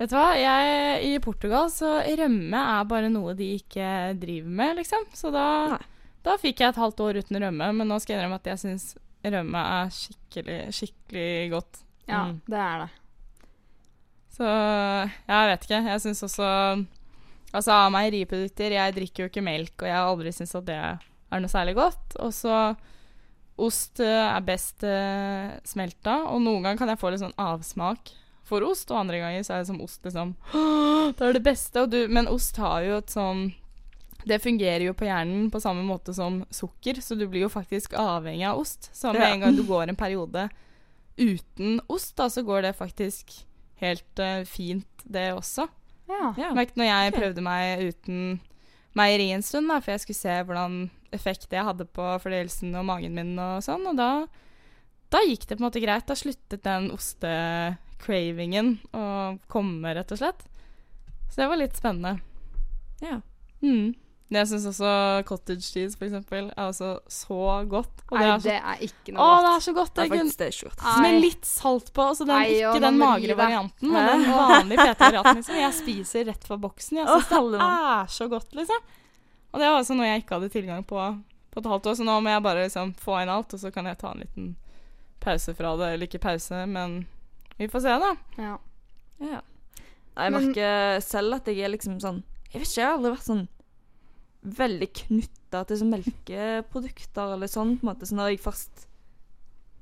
Vet 0.00 0.10
du 0.10 0.16
hva, 0.16 0.30
jeg, 0.40 1.02
i 1.10 1.18
Portugal 1.22 1.68
så 1.72 1.98
rømme 2.18 2.60
er 2.78 2.86
bare 2.88 3.10
noe 3.12 3.34
de 3.36 3.50
ikke 3.58 3.88
driver 4.16 4.54
med, 4.62 4.78
liksom. 4.80 5.02
Så 5.12 5.28
da, 5.34 5.76
da 6.24 6.36
fikk 6.40 6.62
jeg 6.64 6.72
et 6.72 6.80
halvt 6.80 7.02
år 7.04 7.18
uten 7.20 7.36
rømme, 7.44 7.68
men 7.76 7.90
nå 7.90 7.98
skal 8.00 8.14
jeg 8.14 8.22
innrømme 8.22 8.38
at 8.40 8.48
jeg 8.48 8.62
syns 8.62 8.86
rømme 9.20 9.60
er 9.76 9.92
skikkelig, 9.92 10.58
skikkelig 10.78 11.50
godt. 11.52 11.82
Ja, 12.08 12.22
Mm. 12.30 12.40
det 12.48 12.58
er 12.64 12.78
det. 12.86 12.88
Så 14.40 14.48
jeg 14.48 15.50
vet 15.50 15.66
ikke. 15.66 15.82
Jeg 15.90 16.02
syns 16.06 16.24
også 16.24 16.48
Altså 17.50 17.74
av 17.74 17.90
meieriprodukter 17.92 18.76
Jeg 18.76 18.94
drikker 18.96 19.24
jo 19.24 19.30
ikke 19.32 19.42
melk, 19.44 19.74
og 19.82 19.88
jeg 19.88 19.96
har 19.96 20.06
aldri 20.06 20.32
syntes 20.34 20.54
at 20.60 20.68
det 20.68 20.78
er 20.78 21.42
noe 21.42 21.50
særlig 21.50 21.74
godt. 21.78 22.16
Og 22.22 22.32
så 22.34 22.54
ost 23.60 24.00
eh, 24.00 24.24
er 24.24 24.46
best 24.46 24.84
uh, 24.86 25.50
smelta, 25.68 26.22
og 26.30 26.40
noen 26.40 26.64
ganger 26.64 26.78
kan 26.80 26.92
jeg 26.92 27.00
få 27.02 27.10
litt 27.12 27.20
sånn 27.20 27.36
avsmak 27.36 28.14
for 28.48 28.64
ost, 28.66 28.88
og 28.90 29.02
andre 29.02 29.20
ganger 29.20 29.44
så 29.44 29.54
er 29.54 29.62
det 29.62 29.68
som 29.68 29.82
ost 29.84 30.06
liksom 30.06 30.32
Det 31.18 31.26
er 31.26 31.36
det 31.36 31.44
beste. 31.44 31.84
Du, 31.90 31.98
men 32.08 32.30
ost 32.30 32.56
har 32.62 32.86
jo 32.86 32.96
et 33.02 33.12
sånn 33.12 33.50
Det 34.24 34.40
fungerer 34.42 34.86
jo 34.88 34.96
på 34.96 35.06
hjernen 35.06 35.50
på 35.52 35.60
samme 35.62 35.84
måte 35.86 36.14
som 36.16 36.40
sukker, 36.54 37.02
så 37.04 37.18
du 37.18 37.26
blir 37.26 37.44
jo 37.46 37.52
faktisk 37.52 37.94
avhengig 37.98 38.48
av 38.48 38.62
ost. 38.62 38.90
Så 38.96 39.12
med 39.12 39.22
Ja. 39.22 39.34
en 39.34 39.44
gang 39.44 39.58
du 39.58 39.62
går 39.68 39.90
en 39.90 39.98
periode 39.98 40.48
uten 41.20 41.80
ost, 41.88 42.14
da, 42.16 42.30
så 42.32 42.42
går 42.46 42.62
det 42.64 42.76
faktisk 42.78 43.42
helt 43.80 44.22
uh, 44.22 44.42
fint, 44.48 45.04
det 45.04 45.30
også. 45.34 45.66
Ja. 46.10 46.32
Ja. 46.38 46.52
Når 46.54 46.86
jeg 46.86 47.14
prøvde 47.14 47.44
meg 47.44 47.84
uten 47.90 48.40
meieri 48.98 49.30
en 49.34 49.44
stund, 49.46 49.70
da, 49.70 49.78
for 49.82 49.94
jeg 49.94 50.04
skulle 50.04 50.18
se 50.18 50.36
hvordan 50.46 50.80
effekt 51.14 51.52
jeg 51.54 51.66
hadde 51.66 51.86
på 51.90 52.06
fordøyelsen 52.22 52.74
og 52.78 52.86
magen 52.86 53.16
min 53.16 53.34
og 53.38 53.62
sånn, 53.66 53.86
og 53.90 53.98
da, 53.98 54.10
da 55.10 55.22
gikk 55.26 55.46
det 55.46 55.56
på 55.56 55.62
en 55.62 55.68
måte 55.68 55.82
greit. 55.82 56.06
Da 56.10 56.16
sluttet 56.18 56.66
den 56.66 56.90
ostecravingen 56.94 58.76
å 58.94 59.04
komme, 59.50 59.94
rett 59.96 60.14
og 60.14 60.22
slett. 60.22 60.46
Så 61.30 61.42
det 61.42 61.50
var 61.50 61.60
litt 61.60 61.78
spennende. 61.78 62.18
Ja. 63.04 63.20
Mm. 63.62 63.94
Men 64.30 64.44
jeg 64.44 64.48
syns 64.52 64.66
også 64.70 64.90
cottage 65.26 65.64
cheese 65.66 65.98
for 65.98 66.06
eksempel, 66.06 66.52
er 66.54 66.68
også 66.68 66.90
så 67.10 67.38
godt. 67.66 68.04
Og 68.12 68.14
Nei, 68.14 68.20
det 68.22 68.30
er 68.30 68.36
så, 68.38 68.44
det 68.44 68.58
er 68.60 68.84
ikke 68.86 69.10
å, 69.10 69.16
noe 69.16 69.24
det 69.26 69.48
godt. 69.48 69.56
er 69.56 69.64
så 69.64 69.72
godt. 69.74 69.90
Det 69.96 70.04
er 70.04 70.12
faktisk 70.12 70.38
det 70.38 70.46
er 70.46 70.68
godt. 70.68 70.84
Nei. 70.84 71.00
Med 71.02 71.18
litt 71.24 71.48
salt 71.50 71.90
på. 71.96 72.04
Altså 72.12 72.26
den, 72.28 72.36
Nei, 72.36 72.52
og 72.60 72.76
ikke 72.76 72.84
den 72.84 73.00
magre 73.00 73.36
varianten, 73.40 73.90
men 73.90 74.06
den 74.12 74.22
vanlige 74.30 74.86
fete 74.86 75.02
varianten. 75.08 75.40
Liksom. 75.40 75.58
Jeg 75.64 75.76
spiser 75.80 76.30
rett 76.30 76.46
fra 76.46 76.60
boksen. 76.62 77.00
Jeg 77.02 77.10
Å, 77.10 77.18
syns 77.18 77.50
det 77.56 77.66
er 77.66 78.14
så 78.20 78.30
godt, 78.30 78.54
liksom. 78.60 78.86
Og 79.50 79.58
det 79.58 79.66
var 79.66 79.80
også 79.82 79.98
noe 79.98 80.06
jeg 80.12 80.22
ikke 80.22 80.38
hadde 80.38 80.54
tilgang 80.54 80.86
på 80.86 81.02
på 81.50 81.58
et 81.58 81.66
halvt 81.66 81.86
år, 81.90 81.94
så 81.98 82.04
nå 82.06 82.16
må 82.22 82.30
jeg 82.30 82.42
bare 82.46 82.62
liksom 82.62 82.92
få 82.94 83.16
inn 83.24 83.30
alt, 83.34 83.54
og 83.56 83.58
så 83.58 83.72
kan 83.74 83.88
jeg 83.90 83.98
ta 83.98 84.12
en 84.14 84.20
liten 84.22 84.50
pause 85.18 85.50
fra 85.58 85.72
det. 85.80 85.88
Eller 85.96 86.06
ikke 86.06 86.22
pause, 86.22 86.60
men 86.70 87.00
vi 87.58 87.66
får 87.68 87.82
se, 87.82 87.96
da. 88.04 88.10
Ja. 88.38 88.52
Ja. 89.18 89.40
Jeg 90.14 90.34
merker 90.36 91.00
selv 91.02 91.40
at 91.40 91.48
jeg 91.50 91.64
er 91.64 91.72
liksom 91.72 91.98
sånn 92.02 92.22
Jeg 92.52 92.60
vet 92.60 92.68
ikke, 92.68 92.80
jeg 92.80 92.86
har 92.86 92.96
aldri 92.98 93.12
vært 93.14 93.26
sånn 93.26 93.42
veldig 94.40 94.88
knytta 95.02 95.64
til 95.68 95.80
sånn 95.80 95.92
melkeprodukter 95.92 97.34
eller 97.34 97.50
sånn, 97.50 97.76
på 97.78 97.84
en 97.84 97.90
måte. 97.90 98.08
Så 98.08 98.16
når 98.16 98.32
jeg 98.32 98.42
først 98.44 98.86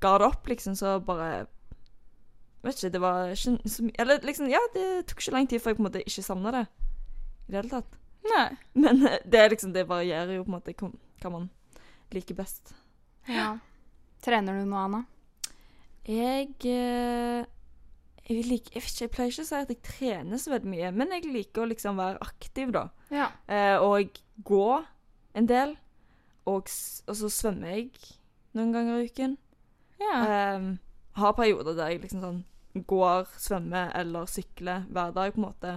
ga 0.03 0.17
det 0.19 0.29
opp, 0.31 0.51
liksom, 0.51 0.77
så 0.79 0.99
bare 1.05 1.47
Vet 2.59 2.75
ikke, 2.81 2.91
det 2.91 3.01
var 3.01 3.29
ikke 3.31 3.71
så 3.71 3.85
mye 3.87 4.01
Eller 4.03 4.25
liksom, 4.27 4.49
ja, 4.51 4.59
det 4.75 4.87
tok 5.07 5.21
ikke 5.23 5.35
lang 5.37 5.47
tid 5.47 5.63
før 5.63 5.71
jeg 5.71 5.79
på 5.79 5.83
en 5.85 5.87
måte 5.87 6.01
ikke 6.03 6.25
savna 6.27 6.51
det 6.57 6.65
i 6.67 7.53
det 7.53 7.57
hele 7.61 7.71
tatt. 7.71 7.95
Nei. 8.29 8.49
Men 8.77 9.07
eh, 9.07 9.23
det 9.25 9.45
liksom, 9.55 9.71
det 9.73 9.87
varierer 9.89 10.35
jo 10.35 10.43
på 10.45 10.51
en 10.51 10.57
måte 10.59 10.75
hva 11.23 11.31
man 11.33 11.47
liker 12.13 12.37
best. 12.37 12.75
ja. 13.31 13.55
Trener 14.19 14.59
du 14.59 14.67
noe, 14.67 14.83
Anna? 14.83 15.01
Jeg 16.09 16.51
eh, 16.67 17.47
jeg, 18.29 18.45
liker, 18.45 18.75
jeg, 18.77 18.85
ikke, 18.85 19.03
jeg 19.05 19.13
pleier 19.15 19.33
ikke 19.33 19.45
å 19.45 19.49
si 19.49 19.59
at 19.59 19.73
jeg 19.73 19.83
trener 19.87 20.41
så 20.41 20.53
veldig 20.53 20.71
mye, 20.71 20.93
men 20.95 21.15
jeg 21.17 21.29
liker 21.33 21.65
å 21.65 21.71
liksom 21.71 22.01
være 22.01 22.21
aktiv, 22.25 22.73
da. 22.77 22.85
Ja. 23.15 23.31
Eh, 23.49 23.77
og 23.81 24.21
gå 24.45 24.69
en 25.39 25.49
del. 25.49 25.77
Og, 26.49 26.69
og 26.69 27.17
så 27.21 27.31
svømmer 27.33 27.75
jeg 27.75 27.91
noen 28.57 28.73
ganger 28.73 29.01
i 29.01 29.09
uken. 29.09 29.37
Ja. 30.01 30.15
Eh, 30.21 30.69
har 31.19 31.35
perioder 31.37 31.77
der 31.77 31.93
jeg 31.93 32.05
liksom 32.05 32.25
sånn 32.25 32.45
går, 32.89 33.27
svømmer 33.41 33.93
eller 33.99 34.29
sykler 34.31 34.85
hver 34.93 35.13
dag, 35.17 35.33
på 35.35 35.41
en 35.41 35.49
måte. 35.49 35.75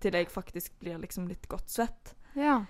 Til 0.00 0.14
jeg 0.14 0.30
faktisk 0.30 0.76
blir 0.80 1.00
liksom 1.00 1.28
litt 1.30 1.48
godt 1.48 1.72
svett. 1.72 2.16
ja. 2.36 2.62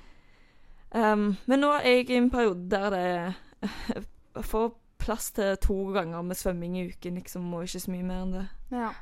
Um, 0.94 1.32
men 1.50 1.60
nå 1.60 1.72
er 1.74 1.98
jeg 1.98 2.10
i 2.14 2.16
en 2.16 2.28
periode 2.30 2.70
der 2.70 2.94
det 2.94 4.44
får 4.46 4.68
plass 5.02 5.32
til 5.34 5.56
to 5.60 5.74
ganger 5.92 6.22
med 6.22 6.38
svømming 6.38 6.76
i 6.78 6.84
uken, 6.88 7.18
liksom, 7.18 7.48
og 7.52 7.66
ikke 7.66 7.82
så 7.82 7.92
mye 7.92 8.06
mer 8.06 8.22
enn 8.22 8.36
det. 8.36 8.44
ja. 8.70 8.92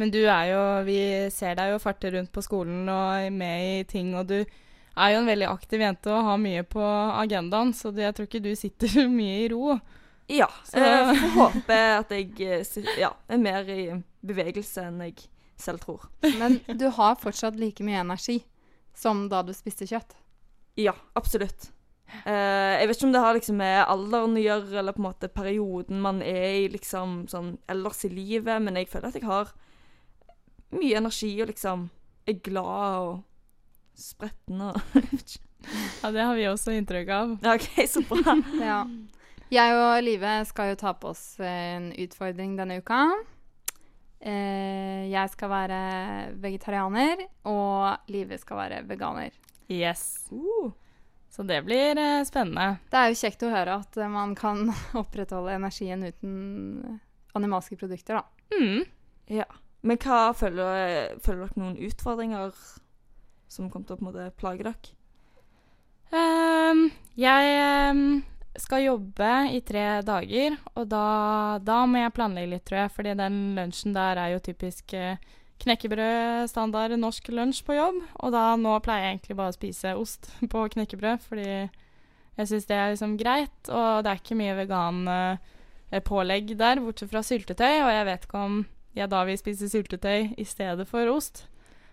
Men 0.00 0.10
du 0.14 0.20
er 0.24 0.50
jo 0.54 0.60
Vi 0.88 0.98
ser 1.34 1.54
deg 1.58 1.74
jo 1.74 1.78
farte 1.82 2.10
rundt 2.14 2.32
på 2.32 2.42
skolen 2.46 2.88
og 2.88 3.14
er 3.26 3.30
med 3.34 3.64
i 3.80 3.84
ting, 3.90 4.14
og 4.16 4.26
du 4.32 4.38
er 4.40 5.12
jo 5.14 5.20
en 5.20 5.28
veldig 5.30 5.48
aktiv 5.52 5.80
jente 5.84 6.10
og 6.12 6.24
har 6.26 6.38
mye 6.40 6.62
på 6.66 6.82
agendaen, 7.20 7.72
så 7.76 7.92
det, 7.94 8.02
jeg 8.08 8.16
tror 8.16 8.28
ikke 8.30 8.42
du 8.44 8.50
sitter 8.58 9.08
mye 9.20 9.42
i 9.44 9.48
ro. 9.52 9.76
Ja. 10.30 10.46
Så- 10.66 10.78
Jeg 10.82 11.16
får 11.20 11.34
håpe 11.36 11.76
at 11.98 12.10
jeg 12.16 12.32
eh, 12.46 12.88
ja, 13.00 13.12
er 13.28 13.38
mer 13.42 13.68
i 13.70 13.84
bevegelse 14.26 14.84
enn 14.88 15.00
jeg 15.06 15.16
selv 15.60 15.80
tror. 15.84 16.08
Men 16.40 16.58
du 16.80 16.86
har 16.96 17.16
fortsatt 17.20 17.56
like 17.60 17.84
mye 17.86 18.00
energi 18.02 18.40
som 18.96 19.26
da 19.30 19.42
du 19.46 19.52
spiste 19.56 19.86
kjøtt. 19.90 20.14
Ja, 20.80 20.92
absolutt. 21.18 21.70
Eh, 22.26 22.80
jeg 22.80 22.88
vet 22.90 22.96
ikke 22.98 23.06
om 23.08 23.12
det 23.14 23.20
har 23.24 23.34
liksom 23.36 23.58
med 23.60 23.84
alderen 23.86 24.36
å 24.38 24.42
gjøre, 24.42 24.78
eller 24.80 24.96
på 24.96 25.02
en 25.04 25.08
måte 25.10 25.28
perioden 25.32 26.00
man 26.02 26.22
er 26.26 26.46
i 26.64 26.68
liksom 26.72 27.24
sånn 27.30 27.52
ellers 27.70 28.00
i 28.08 28.10
livet, 28.12 28.58
men 28.64 28.78
jeg 28.80 28.88
føler 28.90 29.12
at 29.12 29.18
jeg 29.20 29.28
har 29.28 29.52
mye 30.76 30.98
energi 31.00 31.32
og 31.42 31.50
liksom 31.50 31.88
er 32.28 32.40
glad 32.44 33.06
og 33.06 33.22
spretten 33.98 34.66
og. 34.70 34.80
Ja, 36.00 36.08
Det 36.08 36.22
har 36.24 36.32
vi 36.38 36.46
også 36.48 36.72
inntrykk 36.72 37.10
av. 37.12 37.32
Ja, 37.44 37.52
OK, 37.58 37.82
så 37.84 38.00
bra. 38.08 38.32
Ja. 38.70 38.78
Jeg 39.52 39.74
og 39.76 39.98
Live 40.06 40.38
skal 40.48 40.70
jo 40.70 40.78
ta 40.80 40.94
på 40.96 41.10
oss 41.10 41.34
en 41.42 41.90
utfordring 42.00 42.54
denne 42.56 42.78
uka. 42.80 43.00
Eh, 44.20 45.08
jeg 45.10 45.32
skal 45.32 45.50
være 45.52 45.80
vegetarianer, 46.40 47.26
og 47.50 48.12
Live 48.12 48.38
skal 48.40 48.60
være 48.62 48.80
veganer. 48.88 49.36
Yes. 49.68 50.30
Uh. 50.32 50.70
Så 51.30 51.44
det 51.46 51.62
blir 51.64 51.98
eh, 51.98 52.24
spennende. 52.26 52.80
Det 52.90 52.98
er 52.98 53.10
jo 53.10 53.18
kjekt 53.20 53.44
å 53.46 53.52
høre 53.52 53.78
at 53.80 53.96
eh, 53.96 54.10
man 54.10 54.34
kan 54.38 54.70
opprettholde 55.02 55.54
energien 55.56 56.02
uten 56.04 57.00
animalske 57.38 57.78
produkter, 57.80 58.20
da. 58.20 58.56
Mm. 58.58 58.82
Ja. 59.30 59.46
Men 59.86 60.00
hva 60.00 60.30
føler, 60.36 61.14
føler 61.24 61.46
dere 61.46 61.62
noen 61.62 61.78
utfordringer 61.88 62.52
som 63.50 63.70
kommer 63.70 63.88
til 63.88 63.96
å 63.96 64.00
på 64.00 64.04
en 64.04 64.10
måte 64.10 64.26
plage 64.40 64.66
dere? 64.66 64.96
Um, 66.10 66.88
jeg 67.18 67.54
um, 67.94 68.04
skal 68.58 68.84
jobbe 68.84 69.30
i 69.54 69.60
tre 69.66 70.00
dager, 70.06 70.56
og 70.74 70.88
da, 70.90 71.04
da 71.62 71.84
må 71.86 72.02
jeg 72.02 72.14
planlegge 72.16 72.52
litt, 72.54 72.64
tror 72.68 72.82
jeg. 72.84 72.94
Fordi 72.96 73.14
den 73.18 73.36
lunsjen 73.58 73.94
der 73.96 74.20
er 74.20 74.34
jo 74.34 74.42
typisk 74.44 74.94
eh, 74.98 75.20
knekkebrød, 75.62 76.48
standard 76.50 76.96
norsk 76.98 77.30
lunsj 77.34 77.62
på 77.66 77.78
jobb. 77.78 78.00
Og 78.24 78.34
da 78.34 78.44
nå 78.60 78.74
pleier 78.84 79.06
jeg 79.06 79.16
egentlig 79.16 79.38
bare 79.38 79.54
å 79.54 79.58
spise 79.58 79.94
ost 79.98 80.32
på 80.52 80.66
knekkebrød, 80.74 81.24
fordi 81.28 81.48
jeg 81.50 82.48
syns 82.48 82.68
det 82.68 82.76
er 82.76 82.92
liksom 82.94 83.16
greit. 83.20 83.58
Og 83.68 84.02
det 84.04 84.12
er 84.12 84.20
ikke 84.22 84.40
mye 84.40 84.58
vegan-pålegg 84.64 86.54
der, 86.58 86.82
bortsett 86.82 87.12
fra 87.12 87.24
syltetøy. 87.26 87.74
Og 87.84 87.90
jeg 87.94 88.10
vet 88.10 88.28
ikke 88.28 88.44
om 88.50 88.60
jeg 88.96 89.08
da 89.10 89.24
vil 89.24 89.38
spise 89.38 89.68
syltetøy 89.70 90.34
i 90.38 90.44
stedet 90.44 90.86
for 90.88 91.06
ost. 91.14 91.46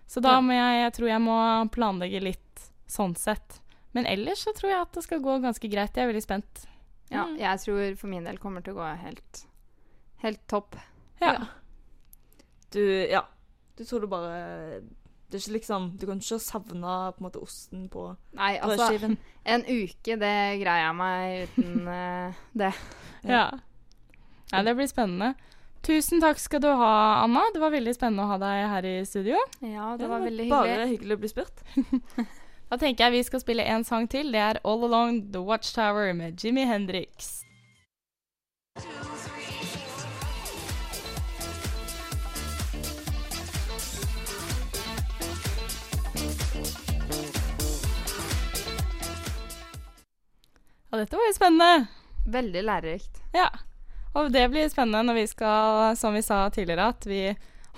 Så 0.08 0.20
da 0.24 0.36
Ja. 0.36 0.40
må 0.40 0.52
jeg, 0.56 0.82
jeg 0.84 0.92
tror 0.96 1.08
jeg 1.08 1.20
må 1.20 1.70
planlegge 1.70 2.20
litt 2.22 2.70
sånn 2.88 3.14
sett. 3.16 3.60
Men 3.94 4.06
ellers 4.06 4.44
så 4.44 4.52
tror 4.56 4.70
jeg 4.70 4.80
at 4.80 4.92
det 4.92 5.02
skal 5.04 5.20
gå 5.20 5.40
ganske 5.42 5.68
greit. 5.70 5.94
Jeg 5.96 6.04
er 6.04 6.12
veldig 6.12 6.22
spent. 6.22 6.66
Ja, 7.10 7.24
Mm. 7.24 7.38
jeg 7.38 7.58
tror 7.60 7.96
for 7.96 8.06
min 8.08 8.24
del 8.24 8.36
kommer 8.38 8.62
til 8.62 8.74
å 8.74 8.76
gå 8.82 8.96
helt, 9.02 9.46
helt 10.22 10.46
topp. 10.48 10.76
Ja. 11.20 11.32
Ja. 11.32 11.46
Du 12.70 13.06
Ja. 13.10 13.22
Du 13.76 13.84
tror 13.84 14.00
du 14.00 14.06
bare 14.08 14.80
Det 15.30 15.34
er 15.34 15.38
ikke 15.50 15.60
liksom 15.60 15.98
Du 15.98 16.06
kan 16.06 16.18
ikke 16.18 16.38
savne 16.40 17.12
på 17.14 17.20
en 17.20 17.24
måte 17.30 17.40
osten 17.42 17.88
på 17.88 18.16
Nei, 18.34 18.58
altså 18.58 18.76
brødskiven. 18.88 19.16
En 19.46 19.62
uke, 19.64 20.16
det 20.18 20.60
greier 20.60 20.84
jeg 20.86 20.94
meg 20.96 21.48
uten 21.48 21.88
uh, 21.88 22.32
det. 22.54 22.74
ja. 23.24 23.50
Nei, 24.52 24.62
det 24.64 24.76
blir 24.76 24.86
spennende. 24.86 25.34
Tusen 25.88 26.20
takk 26.20 26.36
skal 26.36 26.60
du 26.60 26.68
ha, 26.68 27.22
Anna. 27.22 27.46
Det 27.54 27.62
var 27.62 27.72
veldig 27.72 27.94
spennende 27.96 28.26
å 28.26 28.32
ha 28.34 28.36
deg 28.42 28.64
her 28.74 28.88
i 28.90 28.96
studio. 29.08 29.38
Ja, 29.64 29.94
det 29.96 30.10
var 30.10 30.20
veldig 30.20 30.44
hyggelig. 30.44 30.74
Bare 30.76 30.88
hyggelig. 30.90 31.16
å 31.16 31.22
bli 31.22 31.32
spurt. 31.32 31.64
Da 32.68 32.76
tenker 32.76 33.06
jeg 33.06 33.14
vi 33.14 33.20
skal 33.24 33.40
spille 33.40 33.64
en 33.64 33.80
sang 33.88 34.04
til. 34.12 34.28
Det 34.28 34.40
er 34.44 34.58
All 34.68 34.82
Along 34.84 35.22
The 35.32 35.40
Watchtower 35.40 36.12
med 36.12 36.36
Jimmy 36.44 36.66
Hendrix. 36.68 37.30
Ja, 50.90 50.98
dette 50.98 51.16
var 51.16 51.26
jo 51.28 51.36
spennende. 51.36 51.88
Veldig 52.26 52.62
lærerikt. 52.68 53.24
Ja. 53.32 53.48
Og 54.16 54.30
det 54.32 54.46
blir 54.52 54.70
spennende 54.72 55.04
når 55.10 55.20
vi 55.20 55.26
skal, 55.30 55.96
som 56.00 56.16
vi 56.16 56.24
sa 56.24 56.46
tidligere, 56.52 56.88
at 56.94 57.06
vi 57.08 57.22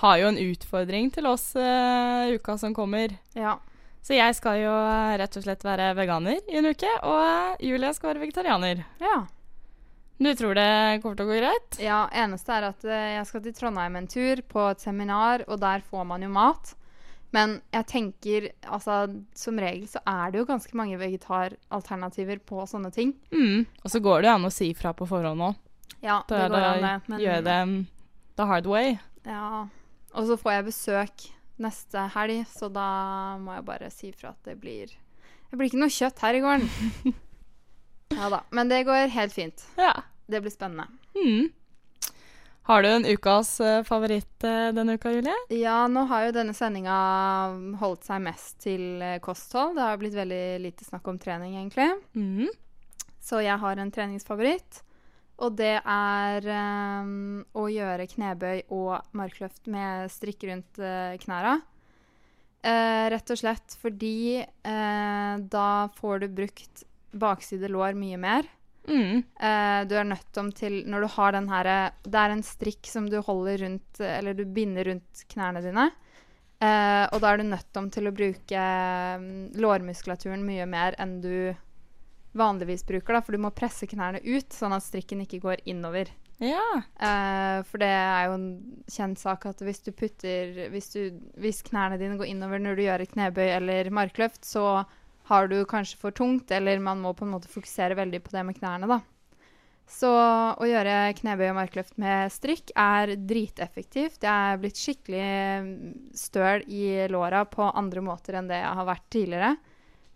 har 0.01 0.21
jo 0.21 0.31
en 0.31 0.39
utfordring 0.41 1.11
til 1.13 1.27
oss 1.29 1.51
uh, 1.59 2.31
uka 2.33 2.57
som 2.59 2.75
kommer. 2.77 3.17
Ja. 3.37 3.59
Så 4.01 4.17
jeg 4.17 4.33
skal 4.39 4.63
jo 4.63 4.73
eh, 4.73 5.17
rett 5.21 5.35
og 5.37 5.45
slett 5.45 5.65
være 5.67 5.91
veganer 5.99 6.39
i 6.49 6.57
en 6.57 6.71
uke, 6.71 6.89
og 7.05 7.61
Julia 7.61 7.91
Julie 7.91 7.93
skal 7.97 8.15
være 8.15 8.25
vegetarianer. 8.25 8.87
ja. 9.03 9.19
Du 10.21 10.29
tror 10.37 10.53
det 10.53 11.01
kommer 11.01 11.17
til 11.17 11.25
å 11.25 11.31
gå 11.31 11.37
greit? 11.39 11.77
Ja, 11.81 12.01
eneste 12.13 12.53
er 12.53 12.67
at 12.69 12.83
eh, 12.85 13.15
jeg 13.15 13.29
skal 13.29 13.41
til 13.41 13.55
Trondheim 13.57 13.95
en 13.97 14.09
tur 14.11 14.43
på 14.53 14.67
et 14.69 14.83
seminar, 14.83 15.47
og 15.49 15.63
der 15.63 15.81
får 15.81 16.05
man 16.11 16.21
jo 16.21 16.29
mat. 16.35 16.75
Men 17.33 17.55
jeg 17.73 17.87
tenker, 17.89 18.49
altså 18.69 18.99
som 19.39 19.61
regel 19.63 19.87
så 19.89 20.03
er 20.05 20.33
det 20.33 20.43
jo 20.43 20.49
ganske 20.51 20.77
mange 20.77 20.99
vegetaralternativer 21.01 22.43
på 22.45 22.67
sånne 22.69 22.91
ting. 22.93 23.15
Mm. 23.33 23.65
Og 23.81 23.89
så 23.95 24.03
går 24.05 24.21
det 24.21 24.29
jo 24.29 24.35
an 24.35 24.49
å 24.51 24.53
si 24.53 24.69
fra 24.77 24.93
på 24.93 25.09
forhånd 25.09 25.47
òg. 25.47 25.57
Ja, 26.01 26.23
det 26.29 26.45
går 26.49 26.67
an 26.67 26.85
det. 26.85 26.95
Men, 27.07 27.21
gjøre 27.21 27.43
det 27.47 27.61
the 28.41 28.47
hard 28.49 28.67
way. 28.67 28.97
Ja. 29.29 29.69
Og 30.17 30.27
så 30.27 30.37
får 30.41 30.57
jeg 30.57 30.67
besøk 30.71 31.29
neste 31.61 32.07
helg, 32.15 32.43
så 32.49 32.71
da 32.73 32.89
må 33.43 33.55
jeg 33.59 33.67
bare 33.69 33.91
si 33.93 34.13
fra 34.17 34.33
at 34.33 34.49
det 34.49 34.57
blir 34.63 34.91
Det 35.51 35.59
blir 35.59 35.69
ikke 35.69 35.83
noe 35.83 35.93
kjøtt 35.93 36.21
her 36.23 36.37
i 36.39 36.43
gården. 36.45 37.15
ja 38.19 38.29
da. 38.33 38.45
Men 38.55 38.71
det 38.71 38.85
går 38.87 39.11
helt 39.11 39.35
fint. 39.35 39.65
Ja. 39.77 39.93
Det 40.31 40.41
blir 40.45 40.53
spennende. 40.55 40.87
Mm. 41.19 41.51
Har 42.71 42.85
du 42.85 42.89
en 42.89 43.07
ukas 43.07 43.57
eh, 43.61 43.81
favoritt 43.83 44.45
eh, 44.47 44.69
denne 44.77 44.95
uka, 44.95 45.11
Julie? 45.11 45.35
Ja, 45.51 45.89
nå 45.91 46.05
har 46.07 46.29
jo 46.29 46.37
denne 46.37 46.55
sendinga 46.55 46.99
holdt 47.81 48.07
seg 48.07 48.23
mest 48.23 48.61
til 48.63 49.03
eh, 49.03 49.19
kosthold. 49.25 49.75
Det 49.75 49.89
har 49.89 49.99
blitt 49.99 50.15
veldig 50.15 50.45
lite 50.63 50.87
snakk 50.87 51.11
om 51.11 51.19
trening, 51.19 51.57
egentlig. 51.59 51.89
Mm. 52.15 52.47
Så 53.19 53.43
jeg 53.43 53.59
har 53.59 53.83
en 53.83 53.91
treningsfavoritt. 53.91 54.85
Og 55.41 55.57
det 55.57 55.77
er 55.79 56.47
um, 57.01 57.41
å 57.57 57.65
gjøre 57.73 58.09
knebøy 58.11 58.67
og 58.77 59.01
markløft 59.17 59.71
med 59.73 60.11
strikk 60.13 60.45
rundt 60.51 60.81
uh, 60.83 61.17
knæra. 61.23 61.57
Uh, 62.61 63.09
rett 63.09 63.31
og 63.33 63.41
slett 63.41 63.77
fordi 63.81 64.43
uh, 64.45 65.35
da 65.41 65.69
får 65.97 66.21
du 66.21 66.27
brukt 66.43 66.83
bakside 67.17 67.71
lår 67.73 67.97
mye 67.97 68.19
mer. 68.21 68.49
Mm. 68.85 69.23
Uh, 69.41 69.81
du 69.89 69.95
er 69.97 70.09
nødt 70.09 70.39
om 70.41 70.51
til 70.57 70.81
Når 70.89 71.05
du 71.05 71.09
har 71.13 71.35
den 71.37 71.51
her 71.51 71.69
Det 72.01 72.17
er 72.17 72.33
en 72.33 72.43
strikk 72.43 72.89
som 72.89 73.05
du 73.13 73.19
holder 73.21 73.61
rundt 73.61 74.01
Eller 74.01 74.33
du 74.35 74.47
binder 74.49 74.89
rundt 74.89 75.21
knærne 75.29 75.61
dine. 75.61 75.85
Og 76.65 77.19
da 77.21 77.29
er 77.29 77.39
du 77.39 77.45
nødt 77.45 77.77
om 77.77 77.91
til 77.93 78.09
å 78.09 78.13
bruke 78.17 78.63
um, 79.21 79.29
lårmuskulaturen 79.57 80.43
mye 80.45 80.67
mer 80.69 80.97
enn 81.01 81.15
du 81.23 81.53
vanligvis 82.37 82.85
bruker, 82.87 83.17
da, 83.17 83.23
for 83.25 83.35
du 83.35 83.43
må 83.43 83.53
presse 83.55 83.89
knærne 83.91 84.23
ut, 84.23 84.53
sånn 84.55 84.75
at 84.77 84.85
strikken 84.87 85.25
ikke 85.25 85.43
går 85.43 85.63
innover. 85.71 86.13
Ja. 86.41 86.65
Uh, 86.97 87.61
for 87.69 87.83
det 87.83 87.91
er 87.91 88.31
jo 88.31 88.37
en 88.39 88.49
kjent 88.89 89.21
sak 89.21 89.45
at 89.51 89.61
hvis 89.61 89.83
du 89.85 89.91
putter 89.93 90.71
Hvis, 90.73 90.89
du, 90.95 91.19
hvis 91.37 91.61
knærne 91.67 91.99
dine 92.01 92.17
går 92.17 92.31
innover 92.31 92.63
når 92.63 92.79
du 92.79 92.85
gjør 92.87 93.05
et 93.05 93.13
knebøy 93.13 93.45
eller 93.59 93.91
markløft, 93.93 94.47
så 94.49 94.87
har 95.31 95.51
du 95.51 95.61
kanskje 95.69 96.01
for 96.01 96.17
tungt, 96.17 96.51
eller 96.51 96.81
man 96.83 97.03
må 97.05 97.13
på 97.15 97.27
en 97.27 97.35
måte 97.37 97.51
fokusere 97.51 97.99
veldig 97.99 98.23
på 98.25 98.33
det 98.35 98.47
med 98.49 98.57
knærne, 98.57 98.89
da. 98.91 99.03
Så 99.91 100.11
å 100.11 100.67
gjøre 100.67 101.13
knebøy 101.19 101.49
og 101.49 101.57
markløft 101.59 101.97
med 101.99 102.31
strikk 102.31 102.71
er 102.79 103.17
driteffektivt. 103.19 104.23
Jeg 104.23 104.31
er 104.31 104.61
blitt 104.63 104.79
skikkelig 104.79 106.15
støl 106.15 106.63
i 106.71 107.09
låra 107.11 107.43
på 107.51 107.67
andre 107.67 108.05
måter 108.07 108.39
enn 108.39 108.51
det 108.51 108.61
jeg 108.63 108.77
har 108.79 108.87
vært 108.87 109.09
tidligere. 109.11 109.51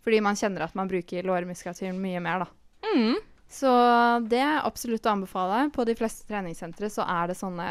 Fordi 0.04 0.20
man 0.24 0.36
kjenner 0.36 0.66
at 0.66 0.74
man 0.76 0.90
bruker 0.90 1.24
lårmuskulaturen 1.24 2.00
mye 2.00 2.20
mer, 2.22 2.44
da. 2.44 2.90
Mm. 2.94 3.16
Så 3.54 3.70
det 4.28 4.40
er 4.42 4.64
absolutt 4.66 5.06
å 5.06 5.14
anbefale. 5.14 5.68
På 5.74 5.86
de 5.86 5.94
fleste 5.96 6.26
treningssentre 6.28 6.90
så 6.92 7.06
er 7.08 7.30
det 7.30 7.38
sånne 7.38 7.68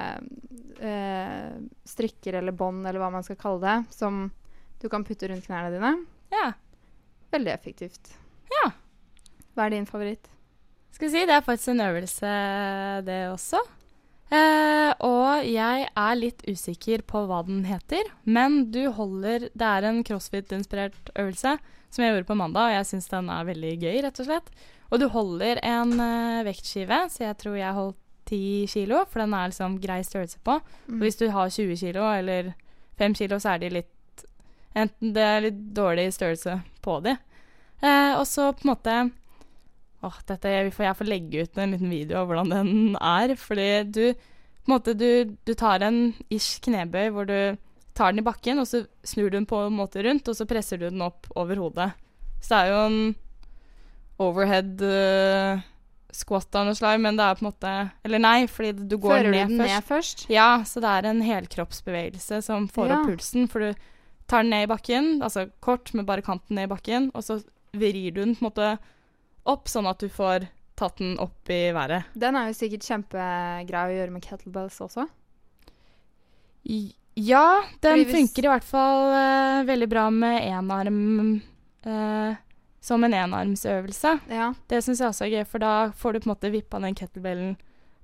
eh, 0.79 1.51
strikker 1.89 2.39
eller 2.39 2.55
bånd, 2.55 2.85
eller 2.87 3.01
hva 3.03 3.11
man 3.13 3.25
skal 3.25 3.39
kalle 3.39 3.61
det, 3.65 3.77
som 3.93 4.25
du 4.81 4.89
kan 4.91 5.05
putte 5.05 5.29
rundt 5.29 5.45
knærne 5.47 5.73
dine. 5.75 5.93
Ja. 6.33 6.53
Veldig 7.33 7.53
effektivt. 7.53 8.15
Ja. 8.61 8.71
Hva 9.53 9.67
er 9.67 9.75
din 9.75 9.89
favoritt? 9.89 10.29
Skal 10.93 11.09
vi 11.09 11.13
si, 11.15 11.25
det 11.27 11.35
er 11.35 11.45
faktisk 11.45 11.73
en 11.73 11.85
øvelse, 11.85 12.33
det 13.05 13.19
også. 13.31 13.61
Eh, 14.33 14.91
og 15.05 15.45
jeg 15.45 15.87
er 15.89 16.17
litt 16.17 16.41
usikker 16.47 17.03
på 17.09 17.25
hva 17.29 17.41
den 17.45 17.63
heter, 17.67 18.07
men 18.23 18.71
du 18.73 18.87
holder 18.95 19.49
Det 19.51 19.67
er 19.67 19.85
en 19.85 19.99
crossfit-inspirert 20.05 21.11
øvelse 21.19 21.57
som 21.93 22.03
jeg 22.03 22.13
gjorde 22.13 22.29
på 22.29 22.37
mandag, 22.39 22.69
og 22.69 22.77
jeg 22.77 22.89
syns 22.89 23.11
den 23.11 23.29
er 23.33 23.49
veldig 23.49 23.73
gøy, 23.81 23.97
rett 24.05 24.21
og 24.21 24.29
slett. 24.29 24.49
Og 24.89 25.01
du 25.01 25.07
holder 25.13 25.61
en 25.65 25.93
uh, 25.97 26.43
vektskive, 26.45 26.99
så 27.09 27.27
jeg 27.27 27.39
tror 27.41 27.57
jeg 27.57 27.77
holdt 27.77 27.99
10 28.29 28.67
kilo, 28.71 29.03
for 29.09 29.23
den 29.23 29.33
er 29.35 29.49
liksom 29.51 29.79
grei 29.83 29.99
størrelse 30.05 30.39
på. 30.45 30.59
Mm. 30.87 30.99
Og 30.99 31.05
hvis 31.05 31.19
du 31.19 31.27
har 31.33 31.51
20 31.51 31.79
kilo 31.81 32.05
eller 32.07 32.53
5 33.01 33.17
kilo, 33.19 33.39
så 33.41 33.55
er 33.55 33.63
de 33.63 33.75
litt 33.79 33.89
Enten 34.73 35.11
det 35.13 35.21
er 35.21 35.43
litt 35.43 35.57
dårlig 35.77 36.07
størrelse 36.15 36.55
på 36.81 36.95
de. 37.05 37.11
Eh, 37.83 38.13
og 38.17 38.23
så 38.25 38.47
på 38.57 38.65
en 38.65 38.71
måte 38.71 38.95
Åh, 40.03 40.15
dette 40.27 40.53
får 40.75 40.85
jeg 40.87 40.97
får 40.99 41.07
legge 41.07 41.43
ut 41.43 41.59
en 41.61 41.75
liten 41.75 41.91
video 41.93 42.17
av 42.19 42.25
hvordan 42.27 42.49
den 42.51 42.71
er. 42.97 43.35
Fordi 43.39 43.67
du 43.85 44.01
på 44.17 44.65
en 44.65 44.73
måte 44.73 44.95
du, 44.97 45.35
du 45.45 45.53
tar 45.53 45.85
en 45.85 45.99
ish 46.33 46.57
knebøy 46.65 47.11
hvor 47.13 47.29
du 47.29 47.37
tar 47.93 48.11
den 48.11 48.19
i 48.23 48.25
bakken, 48.25 48.59
og 48.59 48.65
så 48.67 48.83
snur 49.05 49.29
du 49.29 49.37
den 49.37 49.45
på 49.49 49.59
en 49.67 49.75
måte 49.77 50.01
rundt, 50.03 50.27
og 50.27 50.35
så 50.35 50.47
presser 50.49 50.77
du 50.81 50.87
den 50.89 51.01
opp 51.05 51.27
over 51.35 51.55
hodet. 51.61 51.91
Så 52.41 52.49
det 52.49 52.57
er 52.63 52.71
jo 52.73 52.79
en 52.87 53.15
overhead 54.23 54.81
uh, 54.81 55.61
squat 56.13 56.55
av 56.59 56.67
noe 56.67 56.77
slag, 56.77 56.99
men 57.01 57.17
det 57.17 57.25
er 57.25 57.37
på 57.39 57.45
en 57.45 57.49
måte 57.51 57.73
Eller 58.05 58.21
nei, 58.21 58.45
fordi 58.51 58.73
du 58.89 58.97
går 59.01 59.15
Fører 59.17 59.31
du 59.31 59.37
den 59.37 59.57
først. 59.57 59.69
ned 59.73 59.87
først? 59.89 60.25
Ja, 60.29 60.47
så 60.67 60.81
det 60.83 60.91
er 60.91 61.07
en 61.09 61.21
helkroppsbevegelse 61.25 62.41
som 62.45 62.67
får 62.69 62.87
Ja. 62.91 62.99
opp 62.99 63.07
pulsen. 63.09 63.47
For 63.49 63.59
du 63.59 63.73
tar 64.27 64.43
den 64.43 64.51
ned 64.53 64.67
i 64.67 64.71
bakken, 64.73 65.21
altså 65.25 65.47
kort 65.61 65.93
med 65.93 66.05
bare 66.05 66.21
kanten 66.21 66.55
ned 66.55 66.69
i 66.69 66.73
bakken, 66.75 67.11
og 67.13 67.23
så 67.25 67.39
vrir 67.73 68.11
du 68.13 68.21
den 68.23 68.35
på 68.35 68.45
en 68.45 68.49
måte 68.51 68.67
opp, 69.45 69.65
sånn 69.67 69.89
at 69.89 69.99
du 69.99 70.07
får 70.09 70.47
tatt 70.77 70.97
den 70.97 71.17
opp 71.19 71.49
i 71.49 71.71
været. 71.73 72.05
Den 72.17 72.35
er 72.35 72.47
jo 72.49 72.53
sikkert 72.57 72.85
kjempegrei 72.85 73.83
å 73.89 73.95
gjøre 73.97 74.11
med 74.13 74.21
kettlebells 74.25 74.79
også. 74.81 75.07
I- 76.65 76.93
Ja, 77.15 77.61
den 77.81 77.99
hvis- 78.05 78.11
funker 78.15 78.45
i 78.45 78.51
hvert 78.53 78.63
fall 78.65 79.11
uh, 79.13 79.63
veldig 79.67 79.89
bra 79.89 80.07
med 80.09 80.41
enarm 80.47 81.41
uh, 81.85 82.35
Som 82.81 83.03
en 83.03 83.13
enarmsøvelse. 83.13 84.19
Ja. 84.29 84.53
Det 84.67 84.81
syns 84.83 84.99
jeg 84.99 85.07
også 85.11 85.25
er 85.27 85.29
gøy, 85.37 85.45
for 85.47 85.59
da 85.63 85.91
får 85.95 86.13
du 86.13 86.19
på 86.19 86.27
en 86.29 86.33
måte 86.35 86.51
vippa 86.51 86.79
den 86.83 86.95
kettlebellen 86.95 87.53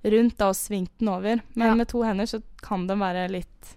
rundt 0.04 0.38
da, 0.38 0.46
og 0.48 0.56
svingt 0.56 0.94
den 0.98 1.08
over. 1.12 1.42
Men 1.54 1.66
Ja. 1.68 1.74
med 1.74 1.88
to 1.88 2.00
hender 2.02 2.24
så 2.24 2.40
kan 2.62 2.86
den 2.86 2.98
være 2.98 3.28
litt 3.30 3.76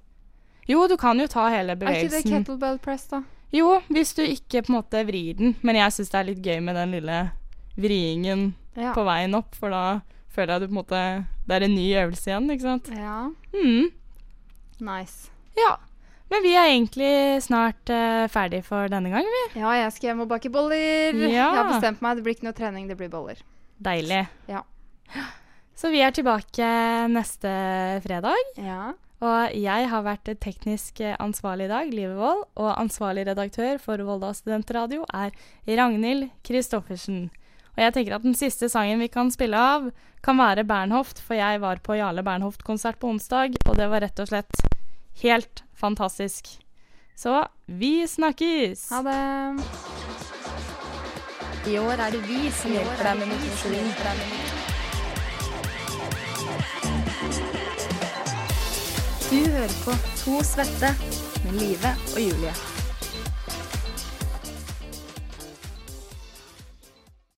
Jo, 0.67 0.87
du 0.87 0.95
kan 0.95 1.19
jo 1.19 1.27
ta 1.27 1.49
hele 1.49 1.75
bevegelsen. 1.75 2.13
Er 2.13 2.19
ikke 2.21 2.23
det 2.23 2.31
kettlebell 2.31 2.77
press, 2.79 3.07
da? 3.11 3.23
Jo, 3.51 3.81
hvis 3.91 4.13
du 4.15 4.21
ikke 4.23 4.61
på 4.63 4.69
en 4.71 4.77
måte 4.81 5.01
vrir 5.05 5.35
den. 5.37 5.55
Men 5.61 5.75
jeg 5.75 5.91
syns 5.91 6.09
det 6.13 6.19
er 6.21 6.29
litt 6.29 6.41
gøy 6.41 6.61
med 6.63 6.75
den 6.75 6.91
lille 6.95 7.17
vriingen 7.75 8.53
Ja. 8.77 8.93
på 8.93 9.03
veien 9.03 9.35
opp, 9.35 9.53
for 9.55 9.69
da 9.69 10.01
føler 10.33 10.53
jeg 10.53 10.61
du 10.61 10.67
på 10.67 10.71
en 10.71 10.79
måte 10.85 11.25
Det 11.47 11.51
er 11.57 11.65
en 11.65 11.75
ny 11.75 11.89
øvelse 11.99 12.31
igjen, 12.31 12.49
ikke 12.49 12.61
sant? 12.61 12.87
ja. 12.95 13.29
Mm. 13.53 13.91
Nice. 14.81 15.29
Ja. 15.57 15.75
Men 16.33 16.41
vi 16.41 16.53
er 16.57 16.71
egentlig 16.71 17.13
snart 17.45 17.91
uh, 17.93 18.25
ferdig 18.31 18.63
for 18.65 18.89
denne 18.89 19.11
gang, 19.13 19.27
vi. 19.27 19.43
Ja, 19.61 19.75
jeg 19.83 19.93
skal 19.93 20.11
hjem 20.11 20.23
og 20.25 20.31
bake 20.31 20.49
boller. 20.53 21.13
Ja. 21.13 21.29
Jeg 21.29 21.59
har 21.59 21.69
bestemt 21.75 22.01
meg. 22.01 22.17
Det 22.17 22.25
blir 22.25 22.37
ikke 22.37 22.47
noe 22.47 22.57
trening, 22.57 22.87
det 22.89 22.97
blir 22.97 23.11
boller. 23.13 23.43
Deilig. 23.83 24.23
Ja. 24.49 24.63
Så 25.77 25.91
vi 25.93 26.01
er 26.01 26.13
tilbake 26.15 26.65
neste 27.11 27.51
fredag. 28.05 28.53
Ja. 28.57 28.93
Og 29.23 29.53
jeg 29.55 29.87
har 29.91 30.03
vært 30.03 30.31
teknisk 30.43 30.99
ansvarlig 31.21 31.69
i 31.69 31.71
dag, 31.71 31.93
Live 31.93 32.17
Wold. 32.17 32.47
Og 32.59 32.73
ansvarlig 32.73 33.27
redaktør 33.29 33.77
for 33.83 34.01
Volda 34.07 34.33
studentradio 34.35 35.05
er 35.13 35.35
Ragnhild 35.69 36.29
Kristoffersen. 36.47 37.27
Og 37.73 37.81
jeg 37.81 37.93
tenker 37.95 38.17
at 38.17 38.25
den 38.25 38.35
siste 38.37 38.69
sangen 38.69 39.01
vi 39.01 39.09
kan 39.09 39.31
spille 39.33 39.57
av, 39.57 39.89
kan 40.23 40.37
være 40.39 40.65
Bernhoft, 40.67 41.19
for 41.19 41.35
jeg 41.37 41.61
var 41.63 41.81
på 41.83 41.97
Jarle 41.97 42.23
Bernhoft-konsert 42.23 42.99
på 43.01 43.09
onsdag, 43.15 43.57
og 43.65 43.77
det 43.79 43.89
var 43.89 44.05
rett 44.05 44.21
og 44.21 44.29
slett 44.29 44.65
helt 45.23 45.63
fantastisk. 45.73 46.53
Så 47.17 47.43
vi 47.65 48.07
snakkes! 48.07 48.89
Ha 48.93 49.01
det. 49.05 49.19
I 51.73 51.77
år 51.79 51.95
er 51.95 52.11
det 52.11 52.21
vi 52.27 52.51
som 52.51 52.73
hjelper 52.75 53.07
deg 53.07 53.21
med 53.21 53.31
motivasjon. 53.31 53.89
Du 59.31 59.39
hører 59.49 59.75
på 59.85 59.97
To 60.25 60.43
svette 60.45 60.93
med 61.47 61.59
Live 61.61 61.95
og 62.13 62.21
Julie. 62.21 62.72